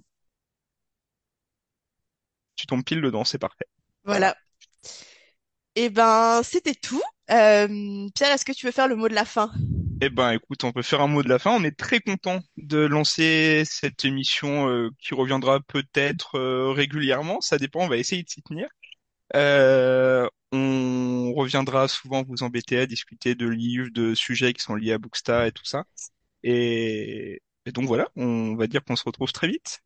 tu 2.56 2.68
tombes 2.68 2.84
pile 2.84 3.02
dedans, 3.02 3.24
c'est 3.24 3.40
parfait. 3.40 3.66
Voilà. 4.04 4.36
Et 5.76 5.90
ben 5.90 6.42
c'était 6.44 6.76
tout. 6.76 7.02
Euh, 7.32 8.08
Pierre, 8.14 8.34
est-ce 8.34 8.46
que 8.46 8.52
tu 8.52 8.68
veux 8.68 8.72
faire 8.72 8.88
le 8.88 8.96
mot 8.96 9.10
de 9.10 9.16
la 9.16 9.26
fin? 9.26 9.52
Eh 10.02 10.10
ben, 10.10 10.32
écoute, 10.32 10.64
on 10.64 10.72
peut 10.72 10.82
faire 10.82 11.02
un 11.02 11.08
mot 11.08 11.24
de 11.24 11.30
la 11.30 11.40
fin. 11.40 11.52
On 11.52 11.64
est 11.64 11.78
très 11.78 12.00
content 12.00 12.42
de 12.58 12.80
lancer 12.80 13.64
cette 13.66 14.04
émission 14.04 14.68
euh, 14.68 14.90
qui 15.00 15.14
reviendra 15.14 15.60
peut-être 15.62 16.38
euh, 16.38 16.72
régulièrement. 16.72 17.40
Ça 17.42 17.58
dépend. 17.58 17.82
On 17.82 17.88
va 17.88 17.98
essayer 17.98 18.22
de 18.22 18.30
s'y 18.30 18.42
tenir. 18.42 18.68
Euh, 19.36 20.28
on 20.52 21.34
reviendra 21.34 21.88
souvent 21.88 22.24
vous 22.24 22.44
embêter 22.44 22.78
à 22.80 22.86
discuter 22.86 23.36
de 23.36 23.48
livres, 23.48 23.90
de 23.94 24.14
sujets 24.16 24.54
qui 24.54 24.62
sont 24.62 24.76
liés 24.76 24.94
à 24.94 24.98
Booksta 24.98 25.48
et 25.48 25.52
tout 25.52 25.66
ça. 25.66 25.86
Et, 26.44 27.42
et 27.66 27.72
donc 27.74 27.86
voilà, 27.88 28.10
on 28.18 28.56
va 28.56 28.68
dire 28.68 28.84
qu'on 28.84 28.96
se 28.98 29.06
retrouve 29.06 29.32
très 29.34 29.48
vite. 29.50 29.82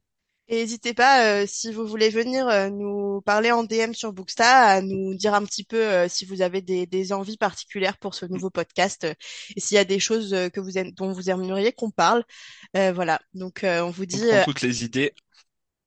Et 0.47 0.57
n'hésitez 0.57 0.93
pas, 0.93 1.41
euh, 1.41 1.45
si 1.47 1.71
vous 1.73 1.87
voulez 1.87 2.09
venir 2.09 2.47
euh, 2.47 2.69
nous 2.69 3.19
parler 3.21 3.51
en 3.51 3.63
DM 3.63 3.93
sur 3.93 4.13
Booksta, 4.13 4.47
à 4.75 4.81
nous 4.81 5.15
dire 5.15 5.33
un 5.33 5.43
petit 5.43 5.63
peu 5.63 5.77
euh, 5.81 6.07
si 6.07 6.23
vous 6.23 6.43
avez 6.43 6.61
des, 6.61 6.85
des 6.85 7.13
envies 7.13 7.37
particulières 7.37 7.97
pour 7.97 8.13
ce 8.13 8.27
nouveau 8.27 8.51
podcast 8.51 9.07
et 9.55 9.59
s'il 9.59 9.73
y 9.75 9.79
a 9.79 9.85
des 9.85 9.99
choses 9.99 10.35
que 10.53 10.59
vous 10.59 10.69
dont 10.95 11.11
vous 11.13 11.31
aimeriez 11.31 11.73
qu'on 11.73 11.89
parle. 11.89 12.23
Voilà. 12.75 13.19
Donc 13.33 13.61
on 13.63 13.89
vous 13.89 14.05
On 14.11 14.17
dit 14.17 14.21
prend 14.21 14.39
toutes 14.39 14.61
les 14.61 14.83
idées, 14.83 15.13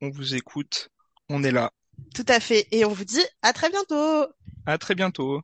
on 0.01 0.09
vous 0.09 0.35
écoute, 0.35 0.89
on 1.29 1.43
est 1.43 1.51
là. 1.51 1.73
Tout 2.13 2.25
à 2.27 2.39
fait 2.39 2.67
et 2.71 2.85
on 2.85 2.89
vous 2.89 3.05
dit 3.05 3.23
à 3.41 3.53
très 3.53 3.69
bientôt. 3.69 4.27
À 4.65 4.77
très 4.77 4.95
bientôt. 4.95 5.41